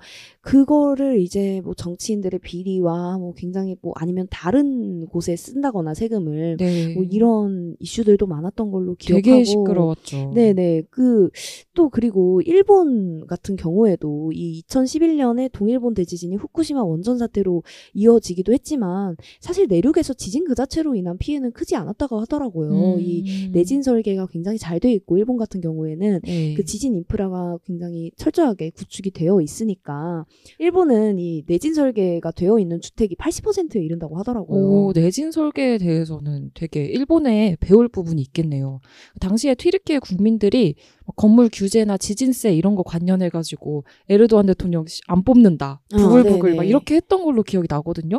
그거를 0.49 1.21
이제 1.21 1.61
뭐 1.63 1.75
정치인들의 1.75 2.41
비리와 2.41 3.19
뭐 3.19 3.35
굉장히 3.35 3.77
뭐 3.83 3.93
아니면 3.97 4.27
다른 4.31 5.05
곳에 5.07 5.37
쓴다거나 5.37 5.93
세금을 5.93 6.57
네. 6.57 6.95
뭐 6.95 7.05
이런 7.05 7.77
이슈들도 7.81 8.27
많았던 8.27 8.71
걸로 8.71 8.95
기억하고 8.95 9.23
되게 9.23 9.45
시끄러웠죠. 9.45 10.33
네네. 10.35 10.85
그, 10.89 11.29
또 11.75 11.91
그리고 11.91 12.41
일본 12.47 13.27
같은 13.27 13.57
경우에도 13.57 14.31
이 14.33 14.63
2011년에 14.63 15.51
동일본 15.53 15.93
대지진이 15.93 16.37
후쿠시마 16.37 16.83
원전 16.83 17.19
사태로 17.19 17.63
이어지기도 17.93 18.55
했지만 18.55 19.17
사실 19.41 19.67
내륙에서 19.69 20.15
지진 20.15 20.45
그 20.45 20.55
자체로 20.55 20.95
인한 20.95 21.19
피해는 21.19 21.53
크지 21.53 21.77
않았다고 21.77 22.21
하더라고요. 22.21 22.95
음. 22.95 23.01
이 23.01 23.51
내진 23.53 23.83
설계가 23.83 24.29
굉장히 24.29 24.57
잘 24.57 24.79
돼 24.79 24.93
있고 24.93 25.19
일본 25.19 25.37
같은 25.37 25.61
경우에는 25.61 26.21
네. 26.23 26.55
그 26.55 26.65
지진 26.65 26.95
인프라가 26.95 27.59
굉장히 27.67 28.13
철저하게 28.17 28.71
구축이 28.71 29.11
되어 29.11 29.41
있으니까 29.41 30.25
일본은 30.59 31.19
이 31.19 31.45
내진 31.47 31.75
설계가 31.75 32.33
되어 32.33 32.59
있는 32.59 32.81
주택이 32.81 33.15
80%에 33.17 33.81
이른다고 33.81 34.19
하더라고요. 34.19 34.61
오, 34.61 34.93
내진 34.93 35.31
설계에 35.31 35.79
대해서는 35.79 36.51
되게 36.55 36.85
일본에 36.85 37.57
배울 37.61 37.89
부분이 37.89 38.21
있겠네요. 38.23 38.81
당시에 39.21 39.55
튀르키예 39.55 40.01
국민들이 40.01 40.75
막 41.07 41.17
건물 41.17 41.49
규제나 41.53 41.97
지진세 41.97 42.55
이런 42.55 42.75
거 42.75 42.83
관련해가지고 42.83 43.85
에르도안 44.09 44.47
대통령 44.47 44.85
씨안 44.87 45.23
뽑는다, 45.25 45.81
아, 45.93 45.97
부글부글 45.97 46.51
네네. 46.51 46.57
막 46.57 46.65
이렇게 46.65 46.97
했던 46.97 47.25
걸로 47.25 47.43
기억이 47.43 47.67
나거든요. 47.71 48.19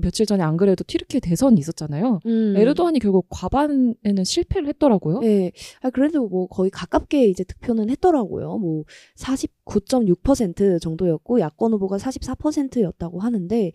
며칠 0.00 0.26
전에 0.26 0.42
안 0.42 0.56
그래도 0.56 0.84
튀르키예 0.84 1.20
대선이 1.20 1.60
있었잖아요. 1.60 2.20
음. 2.26 2.54
에르도안이 2.56 2.98
결국 2.98 3.26
과반에는 3.28 4.24
실패를 4.24 4.68
했더라고요. 4.68 5.20
네. 5.20 5.52
아, 5.82 5.90
그래도 5.90 6.28
뭐 6.28 6.46
거의 6.48 6.70
가깝게 6.70 7.28
이제 7.28 7.44
득표는 7.44 7.90
했더라고요. 7.90 8.58
뭐 8.58 8.84
49.6% 9.16 10.80
정도였고 10.80 11.40
야권 11.54 11.72
후보가 11.74 11.96
44%였다고 11.98 13.20
하는데 13.20 13.72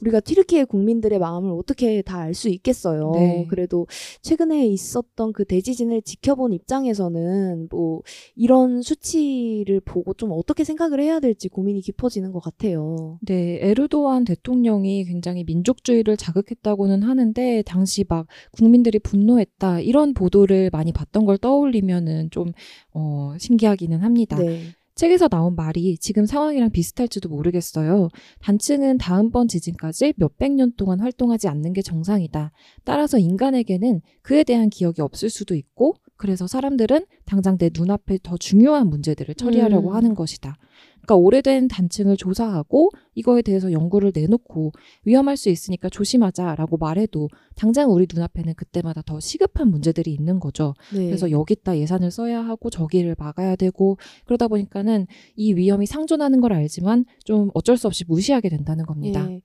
우리가 0.00 0.20
튀르키예 0.20 0.64
국민들의 0.64 1.18
마음을 1.18 1.50
어떻게 1.52 2.02
다 2.02 2.20
알 2.20 2.34
수 2.34 2.48
있겠어요. 2.48 3.12
네. 3.14 3.46
그래도 3.48 3.86
최근에 4.22 4.66
있었던 4.68 5.32
그 5.32 5.44
대지진을 5.44 6.02
지켜본 6.02 6.52
입장에서는 6.52 7.68
뭐 7.70 8.02
이런 8.36 8.82
수치를 8.82 9.80
보고 9.80 10.14
좀 10.14 10.30
어떻게 10.32 10.64
생각을 10.64 11.00
해야 11.00 11.18
될지 11.20 11.48
고민이 11.48 11.80
깊어지는 11.80 12.32
것 12.32 12.40
같아요. 12.40 13.18
네, 13.22 13.58
에르도안 13.62 14.24
대통령이 14.24 15.04
굉장히 15.04 15.44
민족주의를 15.44 16.16
자극했다고는 16.16 17.02
하는데 17.02 17.62
당시 17.62 18.04
막 18.08 18.26
국민들이 18.52 18.98
분노했다 18.98 19.80
이런 19.80 20.14
보도를 20.14 20.70
많이 20.72 20.92
봤던 20.92 21.24
걸 21.24 21.38
떠올리면은 21.38 22.30
좀 22.30 22.52
어, 22.92 23.34
신기하기는 23.38 24.00
합니다. 24.00 24.36
네. 24.36 24.60
책에서 24.94 25.28
나온 25.28 25.54
말이 25.56 25.96
지금 25.98 26.26
상황이랑 26.26 26.70
비슷할지도 26.70 27.28
모르겠어요. 27.28 28.08
단층은 28.40 28.98
다음번 28.98 29.48
지진까지 29.48 30.14
몇백 30.16 30.52
년 30.52 30.72
동안 30.76 31.00
활동하지 31.00 31.48
않는 31.48 31.72
게 31.72 31.82
정상이다. 31.82 32.52
따라서 32.84 33.18
인간에게는 33.18 34.02
그에 34.22 34.44
대한 34.44 34.68
기억이 34.68 35.00
없을 35.00 35.30
수도 35.30 35.54
있고, 35.54 35.94
그래서 36.16 36.46
사람들은 36.46 37.06
당장 37.24 37.56
내 37.56 37.70
눈앞에 37.72 38.18
더 38.22 38.36
중요한 38.36 38.88
문제들을 38.88 39.34
처리하려고 39.36 39.90
음. 39.90 39.94
하는 39.94 40.14
것이다. 40.14 40.56
그러니까 41.00 41.16
오래된 41.16 41.68
단층을 41.68 42.16
조사하고 42.18 42.90
이거에 43.20 43.42
대해서 43.42 43.70
연구를 43.70 44.12
내놓고 44.14 44.72
위험할 45.04 45.36
수 45.36 45.50
있으니까 45.50 45.88
조심하자라고 45.88 46.78
말해도 46.78 47.28
당장 47.54 47.92
우리 47.92 48.06
눈앞에는 48.12 48.54
그때마다 48.54 49.02
더 49.02 49.20
시급한 49.20 49.68
문제들이 49.68 50.12
있는 50.12 50.40
거죠. 50.40 50.74
네. 50.94 51.04
그래서 51.04 51.30
여기다 51.30 51.78
예산을 51.78 52.10
써야 52.10 52.40
하고 52.40 52.70
저기를 52.70 53.14
막아야 53.18 53.56
되고 53.56 53.98
그러다 54.24 54.48
보니까는 54.48 55.06
이 55.36 55.52
위험이 55.52 55.84
상존하는 55.84 56.40
걸 56.40 56.54
알지만 56.54 57.04
좀 57.24 57.50
어쩔 57.52 57.76
수 57.76 57.86
없이 57.86 58.04
무시하게 58.08 58.48
된다는 58.48 58.86
겁니다. 58.86 59.28
예. 59.30 59.40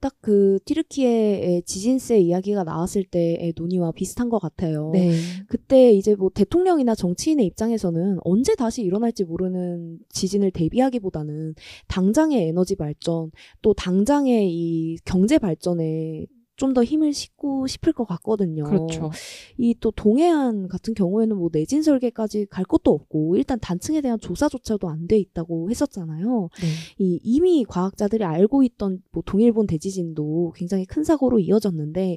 딱그 0.00 0.60
티르키예의 0.64 1.62
지진세 1.62 2.20
이야기가 2.20 2.62
나왔을 2.62 3.04
때의 3.04 3.52
논의와 3.56 3.90
비슷한 3.92 4.28
것 4.28 4.38
같아요. 4.38 4.90
네. 4.92 5.12
그때 5.48 5.92
이제 5.92 6.14
뭐 6.14 6.30
대통령이나 6.32 6.94
정치인의 6.94 7.44
입장에서는 7.46 8.18
언제 8.22 8.54
다시 8.54 8.82
일어날지 8.82 9.24
모르는 9.24 9.98
지진을 10.10 10.52
대비하기보다는 10.52 11.54
당장의 11.88 12.46
에너지 12.48 12.76
발전 12.76 13.15
또 13.62 13.74
당장의 13.74 14.50
이 14.52 14.96
경제 15.04 15.38
발전에 15.38 16.26
좀 16.56 16.72
더 16.72 16.82
힘을 16.82 17.12
싣고 17.12 17.66
싶을 17.66 17.92
것 17.92 18.06
같거든요. 18.06 18.64
그렇죠. 18.64 19.10
이 19.58 19.74
또 19.78 19.90
동해안 19.90 20.68
같은 20.68 20.94
경우에는 20.94 21.36
뭐 21.36 21.50
내진 21.52 21.82
설계까지 21.82 22.46
갈 22.46 22.64
것도 22.64 22.92
없고 22.92 23.36
일단 23.36 23.58
단층에 23.60 24.00
대한 24.00 24.18
조사조차도 24.18 24.88
안 24.88 25.06
돼 25.06 25.18
있다고 25.18 25.68
했었잖아요. 25.70 26.48
네. 26.62 26.66
이 26.98 27.20
이미 27.22 27.64
과학자들이 27.68 28.24
알고 28.24 28.62
있던 28.62 29.02
뭐 29.12 29.22
동일본 29.24 29.66
대지진도 29.66 30.52
굉장히 30.56 30.86
큰 30.86 31.04
사고로 31.04 31.38
이어졌는데 31.40 32.16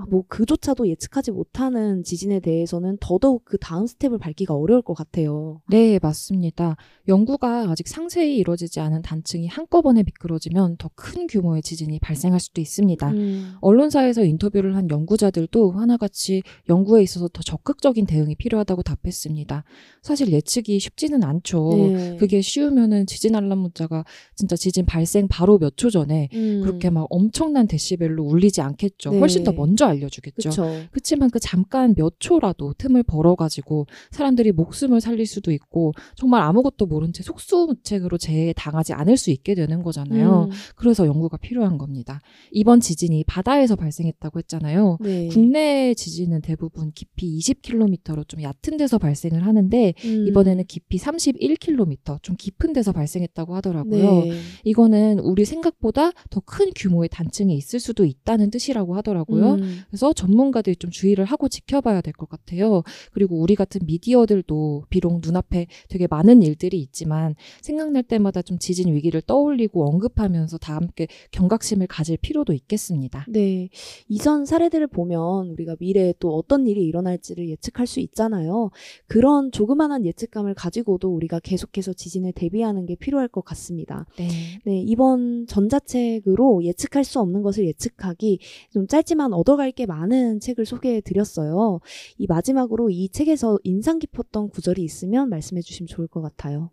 아, 0.00 0.04
뭐 0.08 0.22
그조차도 0.28 0.88
예측하지 0.88 1.30
못하는 1.32 2.02
지진에 2.04 2.40
대해서는 2.40 2.96
더더욱 3.00 3.44
그 3.44 3.58
다음 3.58 3.86
스텝을 3.86 4.18
밟기가 4.18 4.54
어려울 4.54 4.82
것 4.82 4.94
같아요. 4.94 5.60
네, 5.68 5.98
맞습니다. 6.02 6.76
연구가 7.08 7.70
아직 7.70 7.88
상세히 7.88 8.36
이루어지지 8.38 8.80
않은 8.80 9.02
단층이 9.02 9.46
한꺼번에 9.48 10.02
미끄러지면 10.02 10.76
더 10.76 10.90
큰 10.94 11.26
규모의 11.26 11.62
지진이 11.62 11.98
발생할 12.00 12.38
수도 12.40 12.60
있습니다. 12.60 13.10
음. 13.10 13.54
언론사에서 13.62 14.22
인터뷰를 14.24 14.76
한 14.76 14.90
연구자들도 14.90 15.72
하나같이 15.72 16.42
연구에 16.68 17.02
있어서 17.02 17.28
더 17.28 17.42
적극적인 17.42 18.06
대응이 18.06 18.34
필요하다고 18.36 18.82
답했습니다. 18.82 19.64
사실 20.02 20.30
예측이 20.32 20.78
쉽지는 20.78 21.22
않죠. 21.24 21.70
네. 21.74 22.16
그게 22.18 22.40
쉬우면은 22.42 23.06
지진 23.06 23.34
알람 23.34 23.58
문자가 23.58 24.04
진짜 24.36 24.56
지진 24.56 24.84
발생 24.84 25.26
바로 25.28 25.58
몇 25.58 25.70
초 25.76 25.88
전에 25.88 26.28
음. 26.34 26.60
그렇게 26.62 26.90
막 26.90 27.06
엄청난 27.10 27.66
데시벨로 27.66 28.22
울리지 28.24 28.60
않겠죠. 28.60 29.12
네. 29.12 29.18
훨씬 29.20 29.44
더 29.44 29.52
먼저 29.52 29.86
알려주겠죠. 29.90 30.50
그쵸. 30.50 30.70
그렇지만 30.90 31.30
그 31.30 31.40
잠깐 31.40 31.94
몇 31.94 32.14
초라도 32.18 32.74
틈을 32.74 33.02
벌어가지고 33.04 33.86
사람들이 34.10 34.52
목숨을 34.52 35.00
살릴 35.00 35.26
수도 35.26 35.50
있고 35.52 35.92
정말 36.14 36.42
아무것도 36.42 36.86
모른 36.86 37.12
채 37.12 37.22
속수무책으로 37.22 38.18
재해에 38.18 38.52
당하지 38.52 38.92
않을 38.92 39.16
수 39.16 39.30
있게 39.30 39.54
되는 39.54 39.82
거잖아요. 39.82 40.48
음. 40.50 40.56
그래서 40.74 41.06
연구가 41.06 41.36
필요한 41.38 41.78
겁니다. 41.78 42.20
이번 42.50 42.80
지진이 42.80 43.24
바다에서 43.24 43.76
발생했다고 43.76 44.38
했잖아요. 44.40 44.98
네. 45.00 45.28
국내 45.28 45.94
지진은 45.94 46.42
대부분 46.42 46.92
깊이 46.92 47.38
20km로 47.38 48.28
좀 48.28 48.42
얕은 48.42 48.76
데서 48.76 48.98
발생을 48.98 49.46
하는데 49.46 49.94
음. 50.04 50.26
이번에는 50.28 50.64
깊이 50.66 50.98
31km 50.98 52.22
좀 52.22 52.36
깊은 52.36 52.72
데서 52.72 52.92
발생했다고 52.92 53.54
하더라고요. 53.56 54.24
네. 54.24 54.32
이거는 54.64 55.20
우리 55.20 55.44
생각보다 55.44 56.12
더 56.30 56.40
큰 56.50 56.72
규모의 56.74 57.08
단층이 57.08 57.54
있을 57.54 57.78
수도 57.78 58.04
있다는 58.04 58.50
뜻이라고 58.50 58.96
하더라고요. 58.96 59.54
음. 59.54 59.79
그래서 59.88 60.12
전문가들이 60.12 60.76
좀 60.76 60.90
주의를 60.90 61.24
하고 61.24 61.48
지켜봐야 61.48 62.00
될 62.02 62.12
것 62.20 62.28
같아요. 62.28 62.82
그리고 63.12 63.36
우리 63.40 63.54
같은 63.54 63.80
미디어들도 63.86 64.84
비록 64.90 65.20
눈앞에 65.22 65.66
되게 65.88 66.06
많은 66.06 66.42
일들이 66.42 66.78
있지만 66.80 67.34
생각날 67.62 68.02
때마다 68.02 68.42
좀 68.42 68.58
지진 68.58 68.92
위기를 68.92 69.22
떠올리고 69.22 69.86
언급하면서 69.88 70.58
다 70.58 70.76
함께 70.76 71.06
경각심을 71.30 71.86
가질 71.86 72.18
필요도 72.18 72.52
있겠습니다. 72.52 73.24
네. 73.28 73.68
이전 74.08 74.44
사례들을 74.44 74.86
보면 74.88 75.50
우리가 75.50 75.76
미래에 75.78 76.14
또 76.18 76.36
어떤 76.36 76.66
일이 76.66 76.84
일어날지를 76.84 77.48
예측할 77.48 77.86
수 77.86 78.00
있잖아요. 78.00 78.70
그런 79.06 79.50
조그만한 79.52 80.04
예측감을 80.04 80.54
가지고도 80.54 81.08
우리가 81.14 81.40
계속해서 81.40 81.92
지진을 81.92 82.32
대비하는 82.32 82.86
게 82.86 82.96
필요할 82.96 83.28
것 83.28 83.44
같습니다. 83.44 84.06
네. 84.18 84.28
네, 84.64 84.80
이번 84.80 85.46
전자책으로 85.46 86.64
예측할 86.64 87.04
수 87.04 87.20
없는 87.20 87.42
것을 87.42 87.66
예측하기 87.66 88.40
좀 88.72 88.86
짧지만 88.86 89.32
얻어 89.32 89.56
갈 89.60 89.72
게 89.72 89.86
많은 89.86 90.40
책을 90.40 90.66
소개해 90.66 91.00
드렸어요. 91.02 91.80
이 92.18 92.26
마지막으로 92.26 92.90
이 92.90 93.08
책에서 93.08 93.58
인상 93.62 93.98
깊었던 93.98 94.48
구절이 94.50 94.82
있으면 94.82 95.28
말씀해 95.28 95.62
주시면 95.62 95.86
좋을 95.86 96.08
것 96.08 96.20
같아요. 96.22 96.70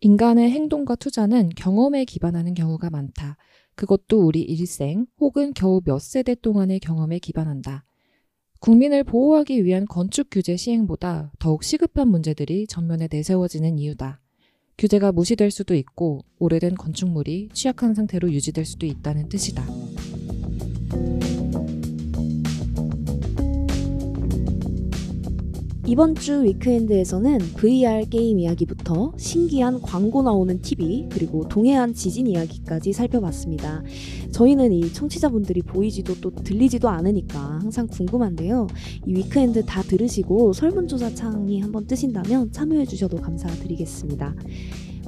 인간의 0.00 0.50
행동과 0.50 0.96
투자는 0.96 1.50
경험에 1.56 2.04
기반하는 2.04 2.54
경우가 2.54 2.90
많다. 2.90 3.36
그것도 3.74 4.26
우리 4.26 4.40
일생 4.42 5.06
혹은 5.18 5.52
겨우 5.54 5.80
몇 5.84 6.00
세대 6.00 6.34
동안의 6.34 6.80
경험에 6.80 7.18
기반한다. 7.18 7.84
국민을 8.60 9.04
보호하기 9.04 9.64
위한 9.64 9.84
건축 9.84 10.28
규제 10.30 10.56
시행보다 10.56 11.32
더욱 11.38 11.64
시급한 11.64 12.08
문제들이 12.08 12.66
전면에 12.66 13.08
내세워지는 13.10 13.78
이유다. 13.78 14.20
규제가 14.78 15.12
무시될 15.12 15.50
수도 15.50 15.74
있고 15.74 16.24
오래된 16.38 16.74
건축물이 16.74 17.50
취약한 17.52 17.94
상태로 17.94 18.32
유지될 18.32 18.64
수도 18.64 18.86
있다는 18.86 19.28
뜻이다. 19.28 19.64
이번 25.86 26.14
주 26.14 26.42
위크엔드에서는 26.42 27.38
VR 27.56 28.08
게임 28.08 28.38
이야기부터 28.38 29.12
신기한 29.18 29.82
광고 29.82 30.22
나오는 30.22 30.58
TV 30.62 31.08
그리고 31.10 31.46
동해안 31.46 31.92
지진 31.92 32.26
이야기까지 32.26 32.94
살펴봤습니다. 32.94 33.82
저희는 34.32 34.72
이 34.72 34.90
청취자분들이 34.94 35.60
보이지도 35.60 36.14
또 36.22 36.30
들리지도 36.30 36.88
않으니까 36.88 37.38
항상 37.38 37.86
궁금한데요. 37.86 38.66
이 39.06 39.14
위크엔드 39.14 39.66
다 39.66 39.82
들으시고 39.82 40.54
설문조사 40.54 41.14
창이 41.14 41.60
한번 41.60 41.86
뜨신다면 41.86 42.50
참여해 42.50 42.86
주셔도 42.86 43.18
감사드리겠습니다. 43.18 44.34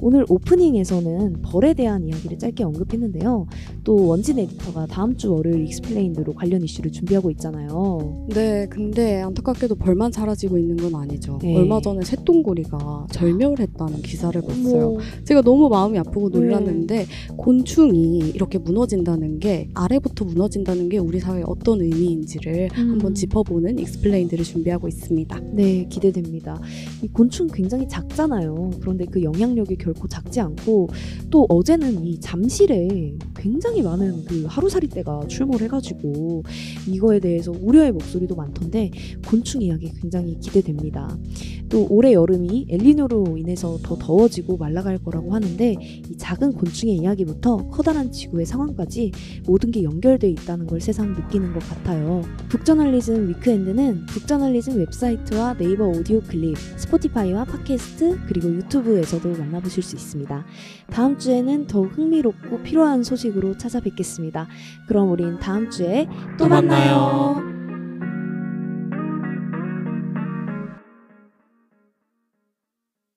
오늘 0.01 0.25
오프닝에서는 0.29 1.41
벌에 1.41 1.73
대한 1.73 2.07
이야기를 2.07 2.37
짧게 2.37 2.63
언급했는데요. 2.63 3.47
또 3.83 4.07
원진 4.07 4.39
에디터가 4.39 4.87
다음 4.87 5.15
주 5.17 5.33
월요일 5.33 5.65
익스플레인드로 5.65 6.33
관련 6.33 6.63
이슈를 6.63 6.91
준비하고 6.91 7.31
있잖아요. 7.31 8.27
네, 8.29 8.67
근데 8.69 9.21
안타깝게도 9.21 9.75
벌만 9.75 10.11
사라지고 10.11 10.57
있는 10.57 10.77
건 10.77 10.95
아니죠. 10.95 11.39
네. 11.41 11.55
얼마 11.55 11.81
전에 11.81 12.03
쇠똥구리가 12.03 13.07
절멸을 13.11 13.59
했다는 13.59 14.01
기사를 14.01 14.39
봤어요. 14.41 14.89
어머. 14.89 14.99
제가 15.23 15.41
너무 15.41 15.69
마음이 15.69 15.97
아프고 15.97 16.29
네. 16.29 16.39
놀랐는데 16.39 17.05
곤충이 17.37 18.29
이렇게 18.35 18.57
무너진다는 18.57 19.39
게 19.39 19.69
아래부터 19.73 20.25
무너진다는 20.25 20.89
게 20.89 20.97
우리 20.97 21.19
사회에 21.19 21.43
어떤 21.45 21.81
의미인지를 21.81 22.69
음. 22.77 22.91
한번 22.91 23.15
짚어보는 23.15 23.79
익스플레인드를 23.79 24.43
준비하고 24.43 24.87
있습니다. 24.87 25.39
네, 25.53 25.85
기대됩니다. 25.89 26.59
이 27.01 27.07
곤충 27.07 27.47
굉장히 27.47 27.87
작잖아요. 27.87 28.71
그런데 28.79 29.05
그 29.05 29.23
영향력이 29.23 29.77
결코 29.87 30.07
작지 30.07 30.41
않고 30.41 30.89
또 31.29 31.45
어제는 31.49 32.03
이 32.03 32.19
잠실에 32.19 33.15
굉장히 33.35 33.81
많은 33.81 34.25
그 34.25 34.45
하루살이 34.47 34.89
떼가 34.89 35.27
출몰 35.27 35.61
해가지고 35.61 36.43
이거에 36.87 37.19
대해서 37.19 37.53
우려의 37.61 37.93
목소리도 37.93 38.35
많던데 38.35 38.91
곤충 39.25 39.61
이야기 39.61 39.91
굉장히 40.01 40.37
기대됩니다. 40.39 41.17
또 41.69 41.85
올해 41.89 42.13
여름이 42.13 42.67
엘니뇨로 42.69 43.37
인해서 43.37 43.77
더 43.83 43.97
더워지고 43.97 44.57
말라갈 44.57 44.97
거라고 44.97 45.33
하는데 45.33 45.75
이 46.09 46.17
작은 46.17 46.53
곤충의 46.53 46.97
이야기부터 46.97 47.69
커다란 47.69 48.11
지구의 48.11 48.45
상황까지 48.45 49.11
모든 49.45 49.71
게 49.71 49.83
연결돼 49.83 50.29
있다는 50.29 50.67
걸 50.67 50.79
새삼 50.79 51.13
느끼는 51.13 51.53
것 51.53 51.59
같아요. 51.59 52.23
북저널리즘 52.49 53.29
위크엔드는 53.29 54.05
북저널리즘 54.07 54.77
웹사이트와 54.77 55.57
네이버 55.57 55.87
오디오 55.87 56.21
클립, 56.21 56.57
스포티파이와 56.57 57.45
팟캐스트 57.45 58.19
그리고 58.27 58.49
유튜브에서도 58.49 59.29
만나보 59.29 59.69
실 59.77 59.83
수 59.83 59.95
있습니다. 59.95 60.45
다음 60.91 61.17
주에는 61.17 61.67
더욱 61.67 61.95
흥미롭고 61.97 62.63
필요한 62.63 63.03
소식으로 63.03 63.57
찾아뵙겠습니다. 63.57 64.47
그럼 64.87 65.11
우린 65.11 65.39
다음 65.39 65.69
주에 65.69 66.07
또 66.37 66.47
또 66.47 66.47
만나요. 66.47 67.35
만나요. 67.35 67.66